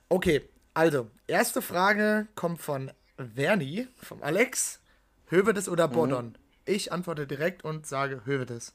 Okay, 0.09 0.49
also, 0.75 1.11
erste 1.27 1.61
Frage 1.61 2.29
kommt 2.35 2.61
von 2.61 2.93
Verni, 3.17 3.89
vom 3.97 4.23
Alex. 4.23 4.81
Hövedes 5.27 5.69
oder 5.69 5.89
Bordon? 5.89 6.27
Mhm. 6.27 6.35
Ich 6.65 6.93
antworte 6.93 7.27
direkt 7.27 7.65
und 7.65 7.87
sage 7.87 8.23
Hövedes. 8.25 8.75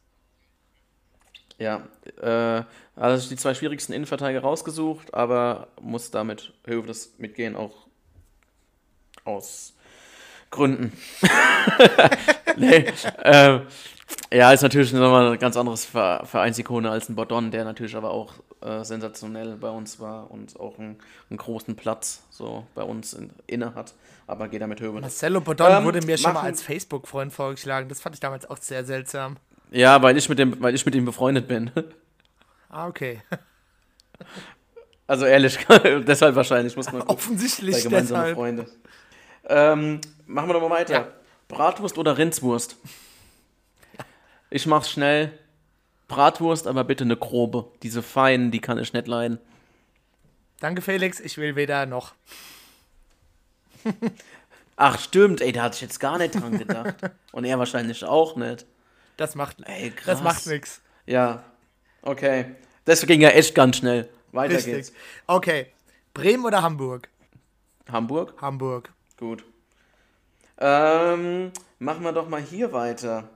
Ja, 1.58 1.88
äh, 2.22 2.63
also 2.96 3.30
die 3.30 3.36
zwei 3.36 3.54
schwierigsten 3.54 3.94
Innenverteidiger 3.94 4.42
rausgesucht, 4.42 5.13
aber 5.13 5.68
muss 5.80 6.12
damit 6.12 6.54
Hövedes 6.66 7.13
mitgehen, 7.20 7.56
auch 7.56 7.88
aus 9.26 9.74
Gründen. 10.52 10.94
nee, 12.58 12.86
äh, 13.24 13.60
ja, 14.32 14.52
ist 14.52 14.62
natürlich 14.62 14.94
nochmal 14.94 15.34
ein 15.34 15.40
ganz 15.40 15.58
anderes 15.58 15.86
Vereinsikone 15.86 16.90
als 16.90 17.10
ein 17.10 17.16
Bordon, 17.16 17.52
der 17.52 17.64
natürlich 17.64 17.96
aber 17.96 18.12
auch 18.12 18.34
äh, 18.62 18.84
sensationell 18.84 19.56
bei 19.58 19.70
uns 19.70 20.00
war 20.00 20.30
und 20.32 20.60
auch 20.60 20.78
einen, 20.78 20.98
einen, 21.30 21.38
großen 21.38 21.76
Platz 21.76 22.24
so 22.30 22.66
bei 22.76 22.84
uns 22.84 23.14
in, 23.14 23.32
inne 23.48 23.76
hat. 23.76 23.94
Aber 24.26 24.48
geht 24.48 24.62
damit 24.62 24.80
höher. 24.80 24.94
Marcelo 24.94 25.42
Bordon 25.42 25.80
ähm, 25.80 25.84
wurde 25.84 26.06
mir 26.06 26.18
schon 26.18 26.34
mal 26.34 26.44
als 26.44 26.62
Facebook-Freund 26.62 27.34
vorgeschlagen. 27.34 27.90
Das 27.90 28.00
fand 28.00 28.16
ich 28.16 28.22
damals 28.22 28.50
auch 28.50 28.58
sehr 28.58 28.86
seltsam. 28.86 29.38
Ja, 29.72 30.02
weil 30.02 30.16
ich 30.18 30.30
mit 30.30 30.40
dem, 30.40 30.62
weil 30.62 30.76
ich 30.76 30.86
mit 30.86 30.96
ihm 30.96 31.06
befreundet 31.06 31.48
bin. 31.48 31.72
Ah, 32.70 32.88
okay. 32.88 33.22
Also 35.08 35.26
ehrlich, 35.26 35.58
deshalb 36.08 36.36
wahrscheinlich 36.36 36.76
muss 36.76 36.92
man. 36.92 37.02
Offensichtlich 37.08 37.84
gemeinsame 37.84 38.20
deshalb. 38.22 38.36
Freunde. 38.36 38.66
Ähm, 39.45 40.01
machen 40.25 40.49
wir 40.49 40.53
doch 40.53 40.62
mal 40.62 40.69
weiter. 40.69 40.93
Ja. 40.93 41.08
Bratwurst 41.47 41.97
oder 41.97 42.17
Rindswurst? 42.17 42.77
Ich 44.49 44.65
mach's 44.65 44.91
schnell. 44.91 45.38
Bratwurst, 46.08 46.67
aber 46.67 46.84
bitte 46.84 47.03
eine 47.03 47.17
grobe. 47.17 47.71
Diese 47.82 48.03
feinen, 48.03 48.51
die 48.51 48.60
kann 48.60 48.77
ich 48.77 48.93
nicht 48.93 49.08
leiden. 49.08 49.39
Danke, 50.60 50.82
Felix. 50.82 51.19
Ich 51.19 51.38
will 51.38 51.56
weder 51.56 51.86
noch. 51.86 52.13
Ach, 54.75 54.99
stimmt. 54.99 55.41
Ey, 55.41 55.51
da 55.51 55.63
hatte 55.63 55.75
ich 55.75 55.82
jetzt 55.82 55.99
gar 55.99 56.17
nicht 56.17 56.36
dran 56.36 56.58
gedacht. 56.58 56.95
Und 57.32 57.45
er 57.45 57.60
wahrscheinlich 57.60 58.03
auch 58.03 58.36
nicht. 58.36 58.65
Das 59.17 59.36
macht, 59.36 59.58
Ey, 59.65 59.91
krass. 59.91 60.06
Das 60.06 60.23
macht 60.23 60.47
nichts. 60.47 60.82
Ja. 61.06 61.43
Okay. 62.01 62.56
Das 62.86 63.06
ging 63.06 63.21
ja 63.21 63.29
echt 63.29 63.53
ganz 63.56 63.77
schnell. 63.77 64.10
Weiter 64.32 64.56
Richtig. 64.56 64.73
geht's. 64.73 64.93
Okay. 65.27 65.67
Bremen 66.13 66.45
oder 66.45 66.62
Hamburg? 66.62 67.10
Hamburg? 67.91 68.34
Hamburg. 68.41 68.91
Gut. 69.17 69.43
Ähm, 70.58 71.52
machen 71.80 72.04
wir 72.04 72.12
doch 72.12 72.30
mal 72.30 72.41
hier 72.41 72.71
weiter. 72.73 73.30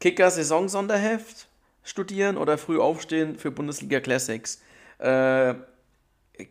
Kicker 0.00 0.30
Saisonsonderheft 0.30 1.48
studieren 1.82 2.36
oder 2.36 2.58
früh 2.58 2.80
aufstehen 2.80 3.36
für 3.36 3.50
Bundesliga 3.50 4.00
Classics? 4.00 4.60
Äh, 4.98 5.54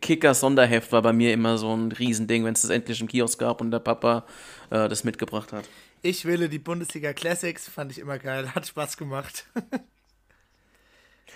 Kicker 0.00 0.32
Sonderheft 0.32 0.92
war 0.92 1.02
bei 1.02 1.12
mir 1.12 1.32
immer 1.32 1.58
so 1.58 1.74
ein 1.76 1.92
Riesending, 1.92 2.44
wenn 2.44 2.54
es 2.54 2.62
das 2.62 2.70
endlich 2.70 3.00
im 3.00 3.08
Kiosk 3.08 3.38
gab 3.38 3.60
und 3.60 3.70
der 3.70 3.80
Papa 3.80 4.24
äh, 4.70 4.88
das 4.88 5.04
mitgebracht 5.04 5.52
hat. 5.52 5.68
Ich 6.00 6.24
wähle 6.24 6.48
die 6.48 6.58
Bundesliga 6.58 7.12
Classics, 7.12 7.68
fand 7.68 7.92
ich 7.92 7.98
immer 7.98 8.18
geil, 8.18 8.54
hat 8.54 8.66
Spaß 8.66 8.96
gemacht. 8.96 9.46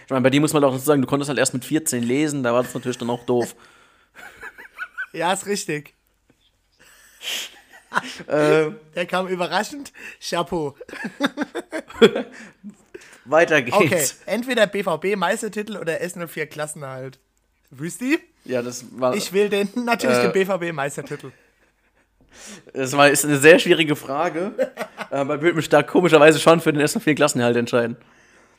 ich 0.05 0.11
meine, 0.11 0.23
bei 0.23 0.31
dir 0.31 0.41
muss 0.41 0.55
man 0.55 0.65
auch 0.65 0.79
sagen, 0.79 1.03
du 1.03 1.09
konntest 1.09 1.29
halt 1.29 1.39
erst 1.39 1.53
mit 1.53 1.65
14 1.65 2.03
lesen, 2.03 2.43
da 2.43 2.55
war 2.55 2.63
das 2.63 2.73
natürlich 2.73 2.99
dann 2.99 3.11
auch 3.11 3.25
doof. 3.25 3.55
ja, 5.13 5.33
ist 5.33 5.47
richtig. 5.47 5.95
ähm, 8.29 8.77
Der 8.95 9.07
kam 9.07 9.29
überraschend. 9.29 9.93
Chapeau. 10.21 10.77
Weiter 13.25 13.63
geht's. 13.63 13.77
Okay, 13.77 14.07
entweder 14.27 14.67
BVB 14.67 15.17
Meistertitel 15.17 15.77
oder 15.77 16.01
S04 16.01 16.47
Klassenerhalt. 16.47 17.19
Wüsti? 17.71 18.19
Ja, 18.45 18.63
das 18.63 18.85
war. 18.93 19.15
Ich 19.15 19.33
will 19.33 19.49
den, 19.49 19.69
natürlich 19.85 20.17
äh, 20.17 20.31
den 20.31 20.33
BVB 20.33 20.73
Meistertitel. 20.73 21.33
Das 22.73 22.97
war, 22.97 23.11
ist 23.11 23.25
eine 23.25 23.39
sehr 23.39 23.59
schwierige 23.59 23.97
Frage. 23.97 24.53
aber 25.11 25.37
ich 25.37 25.41
würde 25.43 25.57
mich 25.57 25.69
da 25.69 25.83
komischerweise 25.83 26.39
schon 26.39 26.61
für 26.61 26.73
den 26.73 26.83
S04 26.83 27.15
Klassenerhalt 27.15 27.57
entscheiden. 27.57 27.97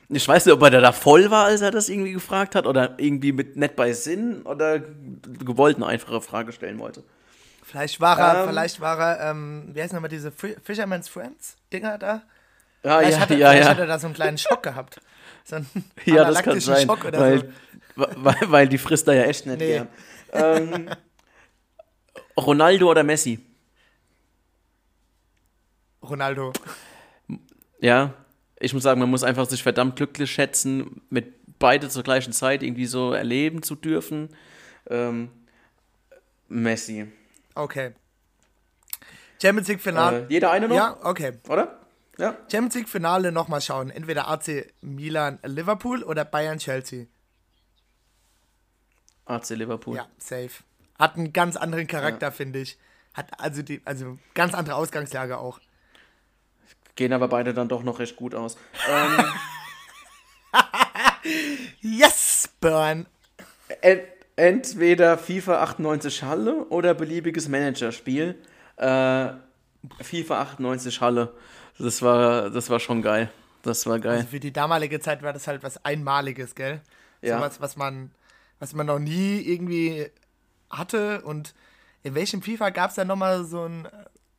Ich 0.09 0.27
weiß 0.27 0.45
nicht, 0.45 0.53
ob 0.53 0.61
er 0.63 0.71
da 0.71 0.91
voll 0.91 1.29
war, 1.29 1.45
als 1.45 1.61
er 1.61 1.71
das 1.71 1.87
irgendwie 1.87 2.13
gefragt 2.13 2.55
hat, 2.55 2.65
oder 2.65 2.95
irgendwie 2.97 3.31
mit 3.31 3.55
nett 3.55 3.75
bei 3.75 3.93
Sinn 3.93 4.41
oder 4.41 4.79
gewollt 4.79 5.77
eine 5.77 5.85
einfache 5.85 6.19
Frage 6.21 6.51
stellen 6.51 6.79
wollte. 6.79 7.03
Vielleicht 7.69 8.01
war 8.01 8.17
er, 8.17 8.41
ähm, 8.41 8.49
vielleicht 8.49 8.81
war 8.81 8.97
er, 8.99 9.29
ähm, 9.29 9.69
wie 9.73 9.81
heißen 9.83 9.95
nochmal 9.95 10.09
diese 10.09 10.31
Fisherman's 10.31 11.07
Friends 11.07 11.55
Dinger 11.71 11.99
da? 11.99 12.23
Ah, 12.81 12.97
vielleicht 12.97 13.11
ja, 13.11 13.19
hat 13.19 13.29
er, 13.29 13.37
ja, 13.37 13.49
vielleicht 13.49 13.63
ja. 13.65 13.69
hat 13.69 13.79
er 13.79 13.85
da 13.85 13.99
so 13.99 14.07
einen 14.07 14.15
kleinen 14.15 14.37
Schock 14.39 14.63
gehabt. 14.63 14.99
So 15.43 15.57
einen 15.57 15.67
ja, 16.05 16.25
das 16.25 16.41
kann 16.41 16.59
sein, 16.59 16.87
Schock 16.87 17.05
oder 17.05 17.19
weil, 17.19 17.39
so. 17.95 18.07
weil, 18.17 18.37
weil 18.47 18.69
die 18.69 18.79
frisst 18.79 19.07
da 19.07 19.13
ja 19.13 19.23
echt 19.23 19.45
nicht 19.45 19.59
nee. 19.59 19.83
ähm, 20.33 20.89
Ronaldo 22.35 22.89
oder 22.89 23.03
Messi? 23.03 23.39
Ronaldo. 26.01 26.51
Ja, 27.81 28.15
ich 28.59 28.73
muss 28.73 28.81
sagen, 28.81 28.99
man 28.99 29.11
muss 29.11 29.21
einfach 29.21 29.47
sich 29.47 29.61
verdammt 29.61 29.95
glücklich 29.95 30.31
schätzen, 30.31 31.03
mit 31.11 31.59
beide 31.59 31.87
zur 31.89 32.01
gleichen 32.01 32.33
Zeit 32.33 32.63
irgendwie 32.63 32.87
so 32.87 33.13
erleben 33.13 33.61
zu 33.61 33.75
dürfen. 33.75 34.29
Ähm, 34.89 35.29
Messi. 36.47 37.11
Okay. 37.59 37.93
Champions 39.41 39.67
League 39.67 39.81
Finale. 39.81 40.21
Äh, 40.21 40.25
jeder 40.29 40.51
eine 40.51 40.67
noch? 40.67 40.75
Ja, 40.75 40.97
okay. 41.03 41.33
Oder? 41.49 41.79
Ja. 42.17 42.37
Champions 42.51 42.75
League 42.75 42.89
Finale 42.89 43.31
nochmal 43.31 43.61
schauen. 43.61 43.89
Entweder 43.89 44.27
AC 44.27 44.73
Milan 44.81 45.39
Liverpool 45.43 46.03
oder 46.03 46.23
Bayern 46.25 46.57
Chelsea. 46.57 47.07
AC 49.25 49.49
Liverpool. 49.49 49.97
Ja, 49.97 50.07
safe. 50.17 50.63
Hat 50.97 51.15
einen 51.15 51.33
ganz 51.33 51.55
anderen 51.55 51.87
Charakter, 51.87 52.27
ja. 52.27 52.31
finde 52.31 52.59
ich. 52.59 52.77
Hat 53.13 53.39
also 53.39 53.61
die, 53.61 53.81
also 53.85 54.17
ganz 54.33 54.53
andere 54.53 54.75
Ausgangslage 54.75 55.37
auch. 55.37 55.59
Gehen 56.95 57.13
aber 57.13 57.27
beide 57.27 57.53
dann 57.53 57.67
doch 57.69 57.83
noch 57.83 57.99
recht 57.99 58.15
gut 58.15 58.35
aus. 58.35 58.57
Ähm, 61.21 61.59
yes, 61.81 62.49
Burn! 62.59 63.05
Ent 63.81 64.18
entweder 64.39 65.17
FIFA 65.17 65.61
98 65.63 66.23
Halle 66.23 66.65
oder 66.69 66.93
beliebiges 66.93 67.49
Managerspiel. 67.49 68.35
Äh, 68.77 69.29
FIFA 70.01 70.41
98 70.41 71.01
Halle. 71.01 71.33
Das 71.77 72.01
war, 72.01 72.49
das 72.49 72.69
war 72.69 72.79
schon 72.79 73.01
geil. 73.01 73.29
Das 73.63 73.85
war 73.85 73.99
geil. 73.99 74.17
Also 74.17 74.27
für 74.27 74.39
die 74.39 74.53
damalige 74.53 74.99
Zeit 74.99 75.21
war 75.21 75.33
das 75.33 75.47
halt 75.47 75.61
was 75.61 75.83
Einmaliges, 75.83 76.55
gell? 76.55 76.81
Ja. 77.21 77.37
So 77.37 77.43
was, 77.43 77.61
was 77.61 77.77
man, 77.77 78.11
was 78.59 78.73
man 78.73 78.87
noch 78.87 78.99
nie 78.99 79.41
irgendwie 79.41 80.07
hatte. 80.69 81.21
Und 81.21 81.53
in 82.03 82.15
welchem 82.15 82.41
FIFA 82.41 82.69
gab 82.69 82.91
es 82.91 82.95
da 82.95 83.03
nochmal 83.03 83.43
so, 83.43 83.65
ein, 83.65 83.87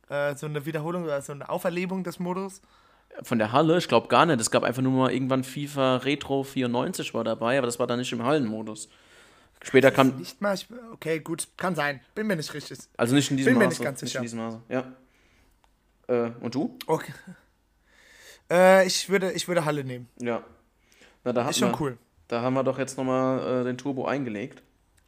äh, 0.09 0.35
so 0.35 0.47
eine 0.47 0.65
Wiederholung 0.65 1.03
oder 1.03 1.21
so 1.21 1.33
eine 1.33 1.47
Auferlebung 1.47 2.03
des 2.03 2.17
Modus? 2.17 2.61
Von 3.21 3.37
der 3.37 3.51
Halle? 3.51 3.77
Ich 3.77 3.87
glaube 3.87 4.07
gar 4.07 4.25
nicht. 4.25 4.41
Es 4.41 4.49
gab 4.49 4.63
einfach 4.63 4.81
nur 4.81 4.93
mal 4.93 5.11
irgendwann 5.11 5.43
FIFA 5.43 5.97
Retro 5.97 6.43
94 6.43 7.13
war 7.13 7.23
dabei, 7.23 7.59
aber 7.59 7.67
das 7.67 7.77
war 7.77 7.85
dann 7.85 7.99
nicht 7.99 8.11
im 8.11 8.23
Hallenmodus. 8.23 8.89
Später 9.63 9.91
kam. 9.91 10.17
Nicht 10.17 10.41
mal, 10.41 10.57
okay, 10.91 11.19
gut, 11.19 11.47
kann 11.55 11.75
sein. 11.75 12.01
Bin 12.15 12.27
mir 12.27 12.35
nicht 12.35 12.53
richtig. 12.53 12.79
Also 12.97 13.13
nicht 13.15 13.29
in 13.29 13.37
diesem 13.37 13.53
Bin 13.53 13.59
Maße. 13.59 13.59
Bin 13.59 13.67
mir 13.67 13.69
nicht 13.69 13.83
ganz 13.83 13.99
sicher. 13.99 14.21
Nicht 14.21 14.33
in 14.33 14.39
diesem 14.39 14.39
Maße. 14.39 14.61
Ja. 14.69 14.91
Äh, 16.07 16.31
und 16.41 16.55
du? 16.55 16.77
Okay. 16.87 17.13
Äh, 18.51 18.85
ich, 18.85 19.07
würde, 19.07 19.31
ich 19.31 19.47
würde 19.47 19.63
Halle 19.63 19.85
nehmen. 19.85 20.09
Ja. 20.19 20.43
Na, 21.23 21.31
da 21.31 21.47
ist 21.47 21.59
schon 21.59 21.71
wir, 21.71 21.79
cool. 21.79 21.97
Da 22.27 22.41
haben 22.41 22.53
wir 22.53 22.65
doch 22.65 22.77
jetzt 22.77 22.97
nochmal 22.97 23.61
äh, 23.61 23.63
den 23.63 23.77
Turbo 23.77 24.05
eingelegt. 24.05 24.61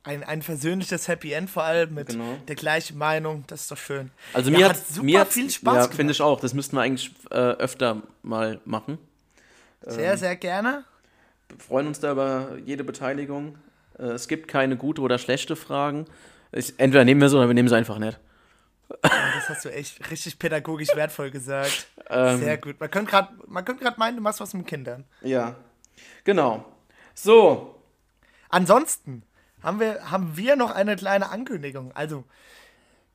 Ein, 0.04 0.24
ein 0.24 0.42
versöhnliches 0.42 1.10
Happy 1.10 1.34
End 1.34 1.50
vor 1.50 1.64
allem 1.64 1.94
mit 1.94 2.08
genau. 2.08 2.38
der 2.48 2.56
gleichen 2.56 2.98
Meinung, 2.98 3.44
das 3.48 3.64
ist 3.64 3.72
doch 3.72 3.78
schön. 3.78 4.12
Also 4.32 4.50
mir 4.50 4.60
ja, 4.60 4.70
hat 4.70 4.78
super 4.88 5.04
mir 5.04 5.26
viel 5.26 5.50
Spaß 5.50 5.76
Ja, 5.76 5.92
finde 5.92 6.12
ich 6.12 6.22
auch. 6.22 6.40
Das 6.40 6.54
müssten 6.54 6.78
wir 6.78 6.82
eigentlich 6.82 7.14
äh, 7.32 7.36
öfter 7.36 8.02
mal 8.22 8.62
machen. 8.64 8.98
Sehr, 9.82 10.14
ähm, 10.14 10.18
sehr 10.18 10.36
gerne. 10.38 10.86
Wir 11.50 11.60
freuen 11.60 11.88
uns 11.88 12.00
da 12.00 12.14
über 12.14 12.58
jede 12.66 12.86
Beteiligung. 12.86 13.58
Äh, 13.98 14.04
es 14.04 14.28
gibt 14.28 14.48
keine 14.48 14.78
gute 14.78 15.02
oder 15.02 15.18
schlechte 15.18 15.56
Fragen. 15.56 16.06
Ich, 16.52 16.80
entweder 16.80 17.06
nehmen 17.06 17.22
wir 17.22 17.30
sie 17.30 17.38
oder 17.38 17.48
wir 17.48 17.54
nehmen 17.54 17.70
sie 17.70 17.76
einfach 17.76 17.98
nicht. 17.98 18.20
Das 19.02 19.50
hast 19.50 19.66
du 19.66 19.70
echt 19.70 20.10
richtig 20.12 20.38
pädagogisch 20.40 20.96
wertvoll 20.96 21.32
gesagt. 21.32 21.88
Ähm, 22.10 22.40
Sehr 22.40 22.58
gut. 22.58 22.80
Man 22.82 22.92
könnte 22.92 23.10
gerade 23.10 23.96
meinen, 23.98 24.18
du 24.18 24.22
machst 24.22 24.42
was 24.42 24.54
mit 24.54 24.68
Kindern. 24.68 25.06
Ja, 25.22 25.56
genau. 26.26 26.66
So. 27.16 27.82
Ansonsten 28.50 29.24
haben 29.64 29.80
wir, 29.80 30.12
haben 30.12 30.36
wir 30.36 30.58
noch 30.58 30.72
eine 30.72 30.98
kleine 30.98 31.30
Ankündigung. 31.30 31.94
Also, 31.94 32.26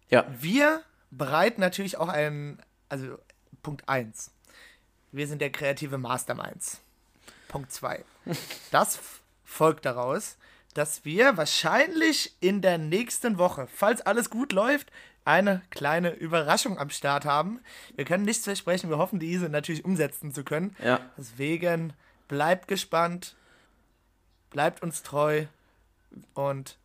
ja. 0.08 0.24
wir 0.40 0.82
bereiten 1.10 1.60
natürlich 1.60 1.98
auch 1.98 2.08
einen, 2.08 2.60
also 2.88 3.18
Punkt 3.62 3.88
1. 3.88 4.32
Wir 5.12 5.28
sind 5.28 5.42
der 5.42 5.50
kreative 5.50 5.98
Masterminds. 5.98 6.80
Punkt 7.48 7.70
2. 7.70 8.04
Das 8.70 8.98
folgt 9.44 9.84
daraus, 9.84 10.38
dass 10.78 11.04
wir 11.04 11.36
wahrscheinlich 11.36 12.36
in 12.38 12.62
der 12.62 12.78
nächsten 12.78 13.36
Woche, 13.36 13.66
falls 13.66 14.00
alles 14.00 14.30
gut 14.30 14.52
läuft, 14.52 14.92
eine 15.24 15.60
kleine 15.70 16.10
Überraschung 16.10 16.78
am 16.78 16.88
Start 16.88 17.24
haben. 17.24 17.58
Wir 17.96 18.04
können 18.04 18.24
nichts 18.24 18.44
versprechen, 18.44 18.88
wir 18.88 18.98
hoffen, 18.98 19.18
diese 19.18 19.48
natürlich 19.48 19.84
umsetzen 19.84 20.32
zu 20.32 20.44
können. 20.44 20.76
Ja. 20.82 21.00
Deswegen 21.18 21.94
bleibt 22.28 22.68
gespannt, 22.68 23.34
bleibt 24.50 24.80
uns 24.80 25.02
treu 25.02 25.46
und 26.34 26.78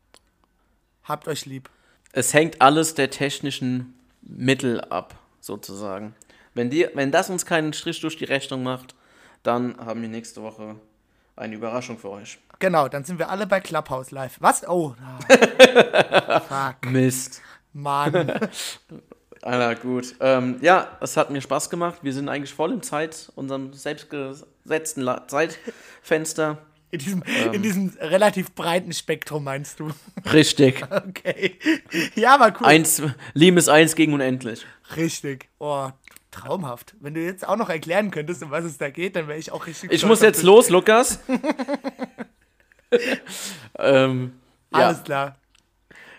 habt 1.03 1.27
euch 1.27 1.45
lieb. 1.45 1.69
Es 2.13 2.33
hängt 2.33 2.61
alles 2.61 2.95
der 2.95 3.11
technischen 3.11 3.93
Mittel 4.23 4.81
ab, 4.81 5.19
sozusagen. 5.39 6.15
Wenn, 6.55 6.71
die, 6.71 6.87
wenn 6.95 7.11
das 7.11 7.29
uns 7.29 7.45
keinen 7.45 7.73
Strich 7.73 8.01
durch 8.01 8.17
die 8.17 8.25
Rechnung 8.25 8.63
macht, 8.63 8.95
dann 9.43 9.77
haben 9.77 10.01
wir 10.01 10.09
nächste 10.09 10.41
Woche 10.41 10.77
eine 11.35 11.55
Überraschung 11.55 11.99
für 11.99 12.09
euch. 12.09 12.39
Genau, 12.63 12.87
dann 12.87 13.03
sind 13.03 13.19
wir 13.19 13.29
alle 13.29 13.45
bei 13.45 13.59
Clubhouse 13.59 14.11
live. 14.11 14.37
Was? 14.39 14.65
Oh. 14.65 14.95
Fuck. 16.47 16.89
Mist. 16.89 17.41
Mann. 17.73 18.15
Alter, 19.41 19.75
gut. 19.75 20.15
Ähm, 20.21 20.59
ja, 20.61 20.97
es 21.01 21.17
hat 21.17 21.29
mir 21.29 21.41
Spaß 21.41 21.69
gemacht. 21.69 21.99
Wir 22.03 22.13
sind 22.13 22.29
eigentlich 22.29 22.53
voll 22.53 22.71
im 22.71 22.81
Zeit, 22.81 23.33
unserem 23.35 23.73
selbstgesetzten 23.73 25.05
Zeitfenster. 25.27 26.59
In 26.91 26.99
diesem, 26.99 27.23
ähm, 27.27 27.51
in 27.51 27.63
diesem 27.63 27.97
relativ 27.99 28.55
breiten 28.55 28.93
Spektrum 28.93 29.43
meinst 29.43 29.81
du? 29.81 29.91
Richtig. 30.31 30.85
okay. 30.89 31.59
Ja, 32.15 32.35
aber 32.35 32.57
cool. 32.61 32.65
Eins, 32.65 33.01
Lieben 33.33 33.57
ist 33.57 33.67
eins 33.67 33.93
gegen 33.93 34.13
unendlich. 34.13 34.65
Richtig. 34.95 35.49
Oh, 35.59 35.89
traumhaft. 36.31 36.95
Wenn 37.01 37.13
du 37.13 37.19
jetzt 37.25 37.45
auch 37.45 37.57
noch 37.57 37.69
erklären 37.69 38.09
könntest, 38.09 38.41
um 38.41 38.51
was 38.51 38.63
es 38.63 38.77
da 38.77 38.89
geht, 38.89 39.17
dann 39.17 39.27
wäre 39.27 39.37
ich 39.37 39.51
auch 39.51 39.67
richtig. 39.67 39.91
Ich 39.91 40.05
muss 40.05 40.21
jetzt 40.21 40.43
los, 40.43 40.69
Lukas. 40.69 41.19
Ähm, 43.79 44.33
Alles 44.71 44.97
ja. 44.97 45.03
klar. 45.03 45.35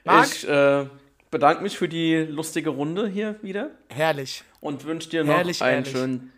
Marc? 0.05 0.27
Ich, 0.27 0.49
äh, 0.49 0.87
bedanke 1.35 1.65
mich 1.65 1.77
für 1.77 1.89
die 1.89 2.15
lustige 2.15 2.71
Runde 2.71 3.09
hier 3.09 3.43
wieder. 3.43 3.71
Herrlich. 3.89 4.45
Und 4.61 4.85
wünsche 4.85 5.09
dir 5.09 5.25
noch 5.25 5.35
herrlich, 5.35 5.63
einen 5.63 5.85
herrlich. 5.85 5.93
schönen 5.93 6.33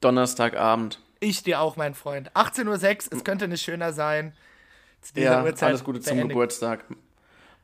Donnerstagabend. 0.00 1.00
Ich 1.20 1.42
dir 1.44 1.60
auch, 1.60 1.76
mein 1.76 1.94
Freund. 1.94 2.32
18.06 2.32 2.66
Uhr, 2.66 3.18
es 3.18 3.24
könnte 3.24 3.46
nicht 3.46 3.62
schöner 3.62 3.92
sein. 3.92 4.34
Zu 5.00 5.14
dieser 5.14 5.24
ja, 5.24 5.44
Uhrzeit 5.44 5.68
alles 5.68 5.84
Gute 5.84 6.00
zum 6.00 6.28
Geburtstag. 6.28 6.84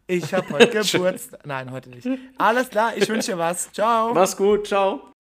Ich 0.07 0.33
habe 0.33 0.49
heute 0.51 0.83
Geburtstag. 0.93 1.45
Nein, 1.45 1.73
heute 1.73 1.91
nicht. 1.91 2.07
Alles 2.39 2.71
klar, 2.71 2.97
ich 2.97 3.09
wünsche 3.09 3.33
dir 3.33 3.39
was. 3.39 3.73
Ciao. 3.73 4.15
Mach's 4.15 4.37
gut, 4.37 4.67
ciao. 4.67 5.13